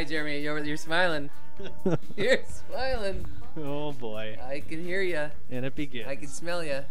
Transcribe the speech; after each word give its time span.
Hi, 0.00 0.04
Jeremy. 0.04 0.40
You're, 0.40 0.58
you're 0.64 0.78
smiling. 0.78 1.28
You're 2.16 2.38
smiling. 2.46 3.26
oh 3.58 3.92
boy. 3.92 4.38
I 4.42 4.60
can 4.60 4.82
hear 4.82 5.02
you. 5.02 5.30
And 5.50 5.66
it 5.66 5.74
begins. 5.74 6.08
I 6.08 6.16
can 6.16 6.28
smell 6.28 6.64
you. 6.64 6.86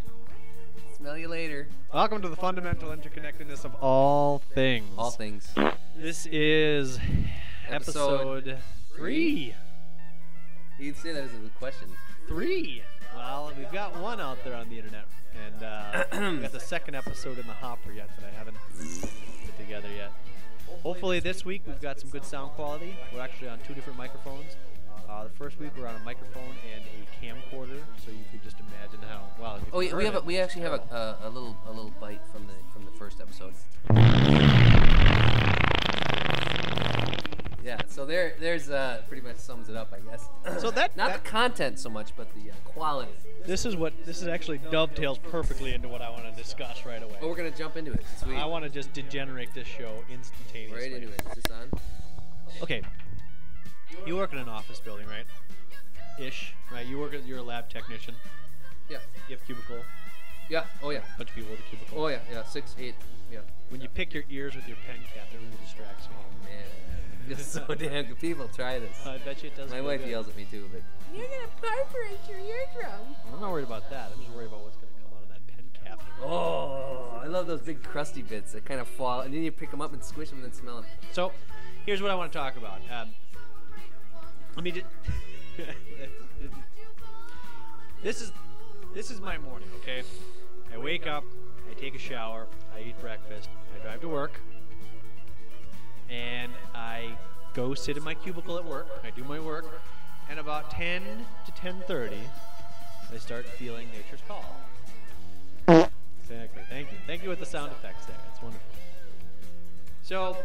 Smell 0.95 1.17
you 1.17 1.27
later. 1.27 1.67
Welcome 1.91 2.21
to 2.21 2.29
the 2.29 2.35
fundamental 2.35 2.89
interconnectedness 2.89 3.65
of 3.65 3.73
all 3.81 4.43
things. 4.53 4.85
All 4.95 5.09
things. 5.09 5.49
This 5.97 6.27
is 6.27 6.99
Episode 7.67 8.47
episode 8.47 8.57
three. 8.95 9.55
You 10.77 10.91
can 10.93 11.01
say 11.01 11.11
that 11.11 11.23
as 11.23 11.31
a 11.31 11.49
question. 11.57 11.89
Three. 12.27 12.83
Well, 13.15 13.51
we've 13.57 13.71
got 13.71 13.99
one 13.99 14.21
out 14.21 14.37
there 14.43 14.53
on 14.53 14.69
the 14.69 14.77
internet, 14.77 15.05
and 15.47 15.63
uh, 15.63 16.03
we 16.35 16.41
got 16.41 16.51
the 16.51 16.59
second 16.59 16.93
episode 16.93 17.39
in 17.39 17.47
the 17.47 17.53
hopper 17.53 17.91
yet 17.91 18.11
that 18.19 18.31
I 18.31 18.37
haven't 18.37 18.57
put 19.47 19.57
together 19.57 19.89
yet. 19.97 20.11
Hopefully 20.83 21.19
this 21.19 21.43
week 21.43 21.61
we've 21.67 21.81
got 21.81 21.99
some 21.99 22.09
good 22.09 22.23
sound 22.23 22.51
quality. 22.51 22.95
We're 23.13 23.21
actually 23.21 23.49
on 23.49 23.59
two 23.67 23.73
different 23.73 23.97
microphones. 23.97 24.55
Uh, 25.09 25.23
the 25.25 25.29
first 25.31 25.59
week 25.59 25.71
we're 25.77 25.87
on 25.87 25.95
a 25.95 26.03
microphone 26.03 26.53
and 26.73 26.83
a 26.85 27.25
camcorder, 27.25 27.79
so 28.03 28.11
you 28.11 28.23
could 28.31 28.43
just 28.43 28.57
imagine 28.59 28.99
how 29.09 29.23
well. 29.41 29.55
if 29.57 29.63
Oh, 29.73 29.79
we 29.79 29.87
heard 29.87 30.03
have 30.05 30.15
a, 30.15 30.21
we 30.21 30.37
actually 30.37 30.61
have 30.61 30.73
a, 30.73 31.17
a, 31.23 31.27
a 31.27 31.29
little 31.29 31.57
a 31.67 31.71
little 31.71 31.93
bite 31.99 32.21
from 32.31 32.45
the 32.47 32.53
from 32.73 32.85
the 32.85 32.91
first 32.91 33.19
episode. 33.19 33.53
Yeah, 37.69 37.81
so 37.87 38.03
there 38.03 38.33
there's 38.39 38.71
uh, 38.71 39.03
pretty 39.07 39.21
much 39.21 39.37
sums 39.37 39.69
it 39.69 39.75
up, 39.75 39.93
I 39.93 39.99
guess. 40.09 40.27
So 40.59 40.71
that- 40.79 40.97
not 40.97 41.09
that- 41.11 41.23
the 41.23 41.29
content 41.29 41.77
so 41.77 41.87
much, 41.89 42.13
but 42.17 42.27
the 42.33 42.49
uh, 42.49 42.53
quality. 42.65 43.11
This 43.45 43.63
is 43.65 43.75
what 43.75 43.93
this 44.05 44.21
is 44.23 44.27
actually 44.27 44.57
dovetails 44.71 45.19
perfectly 45.19 45.73
into 45.75 45.87
what 45.87 46.01
I 46.01 46.09
want 46.09 46.23
to 46.25 46.31
discuss 46.31 46.83
right 46.85 47.01
away. 47.01 47.17
Oh, 47.21 47.27
we're 47.29 47.35
gonna 47.35 47.51
jump 47.51 47.77
into 47.77 47.91
it. 47.93 48.03
Sweet. 48.17 48.35
I 48.37 48.45
want 48.45 48.63
to 48.63 48.69
just 48.71 48.91
degenerate 48.93 49.53
this 49.53 49.67
show 49.67 50.03
instantaneously. 50.11 50.77
right 50.81 50.91
into 50.91 51.09
it. 51.13 51.21
Is 51.29 51.43
this 51.43 51.51
on? 51.55 51.69
Okay. 52.63 52.81
You 54.07 54.15
work 54.15 54.33
in 54.33 54.39
an 54.39 54.49
office 54.49 54.79
building, 54.79 55.05
right? 55.07 55.25
Ish, 56.19 56.53
right? 56.71 56.85
You 56.87 56.97
work 56.99 57.13
at 57.13 57.25
you're 57.25 57.37
a 57.37 57.43
lab 57.43 57.69
technician. 57.69 58.15
Yeah. 58.89 58.97
You 59.29 59.37
have 59.37 59.45
cubicle, 59.45 59.83
Yeah. 60.49 60.63
Oh 60.81 60.89
yeah. 60.89 60.99
A 61.13 61.17
bunch 61.19 61.29
of 61.29 61.35
people 61.35 61.51
with 61.51 61.59
a 61.59 61.63
cubicle. 61.69 62.03
Oh 62.03 62.07
yeah. 62.07 62.19
Yeah. 62.31 62.43
Six, 62.43 62.75
eight. 62.79 62.95
Yeah. 63.31 63.39
When 63.69 63.79
you 63.81 63.87
pick 63.89 64.13
your 64.15 64.23
ears 64.31 64.55
with 64.55 64.67
your 64.67 64.77
pen 64.87 64.97
cap, 65.13 65.27
it 65.31 65.37
really 65.37 65.55
distracts 65.63 66.07
me. 66.09 66.15
Oh 66.19 66.43
man, 66.45 66.65
it's 67.33 67.45
so 67.45 67.63
damn 67.75 68.05
good. 68.05 68.19
People 68.19 68.47
try 68.47 68.79
this. 68.79 68.97
I 69.05 69.19
bet 69.19 69.43
you 69.43 69.49
it 69.49 69.55
does. 69.55 69.69
My 69.69 69.81
wife 69.81 70.01
good. 70.01 70.09
yells 70.09 70.27
at 70.27 70.35
me 70.35 70.47
too, 70.49 70.67
but 70.71 70.81
You're 71.15 71.27
gonna 71.27 71.47
perforate 71.61 72.19
your 72.27 72.39
eardrum. 72.39 73.15
I'm 73.31 73.39
not 73.39 73.51
worried 73.51 73.65
about 73.65 73.87
that. 73.91 74.11
I'm 74.15 74.19
just 74.23 74.35
worried 74.35 74.47
about 74.47 74.63
what's 74.63 74.77
going 74.77 74.91
to 74.91 75.01
come 75.03 75.11
out 75.15 75.23
of 75.23 75.29
that 75.29 75.45
pen 75.45 75.65
cap. 75.85 76.01
oh, 76.23 77.19
I 77.21 77.27
love 77.27 77.45
those 77.45 77.61
big 77.61 77.83
crusty 77.83 78.23
bits 78.23 78.53
that 78.53 78.65
kind 78.65 78.79
of 78.79 78.87
fall, 78.87 79.21
and 79.21 79.31
then 79.31 79.43
you 79.43 79.51
pick 79.51 79.69
them 79.69 79.79
up 79.79 79.93
and 79.93 80.03
squish 80.03 80.29
them 80.29 80.39
and 80.39 80.45
then 80.45 80.53
smell 80.53 80.77
them. 80.77 80.85
So, 81.11 81.31
here's 81.85 82.01
what 82.01 82.09
I 82.09 82.15
want 82.15 82.31
to 82.31 82.37
talk 82.37 82.57
about. 82.57 82.81
Um, 82.91 83.09
let 84.55 84.63
me 84.63 84.71
just. 84.71 84.85
this 88.03 88.21
is 88.21 88.31
this 88.95 89.11
is 89.11 89.21
my 89.21 89.37
morning. 89.37 89.69
Okay, 89.81 90.01
I 90.73 90.79
wake 90.79 91.05
up, 91.05 91.23
I 91.69 91.79
take 91.79 91.93
a 91.93 91.99
shower, 91.99 92.47
I 92.75 92.81
eat 92.81 92.99
breakfast, 92.99 93.49
I 93.75 93.83
drive 93.83 94.01
to 94.01 94.07
work, 94.07 94.39
and 96.09 96.51
I 96.73 97.11
go 97.53 97.73
sit 97.73 97.97
in 97.97 98.03
my 98.03 98.13
cubicle 98.13 98.57
at 98.57 98.65
work. 98.65 98.87
I 99.03 99.09
do 99.11 99.23
my 99.23 99.39
work, 99.39 99.65
and 100.29 100.39
about 100.39 100.71
10 100.71 101.01
to 101.45 101.51
10:30, 101.51 102.17
I 103.13 103.17
start 103.17 103.45
feeling 103.45 103.87
nature's 103.91 104.21
call. 104.27 104.45
Exactly. 105.67 106.61
Thank 106.69 106.91
you. 106.91 106.97
Thank 107.07 107.23
you 107.23 107.29
with 107.29 107.39
the 107.39 107.45
sound 107.45 107.71
effects 107.71 108.05
there. 108.05 108.15
It's 108.31 108.41
wonderful. 108.41 108.65
So 110.03 110.37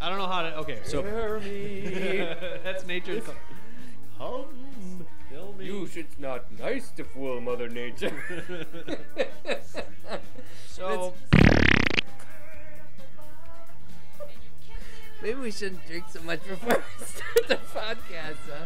I 0.00 0.08
don't 0.08 0.18
know 0.18 0.26
how 0.26 0.42
to. 0.42 0.56
Okay, 0.58 0.78
so 0.84 1.02
that's 2.64 2.86
nature's 2.86 3.24
call. 3.24 3.34
Hum, 4.18 5.06
fill 5.28 5.54
me. 5.58 5.66
You 5.66 5.86
should 5.86 6.06
not 6.18 6.44
nice 6.58 6.90
to 6.90 7.04
fool 7.04 7.40
Mother 7.40 7.68
Nature. 7.68 8.12
So 10.66 11.12
Maybe 15.22 15.34
we 15.40 15.50
shouldn't 15.52 15.86
drink 15.86 16.04
so 16.10 16.20
much 16.22 16.42
before 16.46 16.82
we 16.98 17.04
start 17.06 17.48
the 17.48 17.56
podcast, 17.78 18.36
huh? 18.48 18.64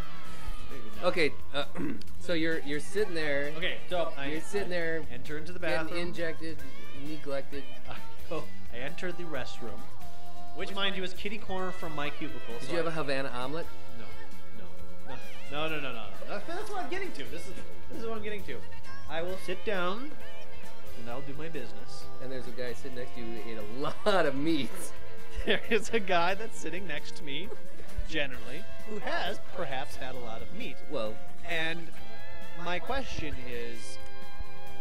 Okay, 1.09 1.33
uh, 1.55 1.65
so 2.21 2.33
you're 2.33 2.61
you're 2.61 2.81
sitting 2.81 3.15
there. 3.15 3.53
okay, 3.57 3.77
so 3.91 4.13
I 4.17 4.29
You're 4.29 4.41
sitting 4.41 4.71
there, 4.71 5.03
enter 5.13 5.37
into 5.39 5.53
the 5.53 5.59
getting 5.59 5.87
bathroom. 5.87 6.01
injected, 6.01 6.57
neglected. 7.07 7.63
I 7.91 7.95
go. 8.31 8.45
I 8.73 8.79
enter 8.79 9.13
the 9.13 9.25
restroom, 9.25 9.79
which, 10.57 10.75
mind 10.75 10.97
you, 10.97 11.05
is 11.05 11.13
kitty 11.13 11.39
corner 11.39 11.71
from 11.73 11.95
my 11.95 12.09
cubicle. 12.11 12.55
Did 12.61 12.67
so 12.69 12.71
you 12.73 12.77
have 12.79 12.87
I- 12.87 12.91
a 12.91 12.93
Havana 12.93 13.29
omelet? 13.29 13.67
No, 13.99 14.67
no, 15.53 15.69
no, 15.69 15.69
no, 15.69 15.77
no, 15.77 15.81
no, 15.83 15.93
no. 15.93 16.05
That's, 16.29 16.47
that's 16.47 16.71
what 16.71 16.83
I'm 16.85 16.91
getting 16.91 17.13
to. 17.13 17.25
This 17.31 17.43
is 17.47 17.53
this 17.93 18.01
is 18.01 18.07
what 18.09 18.17
I'm 18.17 18.25
getting 18.25 18.43
to. 18.45 18.57
I 19.11 19.23
will 19.23 19.37
sit 19.45 19.63
down, 19.67 20.11
and 21.01 21.11
I'll 21.11 21.21
do 21.21 21.35
my 21.39 21.49
business. 21.49 22.07
And 22.23 22.33
there's 22.33 22.47
a 22.49 22.51
guy 22.53 22.73
sitting 22.73 22.97
next 22.97 23.15
to 23.15 23.21
you 23.21 23.27
who 23.27 23.51
ate 23.51 23.59
a 23.59 23.81
lot 24.11 24.25
of 24.27 24.35
meat. 24.35 24.71
There 25.47 25.61
is 25.71 25.91
a 25.91 26.01
guy 26.01 26.35
that's 26.35 26.59
sitting 26.59 26.87
next 26.87 27.15
to 27.17 27.23
me, 27.25 27.49
generally, 28.09 28.65
who 28.89 28.99
has 28.99 29.39
perhaps 29.55 29.95
had 29.97 30.15
a 30.15 30.19
lot 30.19 30.43
of 30.43 30.53
meat. 30.55 30.77
Well, 30.91 31.15
And 31.49 31.87
my 32.65 32.79
question 32.81 33.35
is, 33.49 33.99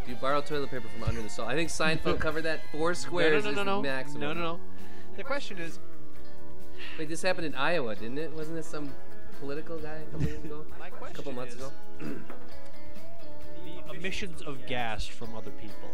do 0.05 0.11
you 0.11 0.17
borrow 0.17 0.41
toilet 0.41 0.71
paper 0.71 0.87
from 0.87 1.03
under 1.03 1.21
the 1.21 1.29
salt? 1.29 1.49
I 1.49 1.55
think 1.55 1.69
Seinfeld 1.69 2.19
covered 2.19 2.43
that. 2.43 2.61
Four 2.71 2.93
squares 2.95 3.43
no, 3.45 3.51
no, 3.51 3.55
no, 3.55 3.61
is 3.61 3.65
no, 3.65 3.75
no, 3.75 3.81
maximum. 3.81 4.21
no, 4.21 4.33
no, 4.33 4.41
no. 4.41 4.59
The 5.17 5.23
question 5.23 5.57
is, 5.59 5.79
Wait, 6.99 7.09
this 7.09 7.21
happened 7.21 7.45
in 7.47 7.55
Iowa, 7.55 7.95
didn't 7.95 8.17
it? 8.17 8.31
Wasn't 8.33 8.55
this 8.55 8.67
some 8.67 8.91
political 9.39 9.77
guy 9.77 9.95
a 9.95 10.11
couple 10.11 10.27
years 10.27 10.43
ago? 10.43 10.65
my 10.79 10.87
A 10.87 10.91
question 10.91 11.15
couple 11.15 11.31
months 11.31 11.55
is, 11.55 11.61
ago. 11.61 11.71
the 11.99 13.93
emissions 13.95 14.41
of 14.41 14.65
gas 14.67 15.05
from 15.05 15.35
other 15.35 15.51
people. 15.51 15.89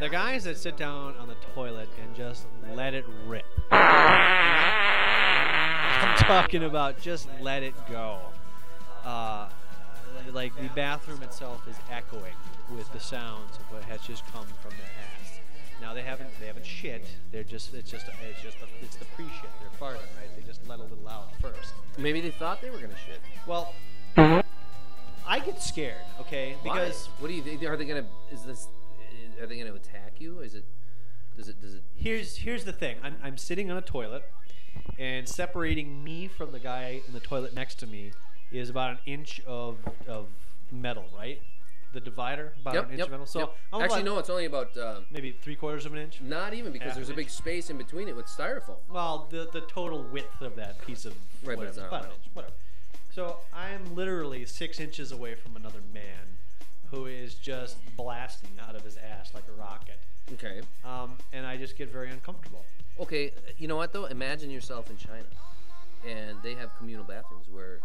The 0.00 0.08
guys 0.08 0.44
that 0.44 0.56
sit 0.56 0.78
down 0.78 1.14
on 1.18 1.28
the 1.28 1.36
toilet 1.54 1.90
and 2.02 2.16
just 2.16 2.46
let 2.74 2.94
it 2.94 3.04
rip. 3.26 3.44
I'm 3.70 3.76
talking 6.16 6.64
about 6.64 6.98
just 6.98 7.28
let 7.42 7.62
it 7.62 7.74
go. 7.86 8.18
Uh, 9.04 9.50
like 10.32 10.56
the 10.56 10.68
bathroom 10.68 11.22
itself 11.22 11.68
is 11.68 11.76
echoing 11.90 12.32
with 12.74 12.90
the 12.94 13.00
sounds 13.00 13.58
of 13.58 13.70
what 13.70 13.82
has 13.82 14.00
just 14.00 14.26
come 14.32 14.46
from 14.62 14.70
their 14.70 14.88
ass. 15.20 15.38
Now 15.82 15.92
they 15.92 16.00
haven't 16.00 16.30
they 16.40 16.46
haven't 16.46 16.64
shit. 16.64 17.04
They're 17.30 17.44
just 17.44 17.74
it's 17.74 17.90
just 17.90 18.08
a, 18.08 18.12
it's 18.26 18.40
just 18.42 18.56
a, 18.56 18.66
it's 18.82 18.96
the 18.96 19.04
pre-shit. 19.04 19.50
They're 19.60 19.78
farting, 19.78 20.00
right? 20.16 20.34
They 20.34 20.42
just 20.46 20.66
let 20.66 20.78
a 20.78 20.82
little 20.82 21.08
out 21.08 21.28
first. 21.42 21.74
Maybe 21.98 22.22
they 22.22 22.30
thought 22.30 22.62
they 22.62 22.70
were 22.70 22.78
gonna 22.78 22.94
shit. 23.06 23.20
Well, 23.46 23.74
I 24.16 25.40
get 25.44 25.60
scared, 25.60 26.00
okay? 26.20 26.56
Because 26.62 27.06
Why? 27.06 27.12
what 27.18 27.28
do 27.28 27.34
you 27.34 27.42
think? 27.42 27.62
Are 27.64 27.76
they 27.76 27.84
gonna? 27.84 28.06
Is 28.32 28.44
this? 28.44 28.66
Are 29.40 29.46
they 29.46 29.58
gonna 29.58 29.74
attack 29.74 30.14
you? 30.18 30.40
Is 30.40 30.54
it? 30.54 30.64
Does 31.36 31.48
it? 31.48 31.60
Does 31.60 31.74
it? 31.74 31.82
here's 31.96 32.36
here's 32.36 32.64
the 32.64 32.72
thing. 32.72 32.96
I'm 33.02 33.16
I'm 33.22 33.36
sitting 33.38 33.70
on 33.70 33.76
a 33.76 33.82
toilet, 33.82 34.24
and 34.98 35.28
separating 35.28 36.02
me 36.04 36.28
from 36.28 36.52
the 36.52 36.58
guy 36.58 37.00
in 37.06 37.12
the 37.14 37.20
toilet 37.20 37.54
next 37.54 37.76
to 37.80 37.86
me 37.86 38.12
is 38.52 38.68
about 38.68 38.90
an 38.92 38.98
inch 39.06 39.40
of 39.46 39.78
of 40.08 40.26
metal, 40.70 41.04
right? 41.16 41.40
The 41.92 42.00
divider 42.00 42.52
about 42.60 42.74
Yep. 42.74 42.84
an 42.84 42.90
inch 42.90 42.98
Yep. 42.98 43.06
of 43.06 43.10
metal. 43.12 43.26
So 43.26 43.38
yep. 43.40 43.56
Actually, 43.72 43.84
about 44.02 44.04
no. 44.04 44.18
It's 44.18 44.30
only 44.30 44.44
about 44.44 44.76
uh, 44.76 45.00
maybe 45.10 45.32
three 45.32 45.56
quarters 45.56 45.86
of 45.86 45.92
an 45.92 45.98
inch. 45.98 46.20
not 46.20 46.54
even 46.54 46.72
because 46.72 46.94
there's 46.94 47.08
a 47.08 47.14
big 47.14 47.26
inch. 47.26 47.32
space 47.34 47.70
in 47.70 47.78
between 47.78 48.08
it 48.08 48.14
with 48.14 48.26
styrofoam. 48.26 48.76
Well, 48.88 49.26
the 49.30 49.48
the 49.52 49.62
total 49.62 50.02
width 50.02 50.40
of 50.40 50.54
that 50.56 50.84
piece 50.86 51.04
of 51.04 51.14
Right, 51.42 51.56
but 51.56 51.68
whatever, 51.68 51.86
about 51.88 52.04
an 52.04 52.10
inch, 52.12 52.24
whatever. 52.34 52.54
So 53.12 53.38
I'm 53.52 53.96
literally 53.96 54.44
six 54.44 54.78
inches 54.78 55.10
away 55.10 55.34
from 55.34 55.56
another 55.56 55.80
man 55.92 56.38
who 56.90 57.06
is 57.06 57.34
just 57.34 57.76
blasting 57.96 58.50
out 58.66 58.74
of 58.74 58.82
his 58.82 58.96
ass 58.96 59.32
like 59.34 59.44
a 59.48 59.60
rocket, 59.60 59.98
Okay. 60.34 60.60
um, 60.84 61.16
and 61.32 61.46
I 61.46 61.56
just 61.56 61.76
get 61.76 61.90
very 61.90 62.10
uncomfortable. 62.10 62.64
Okay. 62.98 63.32
You 63.58 63.68
know 63.68 63.76
what 63.76 63.92
though? 63.92 64.06
Imagine 64.06 64.50
yourself 64.50 64.90
in 64.90 64.96
China, 64.96 65.24
and 66.06 66.36
they 66.42 66.54
have 66.54 66.76
communal 66.76 67.04
bathrooms 67.04 67.46
where 67.50 67.78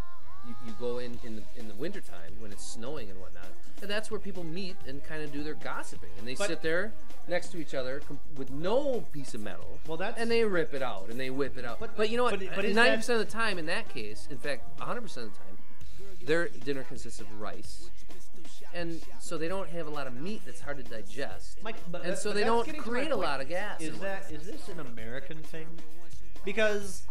you, 0.48 0.56
you 0.66 0.74
go 0.80 0.98
in 1.00 1.18
in 1.24 1.36
the 1.38 1.44
in 1.58 1.68
the 1.68 1.76
wintertime 1.76 2.34
when 2.40 2.52
it's 2.52 2.66
snowing 2.66 3.10
and 3.10 3.20
whatnot, 3.20 3.48
and 3.82 3.90
that's 3.90 4.10
where 4.12 4.20
people 4.20 4.44
meet 4.44 4.76
and 4.88 5.04
kind 5.04 5.22
of 5.24 5.32
do 5.32 5.44
their 5.44 5.54
gossiping, 5.56 6.10
and 6.20 6.28
they 6.28 6.36
But- 6.36 6.48
sit 6.48 6.62
there 6.62 6.92
next 7.28 7.50
to 7.50 7.58
each 7.58 7.74
other 7.74 8.02
com- 8.08 8.20
with 8.38 8.52
no 8.52 9.02
piece 9.12 9.34
of 9.34 9.42
metal. 9.42 9.80
Well, 9.88 9.98
that's- 9.98 10.22
and 10.22 10.30
they 10.30 10.44
rip 10.46 10.74
it 10.76 10.84
out 10.84 11.10
and 11.10 11.20
they 11.20 11.32
whip 11.32 11.58
it 11.58 11.66
out. 11.66 11.80
But, 11.80 11.96
But- 11.98 12.10
you 12.12 12.18
know 12.18 12.24
what? 12.24 12.40
but- 12.40 12.56
but 12.56 12.66
is 12.66 12.76
Ninety 12.76 12.98
percent 12.98 13.20
of 13.22 13.26
the 13.26 13.32
time, 13.32 13.58
in 13.58 13.66
that 13.68 13.90
case, 13.90 14.28
in 14.30 14.38
fact, 14.38 14.80
hundred 14.80 15.02
percent 15.02 15.28
of 15.28 15.34
the 15.34 15.40
time, 15.40 15.58
their 16.26 16.48
dinner 16.50 16.84
consists 16.84 17.20
of 17.20 17.40
rice. 17.42 17.90
And 18.76 19.02
so 19.20 19.38
they 19.38 19.48
don't 19.48 19.70
have 19.70 19.88
a 19.88 19.90
lot 19.90 20.06
of 20.06 20.16
meat 20.16 20.42
that's 20.46 20.60
hard 20.60 20.78
to 20.78 20.84
digest. 20.84 21.58
Mike, 21.64 21.78
but 21.90 22.02
and 22.04 22.12
that- 22.12 22.20
so 22.20 22.30
but 22.30 22.36
they 22.36 22.44
don't 22.44 22.66
getting 22.66 22.82
to 22.82 22.88
my 22.88 22.92
create 22.94 23.12
a 23.12 23.16
lot 23.16 23.40
of 23.42 23.48
gas. 23.48 23.82
Is 23.82 23.98
that 24.00 24.30
is 24.32 24.46
this 24.46 24.68
an 24.68 24.80
American 24.82 25.38
thing? 25.38 25.66
Because 26.44 27.04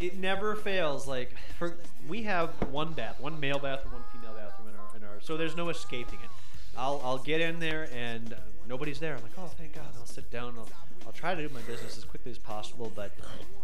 it 0.00 0.16
never 0.18 0.56
fails. 0.56 1.06
Like 1.06 1.34
for 1.58 1.76
we 2.08 2.24
have 2.24 2.50
one 2.70 2.92
bath, 2.92 3.20
one 3.20 3.38
male 3.38 3.58
bathroom, 3.58 3.94
one 3.94 4.02
female 4.12 4.34
bathroom 4.34 4.68
in 4.68 4.74
our 4.74 4.96
in 4.96 5.04
our. 5.04 5.20
So 5.20 5.36
there's 5.36 5.56
no 5.56 5.68
escaping 5.68 6.18
it. 6.22 6.30
I'll 6.76 7.00
I'll 7.04 7.18
get 7.18 7.40
in 7.40 7.60
there 7.60 7.88
and 7.94 8.32
uh, 8.32 8.36
nobody's 8.68 8.98
there. 8.98 9.14
I'm 9.16 9.22
like, 9.22 9.32
oh, 9.38 9.46
thank 9.56 9.74
God. 9.74 9.84
And 9.90 9.98
I'll 10.00 10.06
sit 10.06 10.30
down. 10.32 10.54
I'll, 10.58 10.68
I'll 11.06 11.12
try 11.12 11.34
to 11.34 11.46
do 11.48 11.54
my 11.54 11.60
business 11.62 11.96
as 11.96 12.04
quickly 12.04 12.32
as 12.32 12.38
possible, 12.38 12.90
but 12.94 13.12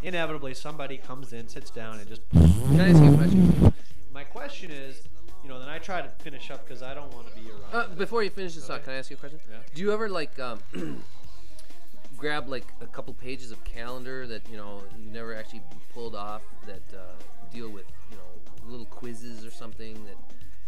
inevitably 0.03 0.55
somebody 0.55 0.99
comes 0.99 1.33
in, 1.33 1.49
sits 1.49 1.71
down, 1.71 1.99
and 1.99 2.09
just. 2.09 2.23
Can 2.31 2.81
I 2.81 2.91
ask 2.91 3.03
you 3.03 3.13
a 3.13 3.17
question? 3.17 3.73
My 4.13 4.25
question 4.25 4.71
is, 4.71 5.03
you 5.43 5.49
know, 5.49 5.59
then 5.59 5.69
I 5.69 5.79
try 5.79 6.03
to 6.03 6.09
finish 6.09 6.51
up 6.51 6.67
because 6.67 6.83
I 6.83 6.95
don't 6.95 7.13
want 7.15 7.29
to 7.29 7.35
be 7.35 7.51
around. 7.51 7.93
Uh, 7.93 7.95
before 7.95 8.23
you 8.23 8.31
finish 8.31 8.55
this 8.55 8.67
thought, 8.67 8.85
can 8.85 8.93
I 8.93 8.97
ask 8.97 9.11
you 9.11 9.17
a 9.17 9.21
question? 9.21 9.41
Yeah. 9.51 9.59
Do 9.75 9.83
you 9.83 9.93
ever 9.93 10.09
like 10.09 10.39
um, 10.39 10.61
grab 12.17 12.49
like 12.49 12.67
a 12.81 12.87
couple 12.87 13.15
pages 13.15 13.51
of 13.51 13.63
calendar 13.65 14.27
that 14.27 14.49
you 14.51 14.57
know 14.57 14.83
you 14.99 15.11
never 15.11 15.35
actually 15.35 15.63
pulled 15.93 16.15
off 16.15 16.43
that 16.67 16.83
uh, 16.95 17.03
deal 17.53 17.71
with 17.71 17.87
you 18.11 18.17
know 18.17 18.71
little 18.71 18.87
quizzes 18.87 19.45
or 19.45 19.51
something 19.51 19.95
that 20.05 20.17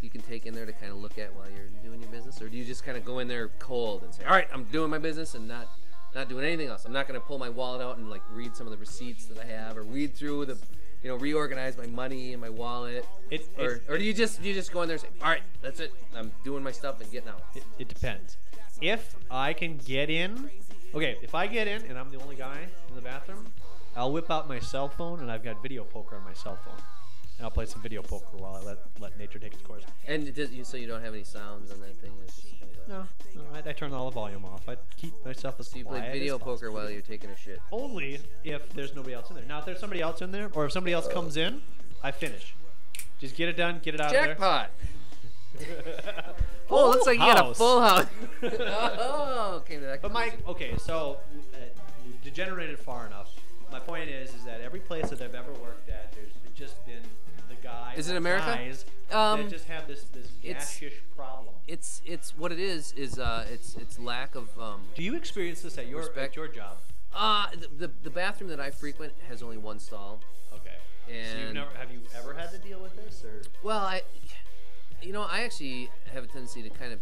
you 0.01 0.11
can 0.11 0.21
take 0.23 0.47
in 0.47 0.55
there 0.55 0.67
to 0.67 0.73
kind 0.73 0.91
of 0.91 0.99
look 0.99 1.19
at 1.19 1.33
while 1.35 1.47
you're 1.51 1.69
doing 1.85 2.01
your 2.01 2.11
business, 2.11 2.41
or 2.43 2.49
do 2.49 2.57
you 2.57 2.65
just 2.65 2.85
kind 2.85 2.97
of 2.97 3.05
go 3.05 3.19
in 3.21 3.29
there 3.29 3.49
cold 3.59 4.03
and 4.03 4.15
say, 4.15 4.25
"All 4.25 4.33
right, 4.33 4.49
I'm 4.53 4.65
doing 4.65 4.91
my 4.91 4.99
business 4.99 5.35
and 5.35 5.47
not 5.47 5.69
not 6.15 6.29
doing 6.29 6.45
anything 6.45 6.69
else. 6.69 6.85
I'm 6.85 6.93
not 6.93 7.09
going 7.09 7.19
to 7.19 7.27
pull 7.27 7.39
my 7.39 7.49
wallet 7.49 7.81
out 7.81 7.99
and 7.99 8.11
like 8.11 8.23
read 8.31 8.57
some 8.57 8.67
of 8.67 8.71
the 8.71 8.79
receipts 8.79 9.27
that 9.27 9.39
I 9.39 9.45
have, 9.45 9.77
or 9.77 9.83
read 9.83 10.15
through 10.15 10.47
the." 10.47 10.59
You 11.03 11.09
know, 11.11 11.17
reorganize 11.17 11.77
my 11.77 11.87
money 11.87 12.33
in 12.33 12.39
my 12.41 12.49
wallet, 12.49 13.05
It- 13.31 13.49
or, 13.59 13.71
it- 13.73 13.83
or 13.89 13.99
do 13.99 14.05
you 14.05 14.15
just 14.15 14.41
you 14.43 14.55
just 14.55 14.73
go 14.73 14.83
in 14.83 14.89
there 14.89 14.95
and 14.97 15.03
say, 15.03 15.09
"All 15.21 15.29
right, 15.31 15.43
that's 15.61 15.81
it. 15.81 15.93
I'm 16.17 16.31
doing 16.45 16.63
my 16.63 16.71
stuff 16.73 17.01
and 17.01 17.11
getting 17.11 17.29
out." 17.29 17.43
It, 17.55 17.65
it 17.79 17.89
depends. 17.89 18.37
If 18.81 19.15
I 19.31 19.53
can 19.53 19.79
get 19.79 20.11
in, 20.11 20.51
okay, 20.95 21.17
if 21.23 21.35
I 21.35 21.47
get 21.47 21.67
in 21.69 21.83
and 21.87 21.99
I'm 21.99 22.11
the 22.11 22.21
only 22.21 22.37
guy 22.37 22.67
in 22.89 22.95
the 22.95 23.01
bathroom, 23.01 23.47
I'll 23.97 24.13
whip 24.13 24.31
out 24.31 24.49
my 24.49 24.59
cell 24.61 24.89
phone 24.89 25.21
and 25.21 25.31
I've 25.31 25.43
got 25.45 25.61
video 25.63 25.85
poker 25.85 26.17
on 26.17 26.25
my 26.25 26.33
cell 26.35 26.57
phone. 26.65 26.81
And 27.39 27.45
I'll 27.45 27.51
play 27.51 27.67
some 27.67 27.83
video 27.83 28.03
poker 28.03 28.37
while 28.37 28.55
I 28.55 28.61
let, 28.61 28.79
let 29.01 29.19
nature 29.19 29.39
take 29.39 29.55
its 29.55 29.63
course. 29.63 29.83
And 30.07 30.29
it 30.29 30.35
does, 30.35 30.51
you, 30.53 30.65
so 30.65 30.77
you 30.77 30.87
don't 30.87 31.03
have 31.03 31.15
any 31.15 31.25
sounds 31.25 31.73
on 31.73 31.81
that 31.81 31.97
thing. 31.97 32.13
It's 32.25 32.37
just 32.37 32.55
No, 32.89 33.07
no 33.35 33.43
I, 33.55 33.69
I 33.69 33.73
turn 33.73 33.93
all 33.93 34.07
the 34.11 34.15
volume 34.15 34.45
off. 34.45 34.69
I 34.69 34.77
keep 34.97 35.13
myself 35.25 35.57
as 35.59 35.69
So 35.69 35.79
you 35.79 35.85
quiet 35.85 36.03
play 36.03 36.13
video 36.13 36.39
poker 36.39 36.53
possible. 36.53 36.75
while 36.75 36.91
you're 36.91 37.01
taking 37.01 37.31
a 37.31 37.37
shit. 37.37 37.61
Only 37.71 38.21
if 38.45 38.73
there's 38.75 38.95
nobody 38.95 39.15
else 39.15 39.31
in 39.31 39.37
there. 39.37 39.45
Now, 39.45 39.59
if 39.59 39.65
there's 39.65 39.81
somebody 39.81 40.01
else 40.01 40.21
in 40.23 40.31
there, 40.31 40.51
or 40.55 40.67
if 40.67 40.73
somebody 40.73 40.93
else 40.93 41.09
comes 41.09 41.37
in, 41.37 41.63
I 42.03 42.11
finish. 42.11 42.55
Just 43.19 43.37
get 43.37 43.49
it 43.49 43.57
done, 43.57 43.81
get 43.83 43.95
it 43.95 44.01
out 44.01 44.13
Jackpot! 44.13 44.71
of 45.55 45.61
there. 45.61 45.69
Jackpot. 46.05 46.35
oh, 46.71 46.91
looks 46.91 47.07
like 47.07 47.19
you 47.19 47.25
got 47.25 47.51
a 47.51 47.55
full 47.55 47.81
house. 47.81 48.07
oh, 48.43 49.63
came 49.67 49.81
to 49.81 49.87
that. 49.87 50.03
But 50.03 50.13
my 50.13 50.33
okay, 50.49 50.77
so 50.79 51.19
uh, 51.55 51.59
we've 52.05 52.21
degenerated 52.23 52.79
far 52.79 53.07
enough. 53.07 53.31
My 53.71 53.79
point 53.79 54.11
is, 54.11 54.35
is 54.35 54.45
that 54.45 54.61
every 54.61 54.81
place 54.81 55.11
that 55.11 55.21
I've 55.21 55.35
ever 55.35 55.53
worked 55.53 55.89
at, 55.89 56.13
there's 56.13 56.33
just 56.55 56.85
been 56.85 57.03
the 57.22 57.22
guy. 57.73 57.95
Is 57.97 58.09
it 58.09 58.17
America? 58.17 58.47
Guys 58.47 58.85
Um, 59.11 59.43
that 59.43 59.51
just 59.51 59.67
have 59.67 59.87
this 59.87 60.05
this 60.05 60.27
it's- 60.43 60.79
gashish 60.81 60.93
problem. 61.17 61.55
it's 61.67 62.01
it's 62.05 62.37
what 62.37 62.51
it 62.53 62.59
is 62.61 62.93
is 62.93 63.19
uh 63.19 63.47
it's 63.51 63.77
it's 63.77 63.99
lack 63.99 64.35
of 64.35 64.47
um 64.59 64.81
Do 64.95 65.03
you 65.03 65.15
experience 65.17 65.63
this 65.63 65.79
at 65.79 65.87
your 65.87 66.01
Respect. 66.01 66.19
at 66.31 66.37
your 66.37 66.49
job? 66.49 66.79
uh 67.15 67.47
the, 67.53 67.69
the 67.87 67.91
the 68.05 68.11
bathroom 68.11 68.49
that 68.51 68.61
I 68.61 68.71
frequent 68.71 69.13
has 69.29 69.43
only 69.43 69.59
one 69.59 69.79
stall. 69.79 70.21
Okay. 70.53 70.77
so 71.07 71.13
you've 71.13 71.45
And- 71.49 71.55
never 71.55 71.71
have 71.77 71.91
you 71.91 72.01
ever 72.17 72.33
had 72.35 72.51
to 72.53 72.59
deal 72.59 72.81
with 72.81 72.95
this 72.97 73.25
or? 73.25 73.43
Well, 73.63 73.81
I 73.81 74.03
you 75.03 75.13
know 75.13 75.23
I 75.23 75.43
actually 75.43 75.91
have 76.15 76.25
a 76.25 76.27
tendency 76.27 76.63
to 76.63 76.71
kind 76.71 76.93
of 76.93 77.01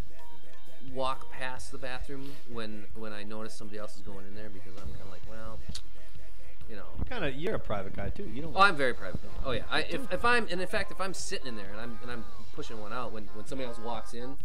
walk 0.94 1.30
past 1.30 1.70
the 1.70 1.78
bathroom 1.78 2.32
when 2.50 2.84
when 2.96 3.12
I 3.12 3.22
notice 3.22 3.54
somebody 3.54 3.78
else 3.78 3.94
is 3.96 4.02
going 4.02 4.26
in 4.26 4.34
there 4.34 4.48
because 4.48 4.72
I'm 4.80 4.88
kind 4.88 5.02
of 5.02 5.10
like 5.10 5.22
well 5.30 5.58
you 6.70 6.76
know 6.76 6.84
Kind 7.08 7.24
of, 7.24 7.34
you're 7.34 7.56
a 7.56 7.58
private 7.58 7.94
guy 7.96 8.08
too. 8.10 8.30
You 8.32 8.42
don't. 8.42 8.52
Oh, 8.54 8.60
I'm 8.60 8.76
very 8.76 8.94
private. 8.94 9.20
Oh 9.44 9.50
yeah. 9.50 9.62
I, 9.70 9.80
if, 9.80 10.12
if 10.12 10.24
I'm 10.24 10.46
and 10.50 10.60
in 10.60 10.66
fact 10.68 10.92
if 10.92 11.00
I'm 11.00 11.12
sitting 11.12 11.48
in 11.48 11.56
there 11.56 11.70
and 11.72 11.80
I'm 11.80 11.98
and 12.02 12.10
I'm 12.10 12.24
pushing 12.54 12.80
one 12.80 12.92
out 12.92 13.12
when 13.12 13.24
when 13.34 13.44
somebody 13.46 13.68
else 13.68 13.78
walks 13.80 14.14
in, 14.14 14.36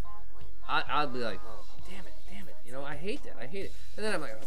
I 0.67 0.81
I'll 0.89 1.07
be 1.07 1.19
like, 1.19 1.39
oh 1.47 1.63
damn 1.89 2.05
it, 2.07 2.13
damn 2.31 2.47
it. 2.47 2.55
You 2.65 2.71
know 2.71 2.83
I 2.83 2.95
hate 2.95 3.23
that. 3.23 3.35
I 3.39 3.45
hate 3.45 3.65
it. 3.65 3.73
And 3.97 4.05
then 4.05 4.13
I'm 4.15 4.21
like, 4.21 4.35
oh, 4.41 4.45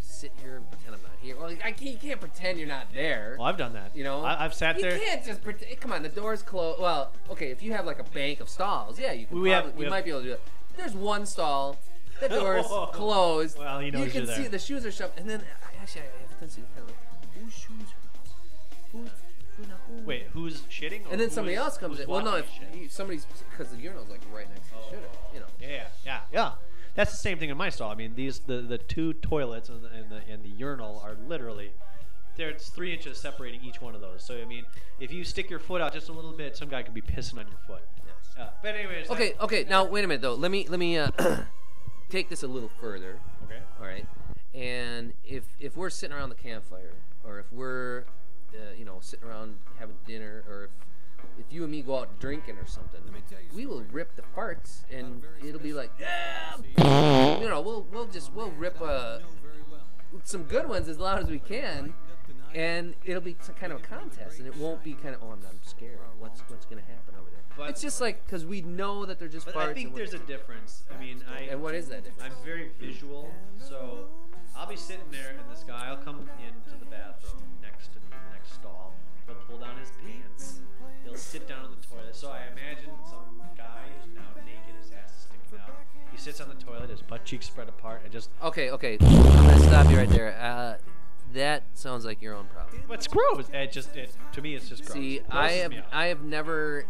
sit 0.00 0.32
here 0.40 0.56
and 0.56 0.70
pretend 0.70 0.94
I'm 0.96 1.02
not 1.02 1.12
here. 1.20 1.36
Well, 1.36 1.50
I 1.64 1.72
can't, 1.72 1.82
you 1.82 1.96
can't 1.98 2.20
pretend 2.20 2.58
you're 2.58 2.68
not 2.68 2.86
there. 2.94 3.36
well, 3.38 3.48
I've 3.48 3.58
done 3.58 3.72
that. 3.74 3.94
You 3.94 4.04
know, 4.04 4.22
I, 4.22 4.44
I've 4.44 4.54
sat 4.54 4.76
you 4.76 4.82
there. 4.82 4.94
You 4.96 5.00
can't 5.04 5.24
just 5.24 5.42
pretend. 5.42 5.78
Come 5.80 5.92
on, 5.92 6.02
the 6.02 6.08
door's 6.08 6.42
closed. 6.42 6.80
Well, 6.80 7.12
okay, 7.30 7.50
if 7.50 7.62
you 7.62 7.72
have 7.72 7.84
like 7.86 7.98
a 7.98 8.04
bank 8.04 8.40
of 8.40 8.48
stalls, 8.48 8.98
yeah, 8.98 9.12
you 9.12 9.26
can. 9.26 9.40
We 9.40 9.50
have- 9.50 9.74
we 9.74 9.80
you 9.80 9.84
have- 9.84 9.90
might 9.90 10.04
be 10.04 10.10
able 10.10 10.20
to 10.20 10.26
do 10.28 10.32
it. 10.32 10.40
There's 10.76 10.94
one 10.94 11.26
stall. 11.26 11.76
The 12.20 12.28
door's 12.40 12.66
Oh. 12.68 12.86
closed. 12.92 13.58
Well, 13.58 13.80
he 13.80 13.90
knows 13.90 14.06
you 14.06 14.10
can 14.12 14.26
see 14.28 14.42
there. 14.42 14.50
the 14.50 14.58
shoes 14.58 14.86
are 14.86 14.92
shoved, 14.92 15.18
and 15.18 15.28
then 15.28 15.42
actually 15.80 16.02
I 16.02 16.31
have 16.42 16.50
a 16.50 16.54
tendency 16.54 16.62
to 16.62 16.66
kind 16.74 16.90
of 16.90 16.94
like, 16.94 17.44
whose 17.44 17.54
shoes 17.54 17.88
are 17.92 18.02
those? 18.18 18.32
Who's, 18.92 19.10
who, 19.56 19.62
now 19.64 19.76
who? 19.88 20.02
Wait, 20.04 20.26
who's 20.32 20.62
shitting? 20.62 21.06
or 21.06 21.12
And 21.12 21.20
then 21.20 21.28
who 21.28 21.34
somebody 21.34 21.54
is- 21.54 21.60
else 21.60 21.78
comes 21.78 22.00
in. 22.00 22.08
Well, 22.08 22.24
no, 22.24 22.36
if 22.36 22.46
you, 22.74 22.88
somebody's 22.88 23.26
because 23.50 23.72
the 23.72 23.78
urinal's 23.78 24.08
like 24.08 24.20
right 24.32 24.48
next 24.48 24.68
to 24.68 24.74
the 24.74 24.96
shitter, 24.96 25.34
you 25.34 25.40
know. 25.40 25.46
Yeah, 25.60 25.86
yeah, 26.04 26.20
yeah. 26.32 26.52
That's 26.94 27.10
the 27.10 27.16
same 27.16 27.38
thing 27.38 27.48
in 27.48 27.56
my 27.56 27.70
stall. 27.70 27.90
I 27.90 27.94
mean, 27.94 28.14
these 28.14 28.40
the, 28.40 28.60
the 28.60 28.76
two 28.78 29.14
toilets 29.14 29.68
and 29.70 29.82
the, 29.82 29.88
and 29.88 30.10
the 30.10 30.20
and 30.30 30.42
the 30.42 30.50
urinal 30.50 31.00
are 31.04 31.16
literally 31.26 31.72
there's 32.36 32.68
three 32.68 32.92
inches 32.92 33.18
separating 33.18 33.62
each 33.62 33.80
one 33.80 33.94
of 33.94 34.00
those. 34.00 34.22
So 34.22 34.36
I 34.40 34.44
mean, 34.44 34.66
if 35.00 35.12
you 35.12 35.24
stick 35.24 35.48
your 35.48 35.58
foot 35.58 35.80
out 35.80 35.94
just 35.94 36.08
a 36.08 36.12
little 36.12 36.32
bit, 36.32 36.56
some 36.56 36.68
guy 36.68 36.82
could 36.82 36.94
be 36.94 37.00
pissing 37.02 37.38
on 37.38 37.46
your 37.46 37.58
foot. 37.66 37.82
Yes. 38.04 38.36
Uh, 38.38 38.50
but 38.62 38.74
anyways. 38.74 39.10
Okay, 39.10 39.34
okay. 39.40 39.64
Now 39.68 39.84
wait 39.84 40.04
a 40.04 40.08
minute 40.08 40.20
though. 40.20 40.34
Let 40.34 40.50
me 40.50 40.66
let 40.68 40.78
me 40.78 40.98
uh, 40.98 41.10
take 42.10 42.28
this 42.28 42.42
a 42.42 42.48
little 42.48 42.70
further. 42.80 43.18
Okay. 43.44 43.60
All 43.80 43.86
right. 43.86 44.06
And 44.54 45.14
if 45.24 45.44
if 45.58 45.76
we're 45.76 45.90
sitting 45.90 46.14
around 46.16 46.28
the 46.28 46.34
campfire, 46.34 46.94
or 47.24 47.38
if 47.38 47.50
we're, 47.52 48.04
uh, 48.54 48.74
you 48.76 48.84
know, 48.84 48.98
sitting 49.00 49.26
around 49.26 49.56
having 49.78 49.96
dinner, 50.06 50.44
or 50.48 50.64
if 50.64 50.70
if 51.38 51.52
you 51.52 51.62
and 51.62 51.70
me 51.72 51.80
go 51.82 52.00
out 52.00 52.18
drinking 52.20 52.58
or 52.58 52.66
something, 52.66 53.00
we 53.54 53.64
will 53.64 53.82
rip 53.92 54.14
the 54.16 54.22
farts, 54.36 54.82
and 54.92 55.22
it'll 55.46 55.60
be 55.60 55.72
like, 55.72 55.90
yeah, 55.98 56.56
you 57.40 57.48
know, 57.48 57.60
we'll 57.60 57.86
we'll 57.92 58.06
just 58.06 58.32
we'll 58.34 58.50
rip 58.50 58.80
uh, 58.82 59.20
some 60.24 60.42
good 60.44 60.68
ones 60.68 60.88
as 60.88 60.98
loud 60.98 61.22
as 61.22 61.30
we 61.30 61.38
can, 61.38 61.94
and 62.54 62.94
it'll 63.04 63.22
be 63.22 63.36
some 63.40 63.54
kind 63.54 63.72
of 63.72 63.80
a 63.80 63.82
contest, 63.82 64.38
and 64.38 64.46
it 64.46 64.56
won't 64.56 64.82
be 64.84 64.92
kind 64.92 65.14
of, 65.14 65.22
oh, 65.22 65.28
I'm, 65.28 65.40
I'm 65.48 65.60
scared. 65.62 65.98
What's 66.18 66.40
what's 66.48 66.66
gonna 66.66 66.82
happen 66.82 67.14
over 67.18 67.30
there? 67.30 67.40
But- 67.56 67.70
it's 67.70 67.80
just 67.80 68.00
like 68.00 68.24
because 68.26 68.44
we 68.44 68.60
know 68.62 69.06
that 69.06 69.18
they're 69.18 69.28
just 69.28 69.46
But 69.46 69.54
farts. 69.54 69.68
I 69.68 69.74
think 69.74 69.94
there's 69.94 70.14
a 70.14 70.18
difference. 70.18 70.84
I 70.94 71.00
mean, 71.00 71.22
I 71.34 71.42
and 71.44 71.62
what 71.62 71.74
is 71.74 71.88
that 71.88 72.04
difference? 72.04 72.34
I'm 72.36 72.44
very 72.44 72.70
visual, 72.78 73.30
so 73.58 74.08
I'll 74.56 74.66
be 74.68 74.76
sitting 74.76 75.10
there, 75.10 75.30
and 75.30 75.40
this 75.50 75.64
guy 75.64 75.90
will 75.90 75.98
come 75.98 76.28
into 76.38 76.78
the 76.78 76.86
bathroom 76.86 77.42
next 77.62 77.92
to 77.94 77.98
the 77.98 78.14
next 78.32 78.54
stall. 78.54 78.94
He'll 79.26 79.36
pull 79.48 79.58
down 79.58 79.76
his 79.78 79.90
pants. 80.04 80.60
He'll 81.04 81.16
sit 81.16 81.48
down 81.48 81.64
on 81.64 81.70
the 81.70 81.86
toilet. 81.86 82.14
So 82.14 82.28
I 82.30 82.42
imagine 82.52 82.90
some 83.08 83.40
guy 83.56 83.82
who's 84.04 84.14
now 84.14 84.28
naked, 84.44 84.74
his 84.80 84.92
ass 84.92 85.10
is 85.10 85.22
sticking 85.22 85.58
out. 85.58 85.74
He 86.10 86.18
sits 86.18 86.40
on 86.40 86.48
the 86.48 86.54
toilet, 86.54 86.90
his 86.90 87.02
butt 87.02 87.24
cheeks 87.24 87.46
spread 87.46 87.68
apart, 87.68 88.02
and 88.04 88.12
just. 88.12 88.30
Okay, 88.42 88.70
okay. 88.70 88.98
I'm 89.00 89.46
gonna 89.46 89.58
stop 89.60 89.90
you 89.90 89.96
right 89.96 90.08
there. 90.10 90.36
Uh, 90.40 90.76
that 91.32 91.62
sounds 91.74 92.04
like 92.04 92.20
your 92.20 92.34
own 92.34 92.46
problem. 92.46 92.82
What's 92.86 93.06
gross? 93.06 93.48
It 93.52 93.72
just, 93.72 93.96
it, 93.96 94.14
to 94.32 94.42
me, 94.42 94.54
it's 94.54 94.68
just 94.68 94.84
gross. 94.84 94.92
See, 94.94 95.16
It 95.16 95.26
I 95.30 95.52
have 95.52 95.70
me 95.70 95.78
out. 95.78 95.84
I 95.90 96.06
have 96.06 96.22
never 96.22 96.84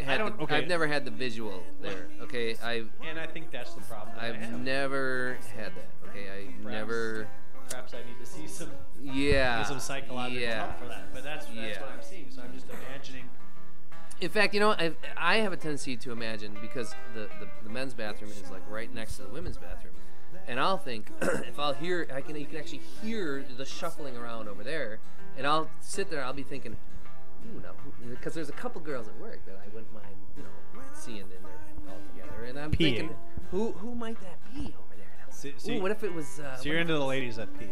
had 0.00 0.18
don't- 0.18 0.36
the, 0.36 0.42
okay. 0.44 0.56
I've 0.56 0.68
never 0.68 0.86
had 0.86 1.04
the 1.04 1.10
visual 1.10 1.62
there. 1.80 2.08
Okay, 2.22 2.56
I've 2.62 2.90
and 3.08 3.18
I 3.18 3.26
think 3.26 3.50
that's 3.50 3.74
the 3.74 3.82
problem. 3.82 4.16
that 4.16 4.24
I 4.24 4.28
I've 4.28 4.36
have. 4.36 4.60
never 4.60 5.38
had 5.56 5.72
that. 5.76 5.88
Okay, 6.08 6.26
I 6.30 6.44
Perhaps- 6.62 6.64
never. 6.64 7.28
Perhaps 7.70 7.94
I 7.94 7.98
need 8.06 8.18
to 8.20 8.26
see 8.26 8.46
some 8.46 8.70
Yeah. 9.00 9.62
some 9.64 9.80
psychological 9.80 10.38
yeah. 10.42 10.66
help 10.66 10.78
for 10.78 10.86
that. 10.88 11.14
But 11.14 11.24
that's 11.24 11.46
that's 11.46 11.56
Yeah. 11.56 11.80
what 11.80 11.90
I'm 11.92 12.02
seeing. 12.02 12.26
So 12.30 12.42
I'm 12.42 12.52
just 12.52 12.66
imagining. 12.68 13.24
In 14.20 14.28
fact, 14.30 14.52
you 14.54 14.60
know, 14.60 14.72
I 14.72 14.92
I 15.16 15.36
have 15.38 15.52
a 15.52 15.56
tendency 15.56 15.96
to 15.96 16.12
imagine 16.12 16.56
because 16.60 16.94
the, 17.14 17.28
the 17.40 17.48
the 17.62 17.70
men's 17.70 17.94
bathroom 17.94 18.30
is 18.30 18.50
like 18.50 18.62
right 18.68 18.92
next 18.94 19.16
to 19.16 19.22
the 19.22 19.28
women's 19.30 19.56
bathroom, 19.58 19.94
and 20.46 20.60
I'll 20.60 20.76
think 20.78 21.06
if 21.22 21.58
I'll 21.58 21.72
hear 21.72 22.06
I 22.14 22.20
can 22.20 22.36
you 22.36 22.46
can 22.46 22.58
actually 22.58 22.82
hear 23.02 23.44
the 23.56 23.64
shuffling 23.64 24.16
around 24.16 24.48
over 24.48 24.62
there, 24.62 24.98
and 25.38 25.46
I'll 25.46 25.68
sit 25.80 26.10
there. 26.10 26.22
I'll 26.22 26.32
be 26.34 26.42
thinking, 26.44 26.76
ooh, 27.46 27.60
now 27.60 27.72
because 28.10 28.34
there's 28.34 28.48
a 28.48 28.52
couple 28.52 28.80
girls 28.80 29.08
at 29.08 29.16
work 29.18 29.44
that 29.46 29.56
I 29.56 29.66
wouldn't 29.74 29.92
mind, 29.92 30.16
you 30.36 30.42
know, 30.42 30.80
seeing 30.94 31.18
in 31.18 31.28
there 31.28 31.88
all 31.88 31.96
together, 32.14 32.44
and 32.44 32.58
I'm 32.58 32.70
Peeing. 32.70 32.76
thinking, 32.98 33.10
who 33.50 33.72
who 33.72 33.94
might 33.94 34.20
that 34.22 34.38
be 34.54 34.60
over 34.78 34.94
there? 34.96 35.06
Now? 35.18 35.30
So- 35.30 35.50
so 35.58 35.72
ooh, 35.72 35.80
what 35.82 35.90
if 35.90 36.02
it 36.04 36.12
was? 36.12 36.40
Uh, 36.40 36.56
So 36.56 36.68
you're 36.68 36.78
into 36.78 36.94
the 36.94 37.04
ladies 37.04 37.36
that 37.36 37.56
pee. 37.58 37.66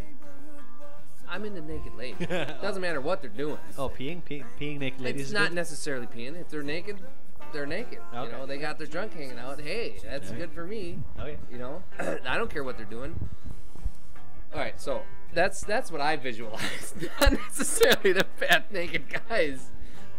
I'm 1.29 1.45
into 1.47 1.63
naked 1.63 1.95
ladies. 1.95 2.27
Doesn't 2.29 2.83
matter 2.83 3.01
what 3.01 3.23
they're 3.23 3.31
doing. 3.31 3.59
Oh, 3.79 3.89
peeing, 3.89 4.23
peeing, 4.23 4.45
peeing 4.61 4.79
naked 4.79 5.01
ladies. 5.01 5.23
It's 5.23 5.33
not 5.33 5.49
good? 5.49 5.55
necessarily 5.55 6.07
peeing. 6.07 6.39
If 6.39 6.51
they're 6.51 6.63
naked, 6.63 6.99
they're 7.55 7.65
naked. 7.65 8.01
Okay. 8.15 8.27
You 8.31 8.33
know, 8.39 8.45
they 8.45 8.59
got 8.59 8.77
their 8.77 8.87
junk 8.87 9.15
hanging 9.15 9.39
out. 9.39 9.59
Hey, 9.59 9.97
that's 10.05 10.29
Okay. 10.31 10.39
good 10.41 10.53
for 10.53 10.67
me. 10.67 10.99
Okay. 11.19 11.39
You 11.51 11.57
know, 11.59 11.83
I 12.27 12.37
don't 12.37 12.51
care 12.51 12.63
what 12.65 12.77
they're 12.77 12.85
doing. 12.85 13.15
All 14.53 14.61
right, 14.61 14.79
so 14.79 15.03
that's 15.35 15.63
that's 15.63 15.91
what 15.91 16.01
I 16.01 16.17
visualize, 16.17 16.95
not 17.21 17.33
necessarily 17.33 18.13
the 18.13 18.25
fat 18.37 18.73
naked 18.73 19.05
guys. 19.29 19.71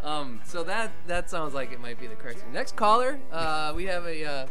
Um, 0.03 0.41
so 0.45 0.63
that 0.63 0.91
that 1.07 1.29
sounds 1.29 1.53
like 1.53 1.71
it 1.71 1.79
might 1.79 1.99
be 1.99 2.07
the 2.07 2.15
correct. 2.15 2.39
thing. 2.39 2.51
Next 2.51 2.75
caller, 2.75 3.19
uh, 3.31 3.71
we 3.75 3.85
have 3.85 4.05
a 4.05 4.25
uh, 4.25 4.47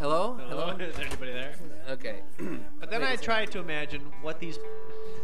hello, 0.00 0.38
Hello? 0.48 0.66
hello. 0.66 0.76
Is 0.80 0.96
there 0.96 1.06
anybody 1.06 1.32
there? 1.32 1.54
Okay. 1.90 2.20
But 2.80 2.90
then 2.90 3.00
Wait, 3.00 3.08
I 3.10 3.16
tried 3.16 3.50
to 3.52 3.58
imagine 3.58 4.02
what 4.22 4.38
these. 4.38 4.58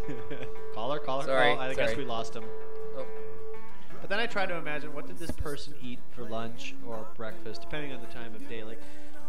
caller, 0.75 0.99
caller, 0.99 1.25
Sorry, 1.25 1.55
call. 1.55 1.63
I 1.63 1.75
guess 1.75 1.97
we 1.97 2.05
lost 2.05 2.35
him. 2.35 2.43
Oh, 2.97 3.07
But 4.01 4.11
then 4.11 4.19
I 4.19 4.27
tried 4.27 4.47
to 4.47 4.57
imagine 4.57 4.93
what 4.93 5.07
did 5.07 5.17
this 5.17 5.31
person 5.31 5.75
eat 5.81 6.01
for 6.11 6.25
lunch 6.29 6.75
or 6.85 7.07
breakfast, 7.17 7.61
depending 7.61 7.93
on 7.93 8.01
the 8.01 8.09
time 8.09 8.35
of 8.35 8.49
day. 8.49 8.65
Like, 8.65 8.81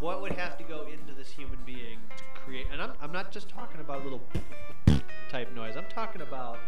what 0.03 0.21
would 0.21 0.33
have 0.33 0.57
to 0.57 0.63
go 0.65 0.81
into 0.81 1.13
this 1.17 1.31
human 1.31 1.57
being 1.65 1.97
to 2.17 2.23
create? 2.41 2.67
And 2.71 2.81
I'm, 2.81 2.91
I'm 3.01 3.11
not 3.13 3.31
just 3.31 3.47
talking 3.47 3.79
about 3.79 4.01
a 4.01 4.03
little 4.03 4.21
type 5.29 5.53
noise. 5.55 5.75
I'm 5.77 5.85
talking 5.89 6.21
about 6.21 6.59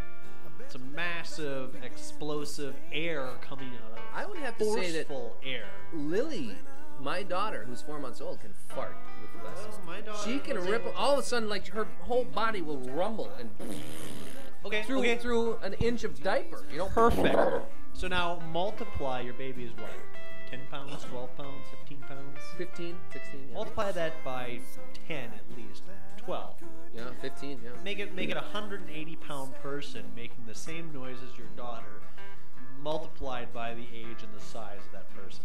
some 0.70 0.96
massive, 0.96 1.76
explosive 1.84 2.76
air 2.94 3.28
coming 3.42 3.72
out 3.86 3.92
of 4.00 4.04
I 4.16 4.26
would 4.26 4.38
have 4.38 4.58
to 4.60 4.66
say 4.74 4.92
that 4.92 5.08
forceful 5.10 5.36
air. 5.46 5.66
Lily, 5.94 6.56
my 7.02 7.24
daughter, 7.24 7.66
who's 7.68 7.82
four 7.82 8.00
months 8.00 8.22
old, 8.22 8.40
can 8.40 8.54
fart 8.70 8.96
with 9.22 9.34
the 9.34 9.50
best. 9.50 9.68
Oh, 9.84 9.86
my 9.86 10.00
daughter 10.00 10.18
She 10.24 10.40
can 10.40 10.58
was 10.58 10.66
rip. 10.68 10.84
able- 10.84 10.94
All 10.96 11.12
of 11.14 11.20
a 11.20 11.24
sudden, 11.24 11.50
like 11.50 11.68
her 11.68 11.86
whole 12.04 12.24
body 12.24 12.62
will 12.62 12.80
rumble 12.80 13.30
and 13.38 13.50
Okay, 14.64 14.82
through 14.84 15.00
okay. 15.00 15.18
through 15.18 15.58
an 15.62 15.74
inch 15.74 16.06
of 16.06 16.24
diaper. 16.24 16.64
You 16.72 16.78
know, 16.80 16.86
Perfect. 16.88 17.38
So 17.94 18.08
now 18.08 18.40
multiply 18.52 19.20
your 19.22 19.34
baby's 19.34 19.72
what? 19.78 19.92
10 20.58 20.68
pounds, 20.72 21.04
12 21.10 21.38
pounds, 21.38 21.66
15 21.88 21.98
pounds? 22.08 22.40
15, 22.58 22.96
16, 23.12 23.40
yeah. 23.50 23.54
Multiply 23.54 23.92
that 23.92 24.24
by 24.24 24.60
10 25.08 25.18
at 25.26 25.58
least. 25.58 25.84
12. 26.18 26.56
Yeah, 26.96 27.04
15, 27.22 27.60
yeah. 27.64 27.70
Make 27.84 28.00
it 28.00 28.16
make 28.16 28.30
it 28.30 28.38
a 28.38 28.42
180 28.42 29.16
pound 29.18 29.54
person 29.62 30.04
making 30.16 30.44
the 30.48 30.56
same 30.56 30.92
noise 30.94 31.18
as 31.30 31.38
your 31.38 31.48
daughter, 31.56 32.02
multiplied 32.82 33.54
by 33.54 33.74
the 33.74 33.84
age 33.94 34.24
and 34.24 34.34
the 34.36 34.44
size 34.44 34.80
of 34.86 34.92
that 34.94 35.10
person. 35.16 35.44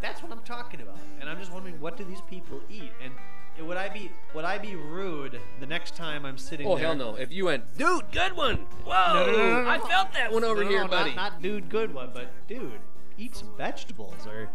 That's 0.00 0.22
what 0.22 0.32
I'm 0.32 0.42
talking 0.42 0.80
about. 0.80 0.98
And 1.20 1.28
I'm 1.28 1.38
just 1.38 1.52
wondering, 1.52 1.78
what 1.80 1.96
do 1.96 2.04
these 2.04 2.22
people 2.22 2.60
eat? 2.70 2.90
And 3.04 3.12
it- 3.58 3.62
would 3.64 3.76
I 3.76 3.88
be 3.88 4.10
would 4.34 4.44
I 4.44 4.58
be 4.58 4.74
rude 4.76 5.40
the 5.60 5.66
next 5.66 5.94
time 5.96 6.24
I'm 6.26 6.38
sitting 6.38 6.66
Oh 6.66 6.76
there? 6.76 6.86
hell 6.86 6.94
no! 6.94 7.14
If 7.14 7.30
you 7.32 7.46
went, 7.46 7.76
dude, 7.78 8.10
good 8.12 8.32
one. 8.36 8.66
Whoa! 8.84 9.12
No, 9.14 9.26
no, 9.32 9.62
no, 9.62 9.68
I 9.70 9.78
felt 9.78 10.12
that 10.14 10.32
one 10.32 10.44
over 10.44 10.62
here, 10.64 10.86
buddy. 10.88 11.14
Not, 11.14 11.32
not 11.32 11.42
dude, 11.42 11.68
good 11.70 11.94
one, 11.94 12.10
but 12.12 12.30
dude, 12.48 12.80
eat 13.18 13.36
some 13.36 13.48
vegetables 13.56 14.26
or 14.26 14.48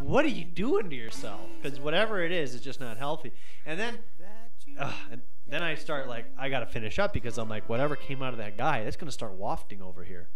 what 0.00 0.24
are 0.24 0.28
you 0.28 0.44
doing 0.44 0.88
to 0.90 0.96
yourself? 0.96 1.40
Because 1.60 1.78
whatever 1.78 2.22
it 2.22 2.32
is, 2.32 2.54
it's 2.54 2.64
just 2.64 2.80
not 2.80 2.96
healthy. 2.96 3.32
And 3.66 3.78
then, 3.78 3.98
ugh, 4.78 4.92
and 5.10 5.20
then 5.46 5.62
I 5.62 5.74
start 5.74 6.08
like 6.08 6.26
I 6.38 6.48
gotta 6.48 6.66
finish 6.66 6.98
up 6.98 7.12
because 7.12 7.38
I'm 7.38 7.48
like 7.48 7.68
whatever 7.68 7.94
came 7.96 8.22
out 8.22 8.32
of 8.32 8.38
that 8.38 8.56
guy, 8.56 8.84
that's 8.84 8.96
gonna 8.96 9.12
start 9.12 9.32
wafting 9.32 9.82
over 9.82 10.02
here, 10.02 10.28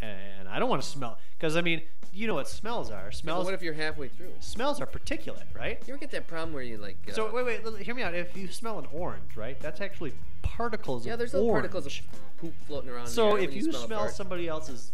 and 0.00 0.48
I 0.48 0.58
don't 0.58 0.68
want 0.70 0.82
to 0.82 0.88
smell. 0.88 1.18
Because 1.38 1.56
I 1.56 1.60
mean, 1.60 1.82
you 2.12 2.26
know 2.26 2.34
what 2.34 2.48
smells 2.48 2.90
are? 2.90 3.06
But 3.06 3.14
Smells. 3.14 3.44
what 3.44 3.54
if 3.54 3.62
you're 3.62 3.74
halfway 3.74 4.08
through? 4.08 4.32
smells 4.40 4.80
are 4.80 4.86
particulate, 4.86 5.54
right? 5.54 5.82
You 5.86 5.94
ever 5.94 6.00
get 6.00 6.10
that 6.12 6.26
problem 6.26 6.52
where 6.54 6.62
you 6.62 6.78
like? 6.78 6.96
Uh, 7.08 7.12
So 7.12 7.32
wait, 7.32 7.44
wait, 7.64 7.82
hear 7.82 7.94
me 7.94 8.02
out. 8.02 8.14
If 8.14 8.36
you 8.36 8.48
smell 8.48 8.78
an 8.78 8.86
orange, 8.92 9.36
right? 9.36 9.60
That's 9.60 9.80
actually 9.80 10.14
particles. 10.42 11.02
Of 11.02 11.10
Yeah, 11.10 11.16
there's 11.16 11.34
little 11.34 11.48
orange. 11.48 11.70
particles 11.70 11.86
of 11.86 12.06
poop 12.38 12.54
floating 12.66 12.88
around. 12.90 13.08
So 13.08 13.36
if 13.36 13.50
when 13.50 13.52
you, 13.52 13.62
smell, 13.72 13.86
smell 13.86 14.08
somebody 14.08 14.48
else's 14.48 14.92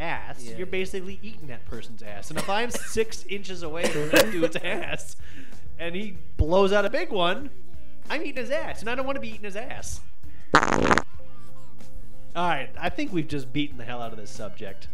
ass, 0.00 0.42
Yeah. 0.42 0.56
you're 0.56 0.66
basically 0.66 1.18
eating 1.22 1.46
that 1.48 1.64
person's 1.66 2.02
ass. 2.02 2.30
And 2.30 2.38
if 2.38 2.48
I'm 2.48 2.70
six 2.70 3.24
inches 3.28 3.62
away 3.62 3.84
from 3.86 4.08
that 4.10 4.30
dude's 4.32 4.56
ass, 4.56 5.16
and 5.78 5.94
he 5.94 6.16
blows 6.36 6.72
out 6.72 6.84
a 6.84 6.90
big 6.90 7.10
one, 7.10 7.50
I'm 8.08 8.22
eating 8.22 8.36
his 8.42 8.50
ass, 8.50 8.80
and 8.80 8.90
I 8.90 8.94
don't 8.94 9.06
want 9.06 9.16
to 9.16 9.20
be 9.20 9.28
eating 9.28 9.44
his 9.44 9.56
ass. 9.56 10.00
All 12.36 12.48
right, 12.48 12.70
I 12.78 12.88
think 12.90 13.12
we've 13.12 13.26
just 13.28 13.52
beaten 13.52 13.76
the 13.76 13.84
hell 13.84 14.00
out 14.00 14.12
of 14.12 14.18
this 14.18 14.30
subject. 14.30 14.86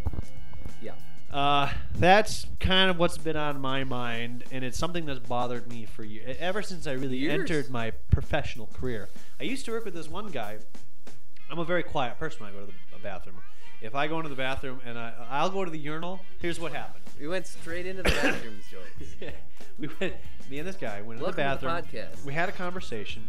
yeah, 0.81 0.93
Uh, 1.31 1.71
that's 1.95 2.47
kind 2.61 2.89
of 2.91 2.99
what's 2.99 3.19
been 3.19 3.37
on 3.37 3.61
my 3.61 3.85
mind, 3.85 4.45
and 4.51 4.65
it's 4.65 4.79
something 4.79 5.05
that's 5.05 5.19
bothered 5.19 5.69
me 5.69 5.85
for 5.85 6.03
years. 6.03 6.37
Ever 6.41 6.63
since 6.63 6.87
I 6.87 6.93
really 6.93 7.19
Years? 7.19 7.41
entered 7.41 7.71
my 7.71 7.91
professional 8.11 8.69
career, 8.69 9.09
I 9.39 9.45
used 9.45 9.65
to 9.67 9.73
work 9.73 9.85
with 9.85 9.95
this 9.95 10.09
one 10.09 10.29
guy. 10.29 10.59
I'm 11.51 11.59
a 11.59 11.65
very 11.65 11.83
quiet 11.83 12.19
person 12.19 12.41
when 12.45 12.55
I 12.55 12.57
go 12.59 12.67
to 12.67 12.73
the 12.93 12.99
bathroom. 13.03 13.37
If 13.83 13.95
I 13.95 14.07
go 14.09 14.17
into 14.19 14.29
the 14.31 14.35
bathroom 14.37 14.81
and 14.85 14.99
I, 14.99 15.13
I'll 15.31 15.51
go 15.51 15.65
to 15.65 15.71
the 15.71 15.79
urinal, 15.79 16.21
here's 16.41 16.59
what 16.59 16.73
happened. 16.73 17.05
we 17.21 17.29
went 17.29 17.47
straight 17.47 17.87
into 17.87 18.03
the 18.03 18.11
bathrooms, 18.11 18.65
Joey. 18.71 19.33
we 19.79 19.89
went, 20.01 20.15
me 20.51 20.59
and 20.59 20.67
this 20.67 20.77
guy 20.77 21.03
went 21.03 21.21
Welcome 21.21 21.41
in 21.41 21.51
to 21.51 21.55
the 21.55 21.61
the 21.61 21.67
bathroom. 21.67 22.03
podcast. 22.03 22.25
We 22.25 22.33
had 22.33 22.49
a 22.49 22.53
conversation, 22.53 23.29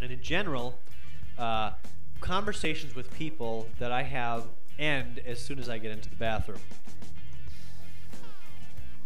and 0.00 0.10
in 0.10 0.22
general, 0.22 0.78
uh, 1.38 1.72
conversations 2.20 2.94
with 2.94 3.12
people 3.12 3.68
that 3.78 3.92
I 3.92 4.02
have 4.02 4.44
end 4.78 5.20
as 5.26 5.40
soon 5.40 5.58
as 5.58 5.68
I 5.68 5.78
get 5.78 5.90
into 5.92 6.08
the 6.08 6.16
bathroom. 6.16 6.60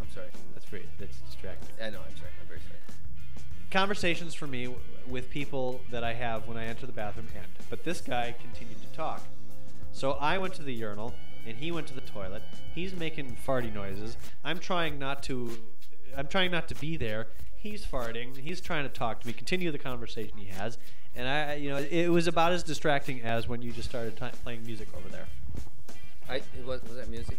I'm 0.01 0.11
sorry. 0.15 0.29
That's 0.55 0.69
great. 0.69 0.87
That's 0.99 1.17
distracting. 1.23 1.69
I 1.85 1.91
know. 1.91 2.01
I'm 2.09 2.17
sorry. 2.17 2.31
I'm 2.41 2.47
very 2.47 2.61
sorry. 2.61 2.79
Conversations 3.71 4.35
for 4.35 4.47
me 4.47 4.65
w- 4.67 4.81
with 5.09 5.29
people 5.31 5.81
that 5.91 6.05
I 6.05 6.13
have 6.15 6.47
when 6.47 6.57
I 6.57 6.67
enter 6.67 6.87
the 6.87 6.93
bathroom 6.93 7.27
end. 7.35 7.47
But 7.71 7.85
this 7.85 8.01
guy 8.01 8.35
continued 8.41 8.81
to 8.83 8.89
talk. 8.97 9.23
So 9.93 10.13
I 10.13 10.39
went 10.39 10.55
to 10.55 10.63
the 10.63 10.73
urinal 10.73 11.15
and 11.47 11.57
he 11.57 11.71
went 11.71 11.87
to 11.89 11.95
the 11.95 12.01
toilet. 12.01 12.43
He's 12.75 12.95
making 12.95 13.37
farty 13.47 13.73
noises. 13.73 14.17
I'm 14.45 14.59
trying 14.59 14.99
not 14.99 15.23
to 15.25 15.51
I'm 16.17 16.27
trying 16.27 16.51
not 16.51 16.69
to 16.69 16.75
be 16.75 16.97
there. 16.97 17.29
He's 17.57 17.85
farting. 17.85 18.37
He's 18.37 18.61
trying 18.61 18.85
to 18.85 18.89
talk 18.89 19.21
to 19.21 19.27
me, 19.27 19.33
continue 19.33 19.71
the 19.71 19.79
conversation 19.79 20.37
he 20.37 20.47
has. 20.47 20.79
And 21.15 21.29
I 21.29 21.55
you 21.55 21.71
know, 21.71 21.77
it 21.79 22.09
was 22.09 22.27
about 22.27 22.53
as 22.53 22.63
distracting 22.63 23.23
as 23.23 23.49
when 23.49 23.63
you 23.63 23.73
just 23.73 23.89
started 23.89 24.17
ti 24.17 24.27
playing 24.43 24.65
music 24.65 24.89
over 24.97 25.09
there. 25.09 25.27
I 26.29 26.43
was 26.67 26.83
was 26.85 26.97
that 26.97 27.09
music? 27.09 27.39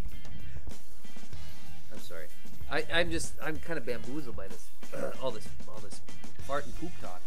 I'm 1.92 2.00
sorry. 2.00 2.28
I 2.72 2.86
I'm 2.94 3.10
just 3.12 3.34
I'm 3.42 3.58
kind 3.58 3.78
of 3.78 3.86
bamboozled 3.86 4.36
by 4.36 4.48
this 4.48 4.68
all 5.22 5.32
this 5.32 5.48
all 5.68 5.80
this 5.80 6.02
fart 6.48 6.66
and 6.66 6.80
poop 6.80 6.92
talk. 7.02 7.22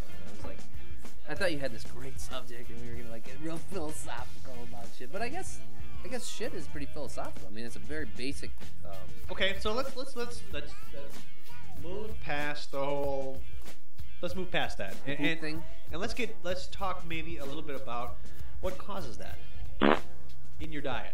I 1.29 1.35
thought 1.35 1.51
you 1.51 1.59
had 1.59 1.73
this 1.73 1.83
great 1.83 2.19
subject 2.19 2.69
and 2.69 2.81
we 2.81 2.89
were 2.89 2.97
gonna 2.97 3.11
like 3.11 3.25
get 3.25 3.35
real 3.43 3.57
philosophical 3.71 4.53
about 4.69 4.85
shit. 4.97 5.11
But 5.11 5.21
I 5.21 5.29
guess 5.29 5.59
I 6.05 6.07
guess 6.07 6.25
shit 6.27 6.53
is 6.53 6.67
pretty 6.67 6.85
philosophical. 6.87 7.47
I 7.49 7.53
mean, 7.53 7.65
it's 7.65 7.75
a 7.75 7.79
very 7.79 8.05
basic. 8.17 8.51
Um, 8.85 8.91
Okay, 9.31 9.55
so 9.59 9.73
let's 9.73 9.95
let's 9.95 10.15
let's 10.15 10.41
let's, 10.53 10.71
let's 10.93 11.17
move 11.83 12.11
past 12.21 12.71
the 12.71 12.79
whole. 12.83 13.41
Let's 14.21 14.35
move 14.35 14.49
past 14.49 14.77
that 14.79 14.95
and, 15.05 15.19
and, 15.19 15.39
thing? 15.41 15.63
and 15.91 16.01
let's 16.01 16.13
get 16.13 16.35
let's 16.43 16.67
talk 16.67 17.05
maybe 17.07 17.37
a 17.37 17.45
little 17.45 17.61
bit 17.61 17.75
about 17.75 18.15
what 18.61 18.77
causes 18.77 19.17
that 19.17 19.37
in 20.59 20.71
your 20.71 20.81
diet. 20.81 21.13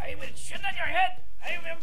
I 0.00 0.14
will 0.14 0.26
shit 0.34 0.58
on 0.58 0.74
your 0.76 0.86
head. 0.86 1.18
I 1.44 1.56
will. 1.62 1.80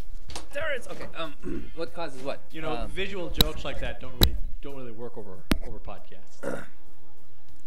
There 0.53 0.75
is 0.75 0.87
okay. 0.87 1.05
Um, 1.15 1.69
what 1.75 1.93
causes 1.93 2.23
what? 2.23 2.39
You 2.51 2.61
know, 2.61 2.71
Um, 2.75 2.89
visual 2.89 3.29
jokes 3.29 3.65
like 3.65 3.79
that 3.81 3.99
don't 3.99 4.13
really 4.21 4.35
don't 4.61 4.75
really 4.75 4.91
work 4.91 5.17
over 5.17 5.39
over 5.67 5.79
podcasts. 5.79 6.41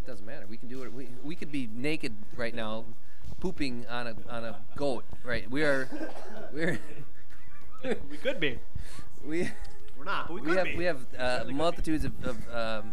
It 0.05 0.09
doesn't 0.09 0.27
matter. 0.27 0.45
We 0.47 0.59
can 0.59 0.69
do 0.69 0.83
it. 0.83 0.93
We, 0.93 1.09
we 1.23 1.35
could 1.35 1.51
be 1.51 1.67
naked 1.73 2.13
right 2.37 2.55
now, 2.55 2.85
pooping 3.41 3.87
on 3.89 4.07
a 4.07 4.15
on 4.29 4.45
a 4.45 4.59
goat. 4.77 5.03
Right. 5.25 5.51
We 5.51 5.63
are. 5.63 5.89
We're. 6.53 6.79
we 7.85 8.17
could 8.19 8.39
be. 8.39 8.59
we. 9.25 9.49
We're 9.97 10.05
not, 10.05 10.29
but 10.29 10.35
we, 10.35 10.41
We 10.43 10.49
could 10.49 10.57
have 10.59 10.67
be. 10.67 10.77
we 10.77 10.85
have 10.85 10.99
uh, 10.99 11.19
Certainly 11.19 11.39
could 11.39 11.49
be. 11.49 11.55
multitudes 11.55 12.05
of, 12.05 12.13
of 12.23 12.37
um, 12.55 12.93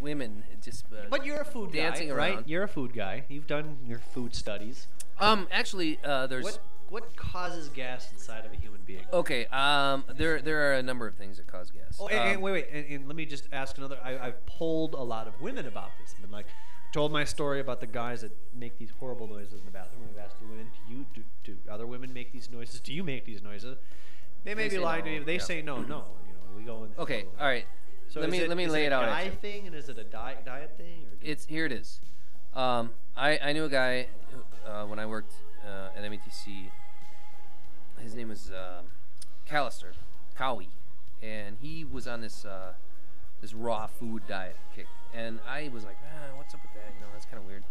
women 0.00 0.44
just. 0.62 0.86
Uh, 0.90 1.04
But 1.10 1.26
you're 1.26 1.42
a 1.42 1.44
food 1.44 1.72
dancing 1.72 2.08
guy, 2.08 2.14
right? 2.14 2.38
You're 2.46 2.62
a 2.62 2.68
food 2.68 2.94
guy. 2.94 3.24
You've 3.28 3.46
done 3.46 3.76
your 3.86 3.98
food 3.98 4.34
studies. 4.34 4.86
um. 5.20 5.46
Actually, 5.50 5.98
uh, 6.02 6.26
there's. 6.26 6.44
What 6.44 6.58
what 6.90 7.16
causes 7.16 7.68
gas 7.70 8.10
inside 8.12 8.44
of 8.44 8.52
a 8.52 8.56
human 8.56 8.80
being? 8.84 9.04
Okay. 9.12 9.46
Um. 9.46 10.04
There 10.14 10.42
there 10.42 10.70
are 10.70 10.74
a 10.74 10.82
number 10.82 11.06
of 11.06 11.14
things 11.14 11.36
that 11.38 11.46
cause 11.46 11.70
gas. 11.70 11.98
Oh, 12.00 12.08
and, 12.08 12.18
Um, 12.18 12.26
and 12.26 12.42
wait, 12.42 12.52
wait, 12.52 12.68
and, 12.72 12.86
and 12.94 13.06
let 13.08 13.16
me 13.16 13.24
just 13.24 13.48
ask 13.52 13.78
another. 13.78 13.98
I, 14.04 14.18
I've 14.18 14.44
polled 14.46 14.94
a 14.94 15.02
lot 15.02 15.26
of 15.26 15.40
women 15.40 15.66
about 15.66 15.90
this. 16.00 16.14
I've 16.14 16.22
Been 16.22 16.30
like, 16.30 16.46
told 16.92 17.12
my 17.12 17.24
story 17.24 17.60
about 17.60 17.80
the 17.80 17.86
guys 17.86 18.20
that 18.22 18.36
make 18.54 18.76
these 18.78 18.90
horrible 18.98 19.26
noises 19.28 19.60
in 19.60 19.64
the 19.64 19.70
bathroom. 19.70 20.02
I've 20.12 20.24
asked 20.24 20.40
the 20.40 20.46
women, 20.46 20.66
do 20.88 20.94
you 20.94 21.06
do, 21.14 21.22
do 21.44 21.56
other 21.70 21.86
women 21.86 22.12
make 22.12 22.32
these 22.32 22.50
noises? 22.50 22.80
Do 22.80 22.92
you 22.92 23.04
make 23.04 23.24
these 23.24 23.42
noises? 23.42 23.78
They 24.44 24.54
may 24.54 24.68
They 24.68 24.76
be 24.76 24.82
lying 24.82 25.04
to 25.04 25.08
no, 25.10 25.12
me. 25.12 25.18
But 25.20 25.26
they 25.26 25.34
yeah. 25.34 25.38
say 25.40 25.62
no, 25.62 25.76
no. 25.76 25.82
You 26.26 26.32
know, 26.32 26.56
we 26.56 26.62
go 26.64 26.84
in. 26.84 26.90
Okay. 26.98 27.26
All 27.38 27.46
right. 27.46 27.66
So 28.08 28.20
let 28.20 28.28
me 28.30 28.38
it, 28.40 28.48
let 28.48 28.56
me 28.56 28.66
lay 28.66 28.84
it 28.84 28.86
it 28.88 28.92
a 28.92 28.96
out. 28.96 29.06
guy 29.06 29.20
at 29.20 29.26
you. 29.26 29.32
thing, 29.40 29.66
and 29.68 29.76
is 29.76 29.88
it 29.88 29.96
a 29.98 30.02
diet 30.04 30.44
diet 30.44 30.76
thing? 30.76 31.04
Or 31.06 31.16
It's 31.22 31.46
here. 31.46 31.66
It 31.66 31.72
is. 31.72 32.00
Um, 32.54 32.90
I 33.16 33.38
I 33.38 33.52
knew 33.52 33.64
a 33.64 33.68
guy 33.68 34.08
uh, 34.66 34.84
when 34.86 34.98
I 34.98 35.06
worked 35.06 35.32
uh, 35.66 35.96
at 35.96 36.04
METC. 36.04 36.70
His 37.98 38.14
name 38.14 38.28
was 38.28 38.50
uh, 38.50 38.82
Callister, 39.48 39.92
Cowie, 40.36 40.70
and 41.22 41.56
he 41.60 41.84
was 41.84 42.06
on 42.06 42.20
this 42.20 42.44
uh, 42.44 42.72
this 43.40 43.54
raw 43.54 43.86
food 43.86 44.22
diet 44.26 44.56
kick. 44.74 44.86
And 45.12 45.40
I 45.48 45.68
was 45.72 45.84
like, 45.84 45.96
ah, 46.04 46.36
what's 46.36 46.54
up 46.54 46.60
with 46.62 46.72
that? 46.74 46.92
You 46.94 47.00
know, 47.00 47.08
that's 47.12 47.26
kind 47.26 47.38
of 47.38 47.46
weird. 47.46 47.64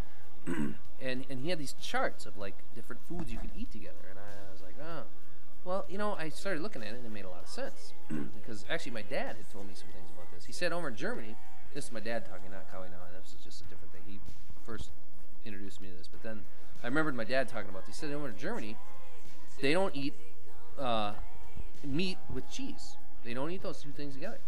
and 1.01 1.25
and 1.29 1.41
he 1.41 1.49
had 1.49 1.59
these 1.59 1.73
charts 1.81 2.25
of 2.25 2.37
like 2.37 2.55
different 2.75 3.01
foods 3.07 3.31
you 3.31 3.37
could 3.37 3.51
eat 3.57 3.71
together, 3.71 4.05
and 4.09 4.19
I 4.19 4.51
was 4.51 4.61
like, 4.61 4.75
oh. 4.81 5.03
Well, 5.65 5.85
you 5.89 5.97
know, 5.97 6.15
I 6.17 6.29
started 6.29 6.63
looking 6.63 6.81
at 6.81 6.93
it 6.93 6.97
and 7.03 7.05
it 7.05 7.11
made 7.11 7.25
a 7.25 7.29
lot 7.29 7.43
of 7.43 7.49
sense 7.49 7.93
because 8.07 8.63
actually 8.69 8.93
my 8.93 9.01
dad 9.01 9.35
had 9.35 9.49
told 9.51 9.67
me 9.67 9.73
some 9.75 9.89
things 9.91 10.09
about 10.09 10.31
this. 10.33 10.45
He 10.45 10.53
said 10.53 10.71
over 10.71 10.87
in 10.87 10.95
Germany, 10.95 11.35
this 11.73 11.85
is 11.85 11.91
my 11.91 11.99
dad 11.99 12.25
talking, 12.25 12.49
not 12.49 12.71
Cowie 12.71 12.87
now, 12.89 13.03
this 13.21 13.33
is 13.37 13.43
just 13.43 13.61
a 13.61 13.63
different 13.65 13.91
thing. 13.91 14.01
He 14.07 14.19
first 14.65 14.89
introduced 15.45 15.81
me 15.81 15.89
to 15.89 15.97
this, 15.97 16.07
but 16.07 16.23
then 16.23 16.41
I 16.83 16.87
remembered 16.87 17.15
my 17.15 17.23
dad 17.23 17.49
talking 17.49 17.69
about 17.69 17.85
this. 17.85 17.99
He 17.99 18.07
said 18.07 18.13
over 18.13 18.29
in 18.29 18.37
Germany, 18.37 18.77
they 19.61 19.73
don't 19.73 19.95
eat 19.95 20.13
uh, 20.77 21.13
meat 21.83 22.17
with 22.33 22.49
cheese. 22.49 22.95
They 23.23 23.33
don't 23.33 23.51
eat 23.51 23.61
those 23.61 23.81
two 23.81 23.91
things 23.91 24.13
together 24.13 24.39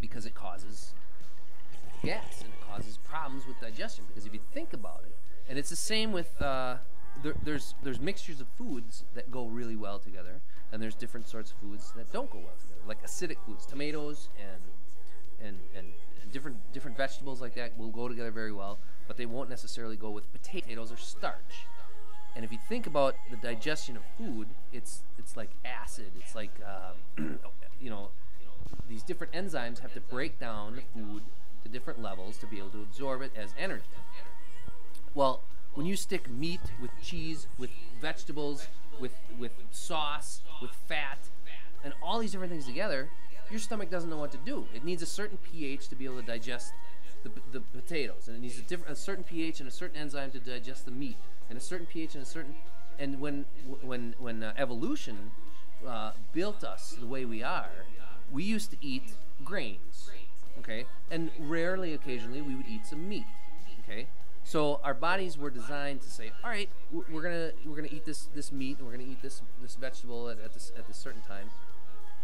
because 0.00 0.26
it 0.26 0.34
causes 0.34 0.92
gas 2.04 2.42
and 2.42 2.52
it 2.52 2.60
causes 2.70 2.98
problems 3.08 3.46
with 3.46 3.60
digestion. 3.60 4.04
Because 4.08 4.26
if 4.26 4.32
you 4.32 4.40
think 4.54 4.72
about 4.72 5.02
it, 5.04 5.16
and 5.48 5.58
it's 5.58 5.70
the 5.70 5.76
same 5.76 6.12
with 6.12 6.40
uh, 6.40 6.76
there, 7.22 7.34
there's 7.42 7.74
there's 7.82 8.00
mixtures 8.00 8.40
of 8.40 8.46
foods 8.56 9.04
that 9.14 9.30
go 9.30 9.46
really 9.46 9.76
well 9.76 9.98
together, 9.98 10.40
and 10.72 10.80
there's 10.80 10.94
different 10.94 11.28
sorts 11.28 11.50
of 11.50 11.58
foods 11.58 11.92
that 11.96 12.12
don't 12.12 12.30
go 12.30 12.38
well 12.38 12.54
together, 12.60 12.80
like 12.86 13.02
acidic 13.04 13.38
foods, 13.44 13.66
tomatoes 13.66 14.28
and 14.38 14.62
and 15.46 15.58
and 15.76 15.88
different 16.36 16.58
different 16.74 16.98
vegetables 16.98 17.40
like 17.40 17.54
that 17.54 17.78
will 17.78 17.88
go 17.88 18.08
together 18.08 18.30
very 18.30 18.52
well, 18.52 18.78
but 19.08 19.16
they 19.16 19.24
won't 19.24 19.48
necessarily 19.48 19.96
go 19.96 20.10
with 20.10 20.30
potatoes 20.34 20.92
or 20.92 20.96
starch. 20.98 21.64
And 22.34 22.44
if 22.44 22.52
you 22.52 22.58
think 22.68 22.86
about 22.86 23.14
the 23.30 23.38
digestion 23.38 23.96
of 23.96 24.02
food, 24.18 24.48
it's 24.70 25.00
it's 25.16 25.34
like 25.34 25.48
acid. 25.64 26.12
It's 26.20 26.34
like 26.34 26.50
um, 26.62 27.38
you 27.80 27.88
know 27.88 28.10
these 28.86 29.02
different 29.02 29.32
enzymes 29.32 29.78
have 29.78 29.94
to 29.94 30.00
break 30.00 30.38
down 30.38 30.76
the 30.76 30.82
food 30.94 31.22
to 31.62 31.70
different 31.70 32.02
levels 32.02 32.36
to 32.38 32.46
be 32.46 32.58
able 32.58 32.68
to 32.68 32.82
absorb 32.82 33.22
it 33.22 33.32
as 33.34 33.54
energy. 33.58 33.84
Well, 35.14 35.40
when 35.72 35.86
you 35.86 35.96
stick 35.96 36.28
meat 36.28 36.60
with 36.82 36.90
cheese, 37.02 37.46
with 37.56 37.70
vegetables, 37.98 38.66
with 39.00 39.14
with 39.38 39.52
sauce, 39.70 40.42
with 40.60 40.72
fat, 40.86 41.18
and 41.82 41.94
all 42.02 42.18
these 42.18 42.32
different 42.32 42.52
things 42.52 42.66
together, 42.66 43.08
your 43.50 43.60
stomach 43.60 43.90
doesn't 43.90 44.10
know 44.10 44.18
what 44.18 44.32
to 44.32 44.38
do. 44.38 44.66
It 44.74 44.84
needs 44.84 45.02
a 45.02 45.06
certain 45.06 45.38
pH 45.38 45.88
to 45.88 45.94
be 45.94 46.04
able 46.04 46.20
to 46.20 46.26
digest 46.26 46.72
the, 47.22 47.30
the 47.52 47.60
potatoes, 47.60 48.28
and 48.28 48.36
it 48.36 48.40
needs 48.40 48.58
a 48.58 48.62
different 48.62 48.92
a 48.92 48.96
certain 48.96 49.24
pH 49.24 49.60
and 49.60 49.68
a 49.68 49.72
certain 49.72 49.96
enzyme 49.96 50.30
to 50.32 50.38
digest 50.38 50.84
the 50.84 50.92
meat, 50.92 51.16
and 51.48 51.58
a 51.58 51.60
certain 51.60 51.86
pH 51.86 52.14
and 52.14 52.22
a 52.22 52.26
certain 52.26 52.54
and 52.98 53.20
when 53.20 53.44
when 53.82 54.14
when 54.18 54.42
uh, 54.42 54.52
evolution 54.56 55.30
uh, 55.86 56.12
built 56.32 56.64
us 56.64 56.96
the 57.00 57.06
way 57.06 57.24
we 57.24 57.42
are, 57.42 57.70
we 58.32 58.44
used 58.44 58.70
to 58.70 58.76
eat 58.80 59.12
grains, 59.44 60.10
okay, 60.58 60.86
and 61.10 61.30
rarely, 61.38 61.92
occasionally, 61.92 62.42
we 62.42 62.54
would 62.54 62.66
eat 62.66 62.86
some 62.86 63.08
meat, 63.08 63.26
okay. 63.84 64.06
So 64.44 64.80
our 64.84 64.94
bodies 64.94 65.36
were 65.36 65.50
designed 65.50 66.02
to 66.02 66.08
say, 66.08 66.30
all 66.44 66.50
right, 66.50 66.70
we're 66.92 67.22
gonna 67.22 67.50
we're 67.66 67.76
gonna 67.76 67.88
eat 67.90 68.04
this 68.04 68.28
this 68.34 68.52
meat, 68.52 68.78
and 68.78 68.86
we're 68.86 68.92
gonna 68.92 69.10
eat 69.10 69.20
this 69.20 69.42
this 69.60 69.74
vegetable 69.74 70.28
at, 70.28 70.38
at 70.38 70.54
this 70.54 70.70
at 70.78 70.86
this 70.86 70.96
certain 70.96 71.22
time. 71.22 71.50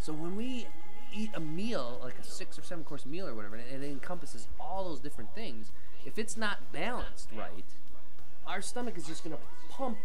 So 0.01 0.13
when 0.13 0.37
we 0.37 0.67
eat 1.15 1.31
a 1.35 1.41
meal, 1.41 1.99
like 2.03 2.19
a 2.19 2.25
six 2.25 2.59
or 2.59 2.63
seven 2.63 2.85
course 2.85 3.07
meal 3.07 3.27
or 3.27 3.35
whatever, 3.35 3.57
and 3.57 3.83
it 3.83 3.87
encompasses 3.87 4.49
all 4.59 4.89
those 4.89 5.01
different 5.01 5.35
things, 5.35 5.73
if 6.05 6.19
it's 6.19 6.37
not 6.37 6.73
balanced 6.73 7.29
right, 7.37 7.65
our 8.47 8.61
stomach 8.61 8.97
is 8.97 9.07
just 9.07 9.25
going 9.25 9.37
to 9.37 9.43
pump 9.71 9.99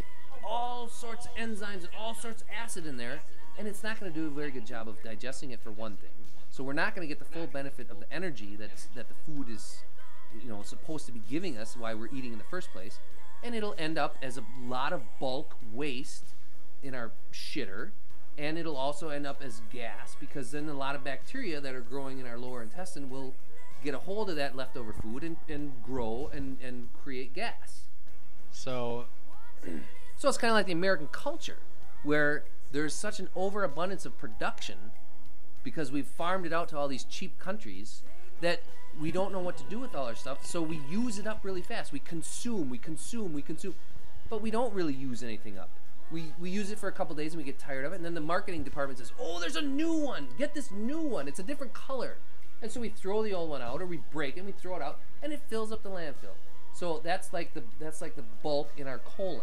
all 0.43 0.87
sorts 0.87 1.25
of 1.25 1.35
enzymes 1.35 1.81
and 1.81 1.89
all 1.99 2.13
sorts 2.13 2.41
of 2.41 2.47
acid 2.63 2.85
in 2.85 2.97
there, 2.97 3.19
and 3.57 3.67
it's 3.67 3.83
not 3.83 3.99
going 3.99 4.11
to 4.11 4.17
do 4.17 4.27
a 4.27 4.29
very 4.29 4.51
good 4.51 4.65
job 4.65 4.87
of 4.87 5.01
digesting 5.03 5.51
it 5.51 5.59
for 5.61 5.71
one 5.71 5.95
thing. 5.95 6.09
So 6.49 6.63
we're 6.63 6.73
not 6.73 6.95
going 6.95 7.07
to 7.07 7.13
get 7.13 7.19
the 7.19 7.25
full 7.25 7.47
benefit 7.47 7.89
of 7.89 7.99
the 7.99 8.11
energy 8.13 8.55
that's, 8.57 8.85
that 8.95 9.07
the 9.09 9.15
food 9.25 9.49
is, 9.49 9.83
you 10.41 10.49
know, 10.49 10.61
supposed 10.61 11.05
to 11.07 11.11
be 11.11 11.21
giving 11.29 11.57
us 11.57 11.75
while 11.75 11.97
we're 11.97 12.07
eating 12.07 12.31
in 12.31 12.37
the 12.37 12.45
first 12.45 12.71
place, 12.71 12.99
and 13.43 13.53
it'll 13.55 13.75
end 13.77 13.97
up 13.97 14.15
as 14.21 14.37
a 14.37 14.43
lot 14.63 14.93
of 14.93 15.01
bulk 15.19 15.55
waste 15.73 16.33
in 16.81 16.93
our 16.95 17.11
shitter 17.33 17.89
and 18.37 18.57
it'll 18.57 18.77
also 18.77 19.09
end 19.09 19.25
up 19.25 19.41
as 19.43 19.61
gas 19.71 20.15
because 20.19 20.51
then 20.51 20.69
a 20.69 20.73
lot 20.73 20.95
of 20.95 21.03
bacteria 21.03 21.59
that 21.59 21.73
are 21.73 21.81
growing 21.81 22.19
in 22.19 22.27
our 22.27 22.37
lower 22.37 22.61
intestine 22.61 23.09
will 23.09 23.33
get 23.83 23.93
a 23.93 23.99
hold 23.99 24.29
of 24.29 24.35
that 24.35 24.55
leftover 24.55 24.93
food 24.93 25.23
and, 25.23 25.37
and 25.49 25.71
grow 25.83 26.29
and, 26.33 26.57
and 26.63 26.89
create 26.93 27.33
gas. 27.33 27.83
So, 28.51 29.05
So 30.17 30.29
it's 30.29 30.37
kind 30.37 30.51
of 30.51 30.55
like 30.55 30.65
the 30.67 30.71
American 30.71 31.07
culture 31.11 31.57
where 32.03 32.43
there's 32.71 32.93
such 32.93 33.19
an 33.19 33.29
overabundance 33.35 34.05
of 34.05 34.17
production 34.17 34.91
because 35.63 35.91
we've 35.91 36.07
farmed 36.07 36.45
it 36.45 36.53
out 36.53 36.69
to 36.69 36.77
all 36.77 36.87
these 36.87 37.03
cheap 37.03 37.37
countries 37.39 38.03
that 38.41 38.61
we 38.99 39.11
don't 39.11 39.31
know 39.31 39.39
what 39.39 39.57
to 39.57 39.63
do 39.63 39.79
with 39.79 39.95
all 39.95 40.05
our 40.05 40.15
stuff. 40.15 40.45
So 40.45 40.61
we 40.61 40.79
use 40.89 41.19
it 41.19 41.27
up 41.27 41.39
really 41.43 41.61
fast. 41.61 41.91
We 41.91 41.99
consume, 41.99 42.69
we 42.69 42.77
consume, 42.77 43.33
we 43.33 43.41
consume, 43.41 43.75
but 44.29 44.41
we 44.41 44.51
don't 44.51 44.73
really 44.73 44.93
use 44.93 45.23
anything 45.23 45.57
up 45.57 45.69
we, 46.11 46.33
we 46.39 46.49
use 46.49 46.71
it 46.71 46.79
for 46.79 46.87
a 46.87 46.91
couple 46.91 47.15
days 47.15 47.33
and 47.33 47.37
we 47.37 47.43
get 47.43 47.59
tired 47.59 47.85
of 47.85 47.93
it 47.93 47.97
and 47.97 48.05
then 48.05 48.13
the 48.13 48.21
marketing 48.21 48.63
department 48.63 48.99
says 48.99 49.11
oh 49.19 49.39
there's 49.39 49.55
a 49.55 49.61
new 49.61 49.93
one. 49.93 50.27
Get 50.37 50.53
this 50.53 50.71
new 50.71 51.01
one. 51.01 51.27
It's 51.27 51.39
a 51.39 51.43
different 51.43 51.73
color. 51.73 52.17
And 52.61 52.71
so 52.71 52.79
we 52.79 52.89
throw 52.89 53.23
the 53.23 53.33
old 53.33 53.49
one 53.49 53.61
out 53.61 53.81
or 53.81 53.85
we 53.85 53.99
break 54.11 54.37
it 54.37 54.39
and 54.39 54.47
we 54.47 54.53
throw 54.53 54.75
it 54.75 54.81
out 54.81 54.99
and 55.21 55.31
it 55.31 55.41
fills 55.47 55.71
up 55.71 55.83
the 55.83 55.89
landfill. 55.89 56.35
So 56.73 57.01
that's 57.03 57.33
like 57.33 57.53
the 57.53 57.63
that's 57.79 58.01
like 58.01 58.15
the 58.15 58.23
bulk 58.43 58.71
in 58.77 58.87
our 58.87 58.99
colon. 58.99 59.41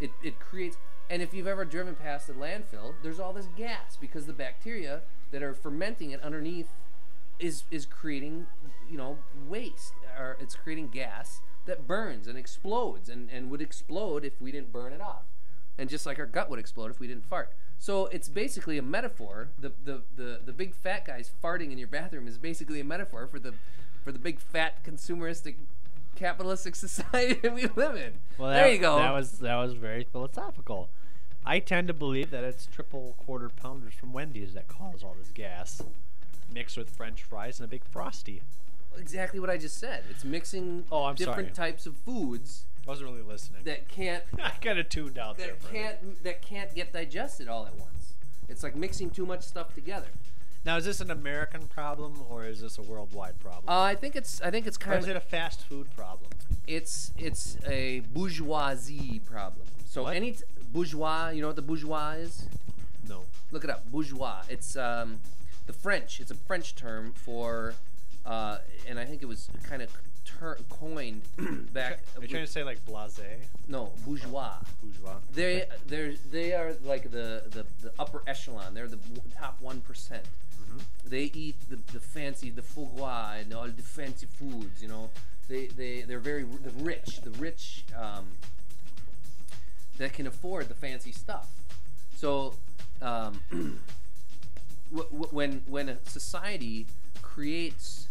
It, 0.00 0.10
it 0.22 0.40
creates 0.40 0.76
and 1.10 1.20
if 1.20 1.34
you've 1.34 1.46
ever 1.46 1.64
driven 1.64 1.94
past 1.94 2.26
the 2.26 2.32
landfill 2.32 2.94
there's 3.02 3.20
all 3.20 3.32
this 3.32 3.48
gas 3.56 3.98
because 4.00 4.26
the 4.26 4.32
bacteria 4.32 5.02
that 5.30 5.42
are 5.42 5.52
fermenting 5.52 6.12
it 6.12 6.22
underneath 6.22 6.68
is 7.38 7.64
is 7.70 7.84
creating 7.84 8.46
you 8.88 8.96
know 8.96 9.18
waste 9.48 9.92
or 10.18 10.36
it's 10.40 10.54
creating 10.54 10.88
gas 10.88 11.40
that 11.66 11.86
burns 11.86 12.26
and 12.26 12.38
explodes 12.38 13.08
and, 13.08 13.28
and 13.30 13.50
would 13.50 13.60
explode 13.60 14.24
if 14.24 14.40
we 14.40 14.50
didn't 14.50 14.72
burn 14.72 14.92
it 14.92 15.00
off 15.00 15.24
and 15.78 15.88
just 15.88 16.06
like 16.06 16.18
our 16.18 16.26
gut 16.26 16.50
would 16.50 16.58
explode 16.58 16.90
if 16.90 17.00
we 17.00 17.06
didn't 17.06 17.24
fart. 17.26 17.52
So 17.78 18.06
it's 18.06 18.28
basically 18.28 18.76
a 18.78 18.82
metaphor. 18.82 19.48
The, 19.58 19.72
the, 19.84 20.02
the, 20.14 20.40
the 20.44 20.52
big 20.52 20.74
fat 20.74 21.06
guys 21.06 21.30
farting 21.42 21.72
in 21.72 21.78
your 21.78 21.88
bathroom 21.88 22.28
is 22.28 22.36
basically 22.36 22.80
a 22.80 22.84
metaphor 22.84 23.26
for 23.26 23.38
the 23.38 23.54
for 24.04 24.12
the 24.12 24.18
big 24.18 24.38
fat 24.40 24.82
consumeristic 24.84 25.56
capitalistic 26.16 26.74
society 26.86 27.34
that 27.42 27.54
we 27.54 27.66
live 27.76 27.96
in. 27.96 28.14
well, 28.38 28.50
there 28.50 28.64
that, 28.64 28.72
you 28.72 28.78
go. 28.78 28.96
That 28.96 29.12
was 29.12 29.38
that 29.40 29.56
was 29.56 29.74
very 29.74 30.04
philosophical. 30.04 30.88
I 31.44 31.58
tend 31.58 31.88
to 31.88 31.94
believe 31.94 32.30
that 32.30 32.44
it's 32.44 32.66
triple 32.66 33.14
quarter 33.18 33.48
pounders 33.48 33.94
from 33.94 34.12
Wendy's 34.12 34.52
that 34.54 34.68
cause 34.68 35.02
all 35.02 35.16
this 35.18 35.30
gas, 35.32 35.82
mixed 36.52 36.76
with 36.76 36.90
French 36.90 37.22
fries 37.22 37.58
and 37.58 37.64
a 37.64 37.68
big 37.68 37.82
frosty. 37.84 38.42
exactly 38.98 39.40
what 39.40 39.48
I 39.48 39.56
just 39.56 39.78
said. 39.78 40.04
It's 40.10 40.24
mixing 40.24 40.84
Oh, 40.92 41.04
I'm 41.04 41.14
different 41.14 41.56
sorry. 41.56 41.72
types 41.72 41.86
of 41.86 41.96
foods 41.96 42.64
Wasn't 42.90 43.08
really 43.08 43.22
listening. 43.22 43.62
that 43.64 43.88
can't 43.88 44.24
I 44.42 44.50
kind 44.50 44.78
of 44.78 44.88
tuned 44.88 45.16
out 45.18 45.38
there. 45.38 45.54
that 45.62 45.70
a 45.70 45.72
minute. 45.72 46.00
can't 46.02 46.24
that 46.24 46.42
can't 46.42 46.74
get 46.74 46.92
digested 46.92 47.48
all 47.48 47.64
at 47.66 47.74
once. 47.76 48.14
It's 48.48 48.62
like 48.64 48.74
mixing 48.74 49.10
too 49.10 49.24
much 49.24 49.42
stuff 49.42 49.74
together. 49.74 50.08
Now, 50.64 50.76
is 50.76 50.84
this 50.84 51.00
an 51.00 51.10
American 51.10 51.68
problem 51.68 52.20
or 52.28 52.44
is 52.46 52.60
this 52.60 52.76
a 52.78 52.82
worldwide 52.82 53.38
problem? 53.40 53.64
Uh, 53.68 53.80
I 53.80 53.94
think 53.94 54.16
it's 54.16 54.42
I 54.42 54.50
think 54.50 54.66
it's 54.66 54.76
or 54.76 54.80
kind 54.80 54.98
is 54.98 55.04
of 55.04 55.10
it 55.12 55.16
a 55.16 55.20
fast 55.20 55.62
food 55.66 55.86
problem? 55.96 56.30
it's 56.66 57.12
it's 57.16 57.56
a 57.66 58.00
bourgeoisie 58.12 59.20
problem. 59.20 59.66
So 59.86 60.02
What? 60.04 60.16
any 60.16 60.32
t- 60.32 60.42
bourgeois, 60.72 61.28
you 61.30 61.40
know 61.42 61.46
what 61.48 61.56
the 61.56 61.62
bourgeois 61.62 62.12
is? 62.12 62.46
No. 63.08 63.22
Look 63.52 63.64
it 63.64 63.70
up, 63.70 63.90
bourgeois. 63.90 64.42
It's 64.48 64.76
um, 64.76 65.20
the 65.66 65.72
French. 65.72 66.20
It's 66.20 66.30
a 66.30 66.34
French 66.36 66.74
term 66.76 67.12
for, 67.12 67.74
uh, 68.26 68.58
and 68.88 68.98
I 68.98 69.04
think 69.04 69.22
it 69.22 69.26
was 69.26 69.48
kind 69.64 69.80
of 69.82 69.90
ter- 70.24 70.58
coined 70.68 71.22
back. 71.72 72.00
Are 72.16 72.22
you 72.22 72.28
trying 72.28 72.46
to 72.46 72.50
say 72.50 72.62
like 72.62 72.84
blasé? 72.86 73.24
no, 73.68 73.92
bourgeois. 74.04 74.54
Bourgeois. 74.82 75.16
They 75.34 75.64
they 75.86 76.16
they 76.30 76.52
are 76.54 76.74
like 76.84 77.10
the, 77.10 77.42
the, 77.50 77.66
the 77.82 77.92
upper 77.98 78.22
echelon. 78.26 78.74
They're 78.74 78.88
the 78.88 78.96
w- 78.96 79.22
top 79.38 79.60
one 79.60 79.82
They 81.04 81.24
eat 81.34 81.56
the, 81.68 81.76
the 81.92 82.00
fancy, 82.00 82.50
the 82.50 82.62
foie 82.62 82.86
gras 82.96 83.36
and 83.40 83.52
all 83.52 83.66
the 83.68 83.82
fancy 83.82 84.26
foods. 84.26 84.80
You 84.82 84.88
know, 84.88 85.10
they 85.48 85.66
they 85.66 86.02
they're 86.02 86.20
very 86.20 86.44
r- 86.44 86.58
the 86.62 86.84
rich, 86.84 87.20
the 87.22 87.30
rich 87.32 87.84
um, 87.96 88.26
that 89.98 90.12
can 90.12 90.26
afford 90.26 90.68
the 90.68 90.74
fancy 90.74 91.12
stuff. 91.12 91.48
So 92.16 92.54
um, 93.02 93.40
w- 93.50 93.80
w- 95.10 95.28
when 95.30 95.62
when 95.66 95.88
a 95.88 95.96
society 96.08 96.86
creates 97.22 98.06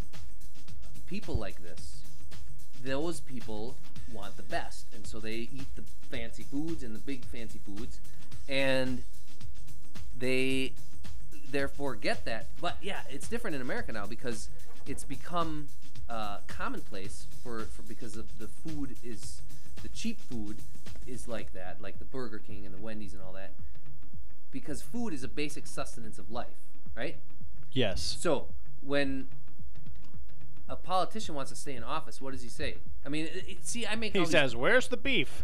people 1.08 1.36
like 1.36 1.62
this, 1.64 1.99
those 2.84 3.20
people 3.20 3.76
want 4.12 4.38
the 4.38 4.44
best, 4.44 4.86
and 4.94 5.06
so 5.06 5.20
they 5.20 5.36
eat 5.36 5.68
the 5.76 5.84
fancy 6.10 6.44
foods 6.44 6.84
and 6.84 6.96
the 6.96 7.00
big 7.00 7.24
fancy 7.26 7.60
foods, 7.66 8.00
and 8.48 9.04
they 10.18 10.74
therefore 11.52 11.96
get 11.96 12.26
that. 12.26 12.48
But 12.60 12.78
yeah, 12.82 13.02
it's 13.10 13.28
different 13.28 13.56
in 13.56 13.62
America 13.62 13.92
now 13.92 14.06
because 14.06 14.50
it's 14.88 15.04
become 15.04 15.68
uh, 16.10 16.40
commonplace 16.48 17.28
for, 17.44 17.66
for 17.66 17.84
because 17.84 18.16
of 18.16 18.40
the 18.40 18.48
food 18.48 18.96
is 19.04 19.42
the 19.82 19.90
cheap 19.90 20.20
food 20.20 20.58
is 21.08 21.28
like 21.28 21.54
that, 21.54 21.82
like 21.82 22.00
the 22.00 22.06
Burger 22.06 22.40
King 22.40 22.66
and 22.66 22.74
the 22.74 22.80
Wendy's 22.80 23.14
and 23.14 23.22
all 23.22 23.34
that, 23.34 23.52
because 24.52 24.82
food 24.82 25.14
is 25.14 25.24
a 25.24 25.28
basic 25.28 25.68
sustenance 25.68 26.20
of 26.20 26.32
life, 26.32 26.48
right? 26.96 27.18
Yes. 27.72 28.18
So 28.20 28.48
when 28.82 29.28
a 30.70 30.76
politician 30.76 31.36
wants 31.36 31.52
to 31.52 31.58
stay 31.58 31.76
in 31.76 31.84
office, 31.84 32.22
what 32.22 32.32
does 32.32 32.42
he 32.44 32.50
say? 32.50 32.76
I 33.06 33.10
mean, 33.10 33.26
it, 33.26 33.44
it- 33.48 33.66
see, 33.68 33.86
I 33.88 33.96
make 33.96 34.14
He 34.14 34.20
these- 34.20 34.30
says, 34.32 34.56
"Where's 34.56 34.88
the 34.88 34.98
beef?" 34.98 35.44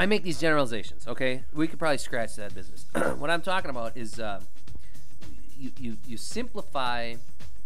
I 0.00 0.06
make 0.06 0.22
these 0.24 0.40
generalizations. 0.40 1.06
Okay, 1.06 1.44
we 1.52 1.68
could 1.68 1.78
probably 1.78 1.98
scratch 1.98 2.34
that 2.36 2.54
business. 2.54 2.86
what 3.18 3.30
I'm 3.30 3.42
talking 3.42 3.70
about 3.70 3.96
is 3.96 4.18
uh, 4.18 4.40
you, 5.58 5.70
you 5.78 5.96
you 6.06 6.16
simplify 6.16 7.14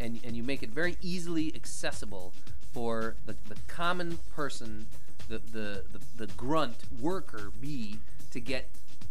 and 0.00 0.20
and 0.24 0.36
you 0.36 0.42
make 0.42 0.62
it 0.62 0.70
very 0.70 0.96
easily 1.00 1.52
accessible 1.54 2.32
for 2.72 3.14
the, 3.26 3.36
the 3.48 3.56
common 3.68 4.18
person, 4.34 4.86
the, 5.28 5.38
the 5.38 5.84
the 5.92 6.26
the 6.26 6.32
grunt 6.34 6.76
worker 7.00 7.50
bee 7.60 7.98
to 8.32 8.40
get 8.40 8.68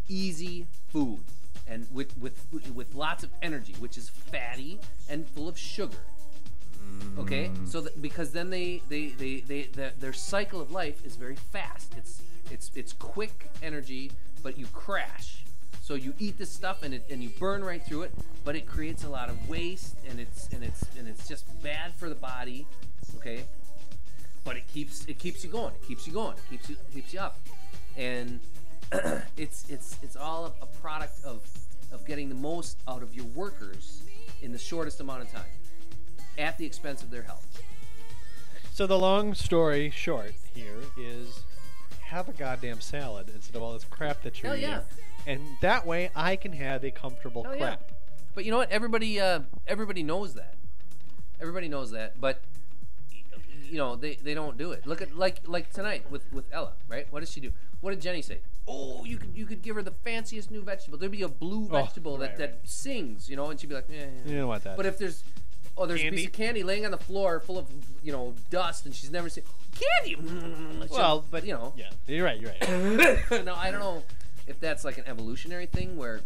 easy 0.08 0.66
food 0.88 1.20
and 1.66 1.86
with 1.92 2.16
with 2.18 2.46
with 2.74 2.94
lots 2.94 3.24
of 3.24 3.30
energy, 3.42 3.74
which 3.78 3.96
is 3.98 4.08
fatty 4.10 4.78
and 5.08 5.26
full 5.28 5.48
of 5.48 5.58
sugar. 5.58 5.96
Okay, 7.18 7.50
so 7.64 7.80
that, 7.80 8.00
because 8.02 8.32
then 8.32 8.50
they 8.50 8.82
they 8.88 9.08
they, 9.08 9.40
they 9.40 9.62
their, 9.64 9.92
their 9.98 10.12
cycle 10.12 10.60
of 10.60 10.70
life 10.70 11.04
is 11.04 11.16
very 11.16 11.36
fast. 11.36 11.94
It's 11.96 12.22
It's 12.50 12.70
it's 12.74 12.92
quick 12.92 13.50
energy, 13.62 14.12
but 14.42 14.58
you 14.58 14.66
crash. 14.66 15.44
So 15.82 15.94
you 15.94 16.14
eat 16.18 16.36
this 16.36 16.50
stuff 16.50 16.82
and 16.82 16.94
it 16.94 17.06
and 17.10 17.22
you 17.22 17.30
burn 17.38 17.64
right 17.64 17.82
through 17.82 18.02
it, 18.02 18.12
but 18.44 18.56
it 18.56 18.66
creates 18.66 19.04
a 19.04 19.08
lot 19.08 19.28
of 19.28 19.48
waste 19.48 19.96
and 20.08 20.20
it's 20.20 20.48
and 20.52 20.62
it's 20.62 20.84
and 20.98 21.08
it's 21.08 21.26
just 21.28 21.44
bad 21.62 21.94
for 21.94 22.08
the 22.08 22.14
body. 22.14 22.66
Okay, 23.16 23.44
but 24.44 24.56
it 24.56 24.66
keeps 24.68 25.04
it 25.06 25.18
keeps 25.18 25.42
you 25.44 25.50
going. 25.50 25.74
It 25.74 25.86
keeps 25.86 26.06
you 26.06 26.12
going. 26.12 26.36
It 26.36 26.50
keeps 26.50 26.70
you 26.70 26.76
keeps 26.92 27.12
you 27.14 27.20
up, 27.20 27.38
and 27.96 28.40
it's 29.36 29.68
it's 29.70 29.96
it's 30.02 30.16
all 30.16 30.54
a 30.60 30.66
product 30.80 31.24
of 31.24 31.42
of 31.92 32.04
getting 32.06 32.28
the 32.28 32.34
most 32.34 32.78
out 32.88 33.02
of 33.02 33.14
your 33.14 33.26
workers 33.26 34.02
in 34.42 34.52
the 34.52 34.58
shortest 34.58 35.00
amount 35.00 35.22
of 35.22 35.32
time, 35.32 35.44
at 36.38 36.58
the 36.58 36.66
expense 36.66 37.02
of 37.02 37.10
their 37.10 37.22
health. 37.22 37.62
So 38.72 38.86
the 38.86 38.98
long 38.98 39.34
story 39.34 39.90
short 39.90 40.32
here 40.54 40.78
is 40.98 41.40
have 42.02 42.28
a 42.28 42.32
goddamn 42.32 42.80
salad 42.80 43.30
instead 43.34 43.56
of 43.56 43.62
all 43.62 43.72
this 43.72 43.84
crap 43.84 44.22
that 44.22 44.42
you're 44.42 44.50
Hell 44.52 44.58
eating. 44.58 44.70
yeah. 44.70 44.80
And 45.26 45.40
that 45.60 45.86
way 45.86 46.10
I 46.14 46.36
can 46.36 46.52
have 46.52 46.84
a 46.84 46.90
comfortable 46.90 47.42
Hell 47.42 47.54
yeah. 47.56 47.58
crap. 47.60 47.92
But 48.34 48.44
you 48.44 48.50
know 48.50 48.58
what? 48.58 48.70
Everybody 48.70 49.18
uh, 49.20 49.40
everybody 49.66 50.02
knows 50.02 50.34
that. 50.34 50.54
Everybody 51.40 51.68
knows 51.68 51.90
that, 51.92 52.20
but 52.20 52.40
you 53.68 53.78
know 53.78 53.96
they, 53.96 54.14
they 54.16 54.34
don't 54.34 54.56
do 54.56 54.72
it. 54.72 54.86
Look 54.86 55.02
at 55.02 55.16
like 55.16 55.40
like 55.46 55.72
tonight 55.72 56.10
with 56.10 56.30
with 56.32 56.44
Ella, 56.52 56.74
right? 56.88 57.06
What 57.10 57.20
does 57.20 57.32
she 57.32 57.40
do? 57.40 57.52
What 57.80 57.90
did 57.90 58.00
Jenny 58.00 58.22
say? 58.22 58.38
Oh, 58.68 59.04
you 59.04 59.16
could 59.16 59.30
you 59.34 59.46
could 59.46 59.62
give 59.62 59.74
her 59.76 59.82
the 59.82 59.90
fanciest 60.04 60.50
new 60.50 60.62
vegetable. 60.62 60.98
There'd 60.98 61.12
be 61.12 61.22
a 61.22 61.28
blue 61.28 61.64
Oh, 61.70 61.82
vegetable 61.82 62.18
that 62.18 62.36
that 62.38 62.50
right. 62.50 62.58
sings, 62.64 63.28
you 63.28 63.36
know, 63.36 63.50
and 63.50 63.58
she'd 63.58 63.68
be 63.68 63.74
like, 63.74 63.86
yeah, 63.90 64.04
yeah. 64.24 64.30
You 64.32 64.38
don't 64.38 64.48
want 64.48 64.64
that. 64.64 64.76
But 64.76 64.86
if 64.86 64.98
there's 64.98 65.24
oh, 65.76 65.86
there's 65.86 66.02
a 66.02 66.10
piece 66.10 66.26
of 66.26 66.32
candy 66.32 66.62
laying 66.62 66.84
on 66.84 66.90
the 66.90 66.98
floor 66.98 67.40
full 67.40 67.58
of 67.58 67.66
you 68.02 68.12
know 68.12 68.34
dust, 68.50 68.86
and 68.86 68.94
she's 68.94 69.10
never 69.10 69.28
seen 69.28 69.44
candy. 69.78 70.16
Mm, 70.16 70.90
well, 70.90 71.24
but 71.30 71.44
you 71.44 71.52
know, 71.52 71.72
yeah, 71.76 71.90
you're 72.06 72.24
right. 72.24 72.40
You're 72.40 72.50
right. 72.50 73.30
no, 73.44 73.54
I 73.54 73.70
don't 73.70 73.80
know 73.80 74.02
if 74.46 74.60
that's 74.60 74.84
like 74.84 74.98
an 74.98 75.04
evolutionary 75.06 75.66
thing 75.66 75.96
where 75.96 76.20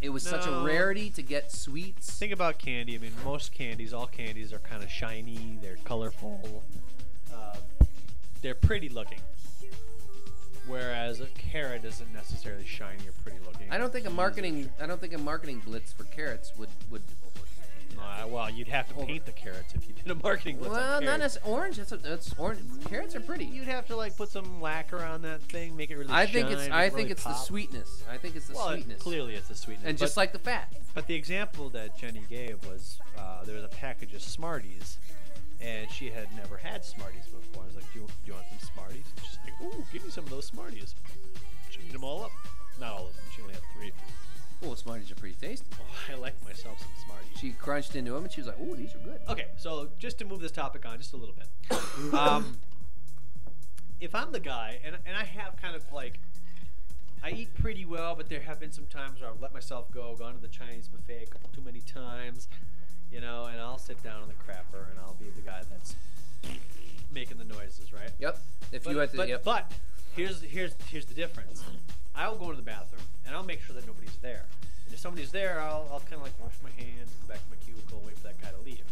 it 0.00 0.10
was 0.10 0.22
such 0.22 0.46
a 0.46 0.62
rarity 0.64 1.10
to 1.10 1.22
get 1.22 1.50
sweets. 1.50 2.10
Think 2.10 2.32
about 2.32 2.58
candy. 2.58 2.94
I 2.94 2.98
mean, 2.98 3.12
most 3.24 3.52
candies, 3.52 3.94
all 3.94 4.06
candies 4.06 4.52
are 4.52 4.58
kind 4.58 4.82
of 4.82 4.90
shiny. 4.90 5.58
They're 5.62 5.78
colorful. 5.84 6.62
Um, 7.32 7.86
they're 8.42 8.54
pretty 8.54 8.88
looking. 8.88 9.20
Whereas 10.66 11.20
a 11.20 11.26
carrot 11.26 11.84
isn't 11.84 12.12
necessarily 12.14 12.64
shiny 12.64 13.06
or 13.06 13.12
pretty 13.22 13.38
looking. 13.44 13.70
I 13.70 13.76
don't 13.78 13.92
think 13.92 14.06
a 14.06 14.10
marketing 14.10 14.70
I 14.80 14.86
don't 14.86 15.00
think 15.00 15.12
a 15.12 15.18
marketing 15.18 15.62
blitz 15.64 15.92
for 15.92 16.04
carrots 16.04 16.52
would 16.58 16.70
would. 16.90 17.02
Uh, 17.98 18.26
well, 18.28 18.50
you'd 18.50 18.68
have 18.68 18.88
to 18.88 18.94
paint 19.06 19.24
the 19.26 19.32
carrots 19.32 19.74
if 19.74 19.86
you 19.88 19.94
did 19.94 20.10
a 20.10 20.14
marketing 20.22 20.56
blitz 20.58 20.74
on 20.74 20.80
well, 20.80 21.00
not 21.00 21.16
carrots. 21.18 21.36
as 21.36 21.42
orange. 21.44 21.76
That's 21.76 21.92
a, 21.92 21.96
that's 21.96 22.34
orange. 22.38 22.60
Carrots 22.86 23.14
are 23.16 23.20
pretty. 23.20 23.44
You'd 23.44 23.68
have 23.68 23.86
to 23.88 23.96
like 23.96 24.16
put 24.16 24.28
some 24.30 24.60
lacquer 24.60 25.02
on 25.04 25.22
that 25.22 25.42
thing, 25.42 25.76
make 25.76 25.90
it 25.90 25.96
really. 25.96 26.12
I 26.12 26.26
think 26.26 26.50
it's 26.50 26.68
I 26.70 26.84
make 26.84 26.92
think 26.92 26.96
really 26.96 27.10
it's 27.12 27.24
the 27.24 27.34
sweetness. 27.34 28.02
I 28.10 28.16
think 28.18 28.36
it's 28.36 28.48
the 28.48 28.54
Well, 28.54 28.72
sweetness. 28.72 29.02
clearly 29.02 29.34
it's 29.34 29.48
the 29.48 29.54
sweetness. 29.54 29.88
and 29.88 29.98
just 29.98 30.16
like 30.16 30.32
the 30.32 30.38
fat. 30.38 30.72
but 30.94 31.06
the 31.06 31.14
example 31.14 31.68
that 31.70 31.96
Jenny 31.98 32.22
gave 32.28 32.64
was 32.66 32.98
uh, 33.18 33.44
there 33.44 33.54
was 33.54 33.64
a 33.64 33.68
package 33.68 34.14
of 34.14 34.22
Smarties, 34.22 34.98
and 35.60 35.90
she 35.90 36.10
had 36.10 36.28
never 36.36 36.56
had 36.56 36.84
Smarties 36.84 37.24
before. 37.26 37.62
I 37.64 37.66
was 37.66 37.76
like, 37.76 37.92
"Do 37.92 38.00
you, 38.00 38.06
do 38.06 38.12
you 38.26 38.32
want 38.34 38.46
some 38.50 38.68
Smarties?" 38.74 39.04
And 39.16 39.26
she's 39.26 39.38
like, 39.44 39.62
"Ooh, 39.74 39.84
give 39.92 40.04
me 40.04 40.10
some 40.10 40.24
of 40.24 40.30
those 40.30 40.46
Smarties." 40.46 40.94
She 41.70 41.80
ate 41.86 41.92
them 41.92 42.04
all 42.04 42.22
up. 42.24 42.30
Not 42.80 42.92
all 42.92 43.06
of 43.06 43.14
them. 43.14 43.24
She 43.34 43.42
only 43.42 43.54
had 43.54 43.62
three. 43.76 43.92
Oh, 44.62 44.74
Smarties 44.74 45.10
are 45.10 45.14
pretty 45.14 45.36
tasty. 45.40 45.66
Oh, 45.80 46.12
I 46.12 46.16
like 46.16 46.42
myself 46.44 46.78
some 46.80 46.88
Smarties. 47.04 47.38
She 47.38 47.52
crunched 47.52 47.96
into 47.96 48.12
them 48.12 48.24
and 48.24 48.32
she 48.32 48.40
was 48.40 48.48
like, 48.48 48.56
"Oh, 48.60 48.74
these 48.74 48.94
are 48.94 48.98
good." 48.98 49.20
Okay, 49.28 49.46
so 49.56 49.88
just 49.98 50.18
to 50.18 50.24
move 50.24 50.40
this 50.40 50.52
topic 50.52 50.86
on 50.86 50.96
just 50.98 51.12
a 51.12 51.16
little 51.16 51.34
bit. 51.34 51.48
Um, 52.14 52.58
if 54.00 54.14
I'm 54.14 54.32
the 54.32 54.40
guy, 54.40 54.78
and, 54.84 54.96
and 55.06 55.16
I 55.16 55.24
have 55.24 55.56
kind 55.56 55.74
of 55.76 55.84
like, 55.92 56.18
I 57.22 57.30
eat 57.30 57.54
pretty 57.54 57.84
well, 57.84 58.14
but 58.14 58.28
there 58.28 58.40
have 58.40 58.60
been 58.60 58.72
some 58.72 58.86
times 58.86 59.20
where 59.20 59.30
I've 59.30 59.40
let 59.40 59.54
myself 59.54 59.90
go, 59.92 60.14
gone 60.16 60.34
to 60.34 60.40
the 60.40 60.48
Chinese 60.48 60.88
buffet 60.88 61.22
a 61.22 61.26
couple 61.26 61.48
too 61.54 61.62
many 61.62 61.80
times, 61.80 62.48
you 63.10 63.20
know, 63.20 63.44
and 63.46 63.60
I'll 63.60 63.78
sit 63.78 64.02
down 64.02 64.22
on 64.22 64.28
the 64.28 64.34
crapper 64.34 64.90
and 64.90 64.98
I'll 65.00 65.14
be 65.14 65.26
the 65.34 65.40
guy 65.42 65.62
that's 65.70 65.94
making 67.12 67.38
the 67.38 67.44
noises, 67.44 67.92
right? 67.92 68.10
Yep. 68.18 68.38
If 68.72 68.84
But, 68.84 68.90
you 68.90 68.98
had 68.98 69.10
to, 69.12 69.16
but, 69.16 69.28
yep. 69.28 69.44
but 69.44 69.72
here's 70.16 70.42
here's 70.42 70.74
here's 70.88 71.06
the 71.06 71.14
difference. 71.14 71.64
I'll 72.14 72.36
go 72.36 72.44
into 72.46 72.56
the 72.56 72.62
bathroom 72.62 73.02
and 73.26 73.34
I'll 73.34 73.44
make 73.44 73.60
sure 73.60 73.74
that 73.74 73.86
nobody's 73.86 74.16
there. 74.22 74.44
And 74.84 74.94
if 74.94 75.00
somebody's 75.00 75.32
there, 75.32 75.60
I'll, 75.60 75.88
I'll 75.90 76.00
kind 76.00 76.14
of 76.14 76.22
like 76.22 76.38
wash 76.40 76.54
my 76.62 76.70
hands, 76.70 77.10
back 77.28 77.38
to 77.38 77.50
my 77.50 77.56
cubicle, 77.56 78.02
wait 78.04 78.16
for 78.16 78.28
that 78.28 78.40
guy 78.40 78.50
to 78.50 78.64
leave. 78.64 78.84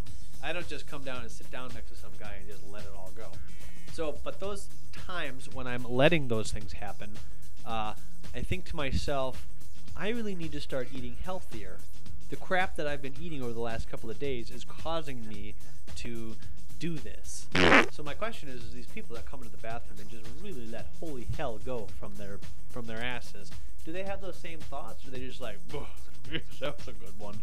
I 0.43 0.53
don't 0.53 0.67
just 0.67 0.89
come 0.89 1.05
down 1.05 1.23
and 1.23 1.31
sit 1.31 1.51
down 1.53 1.71
next 1.75 1.91
to 1.91 1.97
some 1.97 2.11
guy 2.19 2.35
and 2.41 2.49
just 2.49 2.63
let 2.73 2.83
it 2.83 2.91
all 2.97 3.13
go. 3.17 3.27
So, 3.93 4.17
but 4.25 4.41
those 4.41 4.69
times 4.93 5.49
when 5.53 5.67
I'm 5.67 5.85
letting 5.85 6.29
those 6.29 6.51
things 6.51 6.73
happen, 6.73 7.11
uh, 7.65 7.95
I 8.35 8.41
think 8.41 8.65
to 8.67 8.77
myself, 8.77 9.47
I 9.97 10.09
really 10.09 10.35
need 10.35 10.53
to 10.53 10.61
start 10.61 10.89
eating 10.93 11.17
healthier. 11.23 11.77
The 12.31 12.37
crap 12.37 12.77
that 12.77 12.87
I've 12.87 13.03
been 13.03 13.15
eating 13.21 13.43
over 13.43 13.53
the 13.53 13.61
last 13.61 13.89
couple 13.91 14.11
of 14.11 14.19
days 14.19 14.51
is 14.51 14.65
causing 14.65 15.29
me 15.29 15.55
to 15.97 16.35
do 16.83 16.97
this. 16.99 17.47
So 17.93 18.03
my 18.03 18.13
question 18.13 18.49
is, 18.49 18.61
is 18.65 18.73
these 18.73 18.87
people 18.89 19.15
that 19.15 19.25
come 19.25 19.41
into 19.41 19.53
the 19.53 19.63
bathroom 19.63 20.01
and 20.01 20.11
just 20.11 20.25
really 20.43 20.67
let 20.67 20.89
holy 20.99 21.29
hell 21.37 21.61
go 21.65 21.87
from 22.01 22.17
their 22.17 22.41
from 22.71 22.87
their 22.87 23.01
asses, 23.01 23.53
do 23.85 23.93
they 23.93 24.03
have 24.03 24.21
those 24.21 24.37
same 24.37 24.59
thoughts, 24.59 25.05
or 25.05 25.09
are 25.09 25.13
they 25.13 25.21
just 25.21 25.41
like, 25.41 25.59
"Ugh, 25.73 25.87
that 26.61 26.77
was 26.77 26.89
a 26.89 26.93
good 26.93 27.17
one? 27.19 27.39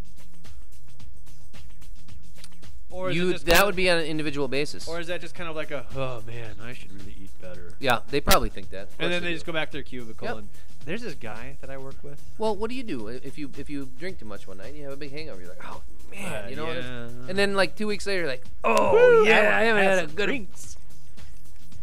Or 2.91 3.11
you 3.11 3.31
that 3.31 3.45
kind 3.45 3.61
would 3.65 3.69
of- 3.69 3.75
be 3.77 3.89
on 3.89 3.99
an 3.99 4.05
individual 4.05 4.49
basis. 4.49 4.89
or 4.89 4.99
is 4.99 5.07
that 5.07 5.21
just 5.21 5.35
kind 5.35 5.49
of 5.49 5.55
like 5.55 5.71
a, 5.71 5.85
oh 5.95 6.21
man, 6.27 6.55
I 6.61 6.73
should 6.73 6.91
really 6.91 7.15
eat 7.23 7.29
better? 7.41 7.73
yeah, 7.79 7.99
they 8.09 8.19
probably 8.19 8.49
think 8.49 8.71
that. 8.71 8.89
And 8.99 9.09
then 9.09 9.21
they 9.23 9.29
do. 9.29 9.35
just 9.35 9.45
go 9.45 9.53
back 9.53 9.69
to 9.71 9.77
their 9.77 9.83
cubicle 9.83 10.27
Yep. 10.27 10.37
and 10.37 10.49
there's 10.85 11.03
this 11.03 11.13
guy 11.15 11.55
that 11.61 11.69
I 11.69 11.77
work 11.77 12.03
with. 12.03 12.21
Well, 12.37 12.55
what 12.57 12.69
do 12.69 12.75
you 12.75 12.83
do 12.83 13.07
uh, 13.07 13.19
if 13.23 13.37
you 13.37 13.51
if 13.57 13.69
you 13.69 13.87
drink 13.99 14.19
too 14.19 14.25
much 14.25 14.47
one 14.49 14.57
night 14.57 14.69
and 14.69 14.77
you 14.77 14.83
have 14.83 14.93
a 14.93 14.97
big 14.97 15.11
hangover? 15.11 15.39
You're 15.39 15.49
like, 15.49 15.63
oh 15.63 15.81
man, 16.11 16.49
you 16.49 16.55
know. 16.55 16.71
yeah. 16.71 17.07
And 17.27 17.37
then 17.37 17.55
like 17.55 17.75
two 17.75 17.87
weeks 17.87 18.05
later, 18.07 18.27
like, 18.27 18.43
oh 18.63 18.93
Woo, 18.93 19.25
yeah, 19.27 19.57
I 19.57 19.63
haven't 19.63 19.83
had 19.83 19.99
had 19.99 20.03
a 20.09 20.13
good. 20.13 20.25
drinks. 20.27 20.77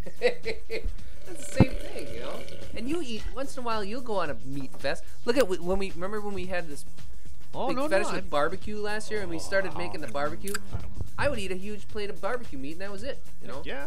That's 0.21 1.47
the 1.47 1.53
same 1.53 1.73
thing, 1.73 2.15
you 2.15 2.21
know. 2.21 2.41
And 2.77 2.89
you 2.89 3.01
eat 3.03 3.23
once 3.35 3.57
in 3.57 3.63
a 3.63 3.67
while. 3.67 3.83
You'll 3.85 4.01
go 4.03 4.17
on 4.17 4.31
a 4.31 4.37
meat 4.45 4.73
fest. 4.79 5.03
Look 5.25 5.37
at 5.37 5.45
wh- 5.47 5.65
when 5.65 5.79
we 5.79 5.91
remember 5.93 6.21
when 6.21 6.35
we 6.35 6.47
had 6.47 6.69
this 6.69 6.85
Oh 7.55 7.69
big 7.69 7.77
no, 7.77 7.89
fetish 7.89 8.09
no, 8.09 8.13
with 8.15 8.23
I'm- 8.25 8.29
barbecue 8.31 8.77
last 8.81 9.11
year, 9.11 9.21
and 9.23 9.31
we 9.31 9.39
started 9.39 9.73
oh, 9.75 9.79
making 9.79 10.01
the 10.03 10.09
barbecue. 10.09 10.53
I 11.19 11.29
would 11.29 11.39
eat 11.39 11.51
a 11.51 11.57
huge 11.57 11.89
plate 11.89 12.11
of 12.11 12.21
barbecue 12.21 12.59
meat, 12.59 12.73
and 12.73 12.81
that 12.83 12.93
was 12.93 13.03
it. 13.03 13.23
You 13.43 13.49
know. 13.49 13.63
Yeah. 13.65 13.87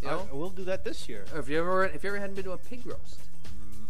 You 0.00 0.08
I- 0.08 0.26
we'll 0.32 0.50
do 0.50 0.64
that 0.64 0.84
this 0.84 1.08
year. 1.08 1.24
Or 1.32 1.38
if 1.40 1.48
you 1.48 1.58
ever 1.58 1.84
if 1.86 2.02
you 2.02 2.10
ever 2.10 2.18
hadn't 2.18 2.34
been 2.36 2.44
to 2.44 2.52
a 2.52 2.58
pig 2.58 2.84
roast, 2.86 3.20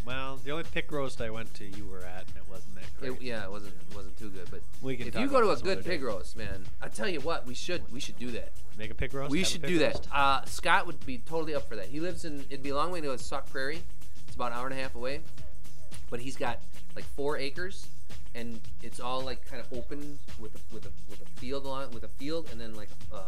Well, 0.05 0.39
the 0.45 0.51
only 0.51 0.65
pick 0.65 0.91
roast 0.91 1.21
I 1.21 1.31
went 1.31 1.53
to, 1.55 1.65
you 1.65 1.87
were 1.87 2.05
at, 2.05 2.27
and 2.29 2.37
it 2.37 2.49
wasn't 2.51 2.75
that 2.75 2.85
great. 2.99 3.13
it, 3.13 3.23
yeah, 3.23 3.45
it 3.45 3.51
wasn't 3.51 3.75
it 3.91 3.97
wasn't 3.97 4.19
too 4.19 4.31
good. 4.31 4.49
But 4.51 4.61
We 4.81 4.97
can 4.97 5.07
if 5.09 5.15
you 5.15 5.29
go 5.29 5.41
to 5.41 5.51
a 5.51 5.57
good 5.57 5.85
pig 5.85 6.03
roast, 6.03 6.37
man, 6.37 6.65
I 6.81 6.89
tell 6.89 7.09
you 7.09 7.21
what, 7.21 7.47
we 7.47 7.55
should 7.55 7.83
we 7.93 8.01
should 8.01 8.19
do 8.19 8.31
that. 8.33 8.51
Make 8.77 8.91
a 8.91 8.95
pig 8.95 9.15
roast. 9.15 9.31
We 9.31 9.45
should 9.45 9.63
pig 9.63 9.71
do 9.71 9.79
that. 9.79 10.07
Uh, 10.13 10.45
Scott 10.47 10.87
would 10.87 11.05
be 11.07 11.19
totally 11.19 11.55
up 11.55 11.69
for 11.69 11.77
that. 11.77 11.87
He 11.87 12.01
lives 12.01 12.25
in. 12.25 12.45
It'd 12.51 12.63
be 12.63 12.71
a 12.71 12.77
long 12.77 12.91
way 12.91 13.01
to 13.01 13.17
Sauk 13.19 13.49
Prairie. 13.51 13.83
It's 14.27 14.35
about 14.35 14.53
an 14.53 14.59
hour 14.59 14.67
and 14.67 14.77
a 14.79 14.81
half 14.83 14.95
away, 14.95 15.21
but 16.11 16.21
he's 16.21 16.37
got 16.37 16.59
like 16.97 17.05
four 17.05 17.37
acres, 17.37 17.87
and 18.35 18.61
it's 18.83 18.99
all 18.99 19.21
like 19.21 19.45
kind 19.49 19.61
of 19.61 19.73
open 19.79 20.19
with 20.41 20.55
a, 20.55 20.75
with 20.75 20.87
a 20.87 20.91
with 21.11 21.21
a 21.21 21.41
field 21.41 21.65
along 21.65 21.93
with 21.93 22.05
a 22.05 22.09
field, 22.09 22.49
and 22.51 22.61
then 22.61 22.75
like 22.75 22.89
uh, 23.13 23.21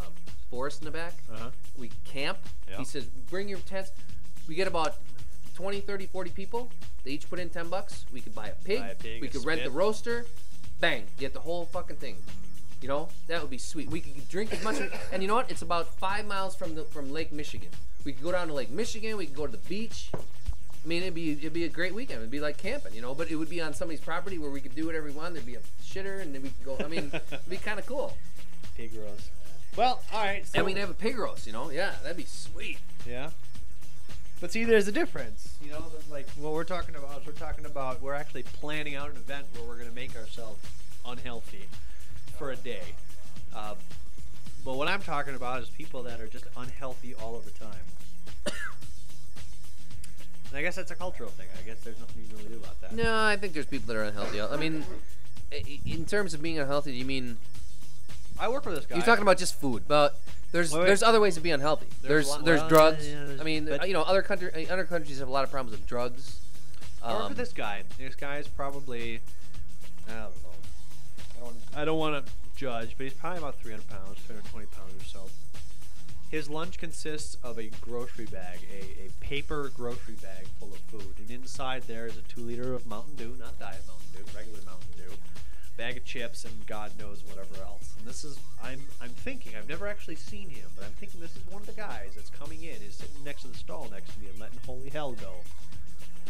forest 0.50 0.80
in 0.80 0.87
the 0.87 0.90
back. 0.90 1.14
Uh-huh. 1.32 1.50
We 1.78 1.90
camp. 2.04 2.38
Yeah. 2.68 2.78
He 2.78 2.84
says, 2.84 3.04
bring 3.04 3.48
your 3.48 3.58
tents. 3.60 3.90
We 4.48 4.54
get 4.54 4.66
about 4.68 4.96
20, 5.54 5.80
30, 5.80 6.06
40 6.06 6.30
people. 6.30 6.70
They 7.04 7.12
each 7.12 7.28
put 7.28 7.38
in 7.38 7.48
10 7.48 7.68
bucks. 7.68 8.04
We 8.12 8.20
could 8.20 8.34
buy 8.34 8.48
a 8.48 8.54
pig. 8.64 8.80
Buy 8.80 8.88
a 8.88 8.94
pig, 8.94 9.22
we 9.22 9.28
a 9.28 9.30
could 9.30 9.44
rent 9.44 9.64
the 9.64 9.70
roaster. 9.70 10.26
Bang. 10.80 11.04
Get 11.18 11.32
the 11.32 11.40
whole 11.40 11.66
fucking 11.66 11.96
thing. 11.96 12.16
You 12.82 12.88
know, 12.88 13.08
that 13.28 13.40
would 13.40 13.50
be 13.50 13.58
sweet. 13.58 13.88
We 13.88 14.00
could 14.00 14.28
drink 14.28 14.52
as 14.52 14.62
much. 14.62 14.76
and 15.12 15.22
you 15.22 15.28
know 15.28 15.36
what? 15.36 15.50
It's 15.50 15.62
about 15.62 15.88
five 15.98 16.26
miles 16.26 16.54
from 16.54 16.74
the 16.74 16.82
from 16.84 17.10
Lake 17.10 17.32
Michigan. 17.32 17.70
We 18.04 18.12
could 18.12 18.22
go 18.22 18.32
down 18.32 18.48
to 18.48 18.52
Lake 18.52 18.70
Michigan. 18.70 19.16
We 19.16 19.26
could 19.26 19.36
go 19.36 19.46
to 19.46 19.52
the 19.52 19.68
beach. 19.68 20.10
I 20.14 20.86
mean, 20.86 21.02
it'd 21.02 21.14
be 21.14 21.32
it'd 21.32 21.54
be 21.54 21.64
a 21.64 21.70
great 21.70 21.94
weekend. 21.94 22.18
It'd 22.18 22.30
be 22.30 22.40
like 22.40 22.58
camping, 22.58 22.92
you 22.92 23.00
know. 23.00 23.14
But 23.14 23.30
it 23.30 23.36
would 23.36 23.48
be 23.48 23.62
on 23.62 23.72
somebody's 23.72 24.02
property 24.02 24.38
where 24.38 24.50
we 24.50 24.60
could 24.60 24.74
do 24.74 24.84
whatever 24.84 25.06
we 25.06 25.12
want. 25.12 25.32
There'd 25.32 25.46
be 25.46 25.54
a 25.54 25.60
shitter, 25.82 26.20
and 26.20 26.34
then 26.34 26.42
we 26.42 26.50
could 26.50 26.64
go. 26.64 26.84
I 26.84 26.88
mean, 26.88 27.10
it'd 27.14 27.48
be 27.48 27.56
kind 27.56 27.78
of 27.78 27.86
cool. 27.86 28.14
Pig 28.76 28.92
roast. 28.94 29.30
Well, 29.76 30.02
all 30.12 30.22
right. 30.22 30.46
So 30.46 30.58
And 30.58 30.66
we'd 30.66 30.76
have 30.76 30.90
a 30.90 30.94
pig 30.94 31.18
roast, 31.18 31.46
you 31.46 31.52
know. 31.52 31.70
Yeah, 31.70 31.92
that'd 32.02 32.16
be 32.16 32.24
sweet. 32.24 32.78
Yeah. 33.08 33.30
But 34.44 34.52
see, 34.52 34.64
there's 34.64 34.87
a 34.87 34.92
difference. 34.92 35.57
You 35.64 35.70
know, 35.70 35.83
like 36.11 36.28
what 36.33 36.52
we're 36.52 36.64
talking 36.64 36.94
about 36.96 37.22
is 37.22 37.26
we're 37.26 37.33
talking 37.33 37.64
about 37.64 38.02
we're 38.02 38.12
actually 38.12 38.42
planning 38.42 38.94
out 38.94 39.09
an 39.09 39.16
event 39.16 39.46
where 39.54 39.66
we're 39.66 39.78
going 39.78 39.88
to 39.88 39.94
make 39.94 40.14
ourselves 40.16 40.62
unhealthy 41.07 41.64
for 42.38 42.50
a 42.50 42.57
day. 42.57 42.83
Uh, 43.57 43.74
but 44.62 44.76
what 44.76 44.87
I'm 44.87 45.00
talking 45.00 45.35
about 45.35 45.62
is 45.62 45.70
people 45.70 46.02
that 46.02 46.20
are 46.20 46.26
just 46.26 46.44
unhealthy 46.59 47.14
all 47.14 47.37
of 47.37 47.46
the 47.46 47.52
time. 47.52 47.72
and 50.50 50.59
I 50.59 50.61
guess 50.61 50.76
that's 50.76 50.90
a 50.90 50.94
cultural 50.94 51.30
thing. 51.30 51.46
I 51.59 51.66
guess 51.66 51.80
there's 51.80 51.98
nothing 51.98 52.24
you 52.24 52.28
can 52.28 52.37
really 52.37 52.50
do 52.50 52.57
about 52.59 52.78
that. 52.83 52.92
No, 52.92 53.24
I 53.24 53.38
think 53.38 53.54
there's 53.54 53.64
people 53.64 53.87
that 53.94 53.96
are 53.96 54.04
unhealthy. 54.04 54.42
I 54.42 54.59
mean, 54.59 54.85
in 55.87 56.04
terms 56.04 56.35
of 56.35 56.42
being 56.42 56.59
unhealthy, 56.59 56.92
do 56.92 56.98
you 56.98 57.07
mean 57.07 57.38
I 58.38 58.49
work 58.49 58.64
for 58.64 58.75
this 58.75 58.87
guy. 58.87 58.97
You're 58.97 59.05
talking 59.05 59.23
about 59.23 59.38
just 59.38 59.59
food, 59.61 59.85
but 59.87 60.18
there's 60.53 60.73
Wait, 60.73 60.81
wait. 60.81 60.87
there's 60.87 61.03
other 61.03 61.20
ways 61.20 61.35
to 61.37 61.40
be 61.40 61.51
unhealthy. 61.51 61.87
There's 62.03 62.29
There's 62.29 62.42
there's 62.44 62.61
well, 62.61 62.68
drugs. 62.68 63.09
yeah, 63.09 63.25
there's- 63.25 63.40
I 63.40 63.44
mean, 63.44 63.68
you 63.87 63.92
know, 63.92 64.03
other 64.03 64.23
country 64.23 64.68
other 64.68 64.85
countries 64.85 65.18
have 65.20 65.29
a 65.29 65.33
lot 65.33 65.44
of 65.44 65.51
problems 65.51 65.77
with 65.79 65.87
drugs. 65.87 66.40
I 67.03 67.12
work 67.12 67.23
for 67.23 67.27
Um, 67.29 67.35
this 67.35 67.53
guy. 67.53 67.83
This 67.99 68.14
guy's 68.14 68.49
probably 68.49 69.20
I 70.09 70.12
don't 70.12 70.33
know. 70.42 71.53
I 71.77 71.85
don't 71.85 71.99
want 71.99 72.25
to 72.27 72.33
judge, 72.57 72.94
but 72.97 73.05
he's 73.05 73.12
probably 73.14 73.38
about 73.38 73.57
300 73.61 73.88
pounds, 73.88 74.18
320 74.27 74.66
pounds 74.66 75.03
or 75.03 75.05
so. 75.05 75.31
His 76.31 76.49
lunch 76.49 76.79
consists 76.79 77.37
of 77.42 77.59
a 77.59 77.68
grocery 77.81 78.25
bag, 78.27 78.61
a, 78.73 79.07
a 79.07 79.11
paper 79.20 79.70
grocery 79.77 80.14
bag 80.14 80.47
full 80.59 80.73
of 80.73 80.79
food, 80.90 81.14
and 81.18 81.31
inside 81.31 81.83
there 81.83 82.07
is 82.07 82.16
a 82.16 82.23
two 82.23 82.40
liter 82.40 82.73
of 82.75 82.87
Mountain 82.87 83.16
Dew, 83.16 83.37
not 83.38 83.59
Diet 83.59 83.83
Mountain 83.87 84.07
Dew, 84.14 84.25
regular 84.37 84.61
Mountain 84.64 84.88
Dew, 84.97 85.12
bag 85.76 85.96
of 85.96 86.04
chips, 86.04 86.44
and 86.44 86.66
God 86.66 86.92
knows 86.98 87.22
whatever 87.24 87.62
else. 87.62 87.94
And 87.98 88.06
this 88.06 88.24
is, 88.24 88.38
I'm, 88.62 88.80
I'm 89.00 89.10
thinking, 89.10 89.52
I've 89.56 89.68
never 89.68 89.87
actually 89.87 90.16
seen 90.16 90.48
him, 90.48 90.68
but 90.76 90.84
I'm 90.84 90.92
thinking 90.92 91.20
this 91.20 91.37
is 91.37 91.42
one 91.50 91.62
of 91.62 91.66
the 91.66 91.72
guys 91.72 92.12
that's 92.14 92.30
coming 92.30 92.62
in, 92.62 92.76
is 92.87 92.96
sitting 92.96 93.24
next 93.24 93.42
to 93.42 93.48
the 93.48 93.56
stall 93.56 93.88
next 93.90 94.12
to 94.14 94.20
me 94.20 94.28
and 94.28 94.38
letting 94.38 94.58
holy 94.66 94.90
hell 94.90 95.12
go. 95.12 95.32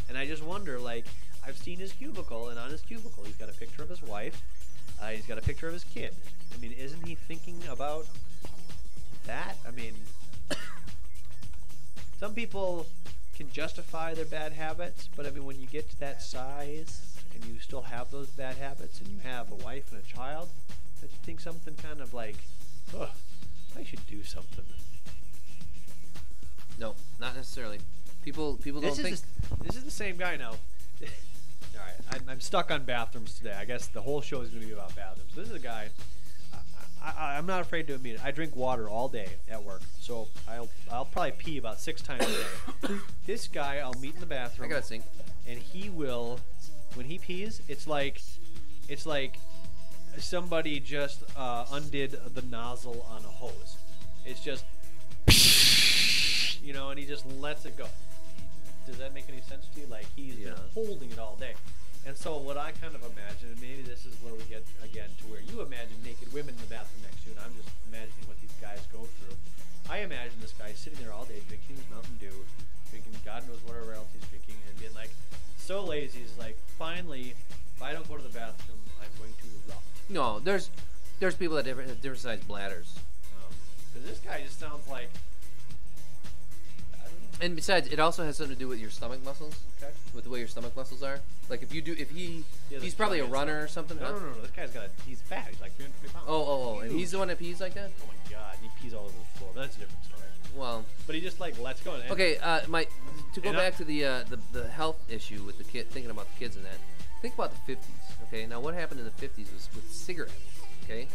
And 0.08 0.16
I 0.16 0.26
just 0.26 0.42
wonder, 0.42 0.78
like, 0.78 1.06
I've 1.46 1.56
seen 1.56 1.78
his 1.78 1.92
cubicle, 1.92 2.48
and 2.48 2.58
on 2.58 2.70
his 2.70 2.80
cubicle, 2.80 3.24
he's 3.24 3.36
got 3.36 3.48
a 3.48 3.52
picture 3.52 3.82
of 3.82 3.88
his 3.88 4.02
wife. 4.02 4.42
Uh, 5.00 5.08
he's 5.08 5.26
got 5.26 5.38
a 5.38 5.42
picture 5.42 5.66
of 5.66 5.74
his 5.74 5.84
kid. 5.84 6.14
I 6.54 6.60
mean, 6.60 6.72
isn't 6.72 7.06
he 7.06 7.14
thinking 7.14 7.60
about 7.70 8.06
that? 9.26 9.56
I 9.66 9.70
mean, 9.72 9.94
some 12.18 12.34
people 12.34 12.86
can 13.36 13.50
justify 13.50 14.14
their 14.14 14.24
bad 14.24 14.52
habits, 14.52 15.08
but 15.16 15.26
I 15.26 15.30
mean, 15.30 15.44
when 15.44 15.60
you 15.60 15.66
get 15.66 15.90
to 15.90 16.00
that 16.00 16.22
size 16.22 17.13
and 17.34 17.44
you 17.44 17.58
still 17.60 17.82
have 17.82 18.10
those 18.10 18.28
bad 18.28 18.56
habits, 18.56 19.00
and 19.00 19.08
you 19.08 19.18
have 19.24 19.50
a 19.50 19.56
wife 19.56 19.90
and 19.92 20.00
a 20.00 20.04
child, 20.06 20.48
don't 21.00 21.10
you 21.10 21.18
think 21.24 21.40
something 21.40 21.74
kind 21.76 22.00
of 22.00 22.14
like, 22.14 22.36
oh, 22.96 23.10
I 23.76 23.84
should 23.84 24.06
do 24.06 24.22
something? 24.22 24.64
no, 26.78 26.94
not 27.20 27.34
necessarily. 27.36 27.78
People 28.22 28.54
people 28.54 28.80
This 28.80 28.96
don't 28.96 29.06
is 29.06 29.20
think. 29.20 29.58
the, 29.58 29.64
this 29.64 29.76
is 29.76 29.84
the 29.84 29.90
same 29.90 30.16
guy 30.16 30.36
now. 30.36 30.50
All 31.02 31.80
right, 31.80 31.94
I'm, 32.10 32.28
I'm 32.28 32.40
stuck 32.40 32.70
on 32.70 32.84
bathrooms 32.84 33.34
today. 33.36 33.54
I 33.58 33.64
guess 33.64 33.88
the 33.88 34.00
whole 34.00 34.20
show 34.20 34.40
is 34.40 34.48
going 34.48 34.62
to 34.62 34.66
be 34.66 34.72
about 34.72 34.94
bathrooms. 34.96 35.34
This 35.34 35.48
is 35.48 35.54
a 35.54 35.58
guy. 35.58 35.88
I, 37.02 37.12
I, 37.18 37.36
I'm 37.36 37.46
not 37.46 37.60
afraid 37.60 37.86
to 37.88 37.94
admit 37.94 38.14
it. 38.14 38.20
I 38.24 38.30
drink 38.30 38.56
water 38.56 38.88
all 38.88 39.08
day 39.08 39.28
at 39.50 39.62
work, 39.62 39.82
so 40.00 40.28
I'll 40.48 40.68
I'll 40.90 41.04
probably 41.04 41.32
pee 41.32 41.58
about 41.58 41.80
six 41.80 42.00
times 42.00 42.24
a 42.24 42.88
day. 42.88 42.94
this 43.26 43.46
guy, 43.48 43.78
I'll 43.78 43.98
meet 44.00 44.14
in 44.14 44.20
the 44.20 44.26
bathroom. 44.26 44.70
I 44.70 44.72
got 44.74 44.82
a 44.82 44.86
sink. 44.86 45.04
and 45.46 45.58
he 45.58 45.90
will, 45.90 46.40
when 46.94 47.06
he 47.06 47.18
pees, 47.18 47.60
it's 47.68 47.86
like, 47.86 48.20
it's 48.88 49.06
like 49.06 49.38
somebody 50.18 50.80
just 50.80 51.22
uh, 51.36 51.66
undid 51.72 52.16
the 52.34 52.42
nozzle 52.42 53.06
on 53.10 53.24
a 53.24 53.28
hose. 53.28 53.76
It's 54.24 54.40
just, 54.40 54.64
you 56.62 56.72
know, 56.72 56.90
and 56.90 56.98
he 56.98 57.04
just 57.06 57.26
lets 57.40 57.64
it 57.66 57.76
go. 57.76 57.86
Does 58.86 58.98
that 58.98 59.14
make 59.14 59.24
any 59.28 59.40
sense 59.42 59.66
to 59.74 59.80
you? 59.80 59.86
Like 59.86 60.06
he's 60.14 60.36
Yeah. 60.36 60.50
been 60.50 60.54
holding 60.86 61.10
it 61.10 61.18
all 61.18 61.36
day. 61.36 61.54
And 62.06 62.16
so 62.16 62.36
what 62.36 62.60
I 62.60 62.72
kind 62.76 62.94
of 62.94 63.00
imagine, 63.00 63.48
and 63.48 63.60
maybe 63.60 63.80
this 63.80 64.04
is 64.04 64.12
where 64.20 64.34
we 64.36 64.44
get 64.44 64.60
again 64.84 65.08
to 65.18 65.24
where 65.32 65.40
you 65.40 65.64
imagine 65.64 65.96
naked 66.04 66.28
women 66.36 66.52
in 66.52 66.60
the 66.60 66.68
bathroom 66.68 67.00
next 67.00 67.24
to 67.24 67.32
you, 67.32 67.36
and 67.36 67.40
I'm 67.40 67.56
just 67.56 67.72
imagining 67.88 68.28
what 68.28 68.36
these 68.44 68.52
guys 68.60 68.84
go 68.92 69.08
through. 69.16 69.36
I 69.88 70.04
imagine 70.04 70.36
this 70.40 70.52
guy 70.52 70.72
sitting 70.76 71.00
there 71.00 71.12
all 71.12 71.24
day 71.24 71.40
drinking 71.48 71.80
his 71.80 71.88
Mountain 71.88 72.20
Dew, 72.20 72.36
drinking 72.92 73.16
God 73.24 73.48
knows 73.48 73.60
whatever 73.64 73.96
else 73.96 74.08
he's 74.12 74.28
drinking, 74.28 74.60
and 74.68 74.76
being 74.76 74.92
like 74.92 75.10
so 75.56 75.80
lazy. 75.80 76.20
He's 76.20 76.36
like, 76.36 76.60
finally, 76.76 77.32
if 77.76 77.80
I 77.82 77.92
don't 77.92 78.06
go 78.08 78.20
to 78.20 78.22
the 78.22 78.32
bathroom, 78.36 78.80
I'm 79.00 79.12
going 79.16 79.32
to 79.32 79.48
erupt. 79.64 79.88
No, 80.12 80.44
there's 80.44 80.68
there's 81.20 81.34
people 81.34 81.56
that 81.56 81.64
different 81.64 81.88
have 81.88 82.04
different 82.04 82.20
sized 82.20 82.44
bladders. 82.44 83.00
Oh. 83.40 83.48
Because 83.92 84.08
this 84.08 84.20
guy 84.20 84.44
just 84.44 84.60
sounds 84.60 84.86
like. 84.88 85.08
I 87.34 87.36
don't 87.36 87.40
know. 87.40 87.46
And 87.46 87.56
besides, 87.56 87.88
it 87.88 87.98
also 87.98 88.24
has 88.24 88.36
something 88.36 88.54
to 88.54 88.58
do 88.58 88.68
with 88.68 88.78
your 88.80 88.90
stomach 88.90 89.24
muscles, 89.24 89.54
Okay. 89.82 89.92
with 90.14 90.24
the 90.24 90.30
way 90.30 90.38
your 90.38 90.48
stomach 90.48 90.74
muscles 90.76 91.02
are. 91.02 91.20
Like 91.48 91.62
if 91.62 91.74
you 91.74 91.82
do, 91.82 91.94
if 91.98 92.10
he, 92.10 92.44
Yeah, 92.70 92.78
he's 92.80 92.94
probably 92.94 93.20
a 93.20 93.24
runner 93.26 93.62
or 93.62 93.68
something. 93.68 93.98
No, 93.98 94.06
huh? 94.06 94.12
no, 94.12 94.18
no, 94.20 94.26
no. 94.30 94.40
This 94.40 94.50
guy's 94.50 94.70
got 94.70 94.84
a. 94.84 94.90
He's 95.06 95.20
fat. 95.22 95.48
He's 95.50 95.60
like 95.60 95.74
320 95.76 96.12
pounds. 96.14 96.26
Oh, 96.28 96.34
oh, 96.34 96.76
oh, 96.76 96.80
and 96.80 96.92
he's 96.92 97.10
the 97.10 97.18
one 97.18 97.28
that 97.28 97.38
pees 97.38 97.60
like 97.60 97.74
that. 97.74 97.90
Oh 98.02 98.06
my 98.08 98.30
god, 98.30 98.56
he 98.62 98.68
pees 98.80 98.94
all 98.94 99.04
over 99.04 99.12
the 99.12 99.38
floor. 99.38 99.50
But 99.54 99.60
that's 99.62 99.76
a 99.76 99.80
different 99.80 100.04
story. 100.04 100.20
Well, 100.56 100.84
But 101.06 101.16
he 101.16 101.20
just 101.20 101.40
like 101.40 101.58
lets 101.60 101.80
go. 101.82 101.94
And 101.94 102.10
okay. 102.12 102.38
Uh, 102.38 102.60
my 102.68 102.86
to 103.34 103.40
go 103.40 103.52
back 103.52 103.76
to 103.78 103.84
the, 103.84 104.04
uh, 104.04 104.24
the 104.30 104.38
the 104.52 104.68
health 104.68 104.98
issue 105.10 105.42
with 105.44 105.58
the 105.58 105.64
kid, 105.64 105.90
thinking 105.90 106.10
about 106.10 106.28
the 106.32 106.38
kids 106.38 106.56
and 106.56 106.64
that. 106.64 106.78
Think 107.20 107.34
about 107.34 107.52
the 107.66 107.72
50s. 107.72 107.78
Okay, 108.28 108.46
now 108.46 108.60
what 108.60 108.74
happened 108.74 109.00
in 109.00 109.06
the 109.06 109.12
50s 109.12 109.52
was 109.52 109.68
with 109.74 109.90
cigarettes. 109.90 110.34
Okay, 110.84 111.08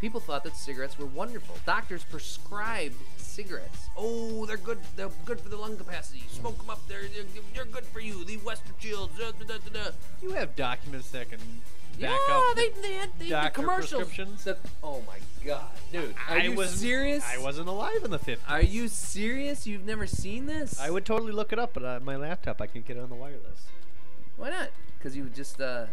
people 0.00 0.20
thought 0.20 0.44
that 0.44 0.56
cigarettes 0.56 0.98
were 0.98 1.06
wonderful. 1.06 1.56
Doctors 1.66 2.04
prescribed 2.04 2.96
cigarettes. 3.16 3.88
Oh, 3.96 4.46
they're 4.46 4.56
good. 4.56 4.78
They're 4.96 5.10
good 5.24 5.40
for 5.40 5.48
the 5.48 5.56
lung 5.56 5.76
capacity. 5.76 6.24
Smoke 6.30 6.58
them 6.58 6.70
up. 6.70 6.86
They're 6.88 7.02
they're, 7.02 7.42
they're 7.54 7.64
good 7.64 7.84
for 7.84 8.00
you. 8.00 8.24
The 8.24 8.36
Western 8.38 8.74
Shields. 8.78 9.18
Da, 9.18 9.30
da, 9.32 9.44
da, 9.44 9.58
da, 9.72 9.84
da. 9.84 9.90
You 10.22 10.30
have 10.32 10.54
documents 10.56 11.10
that 11.10 11.30
can 11.30 11.38
back 12.00 12.10
yeah, 12.28 12.34
up. 12.50 12.56
they, 12.56 12.68
the- 12.70 12.80
they 12.82 12.92
had 12.94 13.10
they, 13.18 13.24
the 13.26 13.30
doctor 13.30 13.60
commercials. 13.62 14.04
prescriptions? 14.04 14.44
that- 14.44 14.58
oh 14.82 15.02
my 15.06 15.18
god, 15.44 15.66
dude! 15.92 16.14
Are 16.28 16.38
I 16.38 16.42
you 16.42 16.52
wasn't- 16.54 16.80
serious? 16.80 17.24
I 17.28 17.38
wasn't 17.38 17.68
alive 17.68 18.02
in 18.04 18.10
the 18.10 18.18
50s. 18.18 18.38
Are 18.48 18.62
you 18.62 18.88
serious? 18.88 19.66
You've 19.66 19.84
never 19.84 20.06
seen 20.06 20.46
this? 20.46 20.80
I 20.80 20.90
would 20.90 21.04
totally 21.04 21.32
look 21.32 21.52
it 21.52 21.58
up, 21.58 21.72
but 21.74 21.84
uh, 21.84 22.00
my 22.02 22.16
laptop, 22.16 22.60
I 22.60 22.66
can't 22.66 22.84
get 22.86 22.96
it 22.96 23.00
on 23.00 23.10
the 23.10 23.14
wireless. 23.14 23.66
Why 24.36 24.50
not? 24.50 24.70
Because 24.98 25.16
you 25.16 25.24
just 25.26 25.60
uh, 25.60 25.86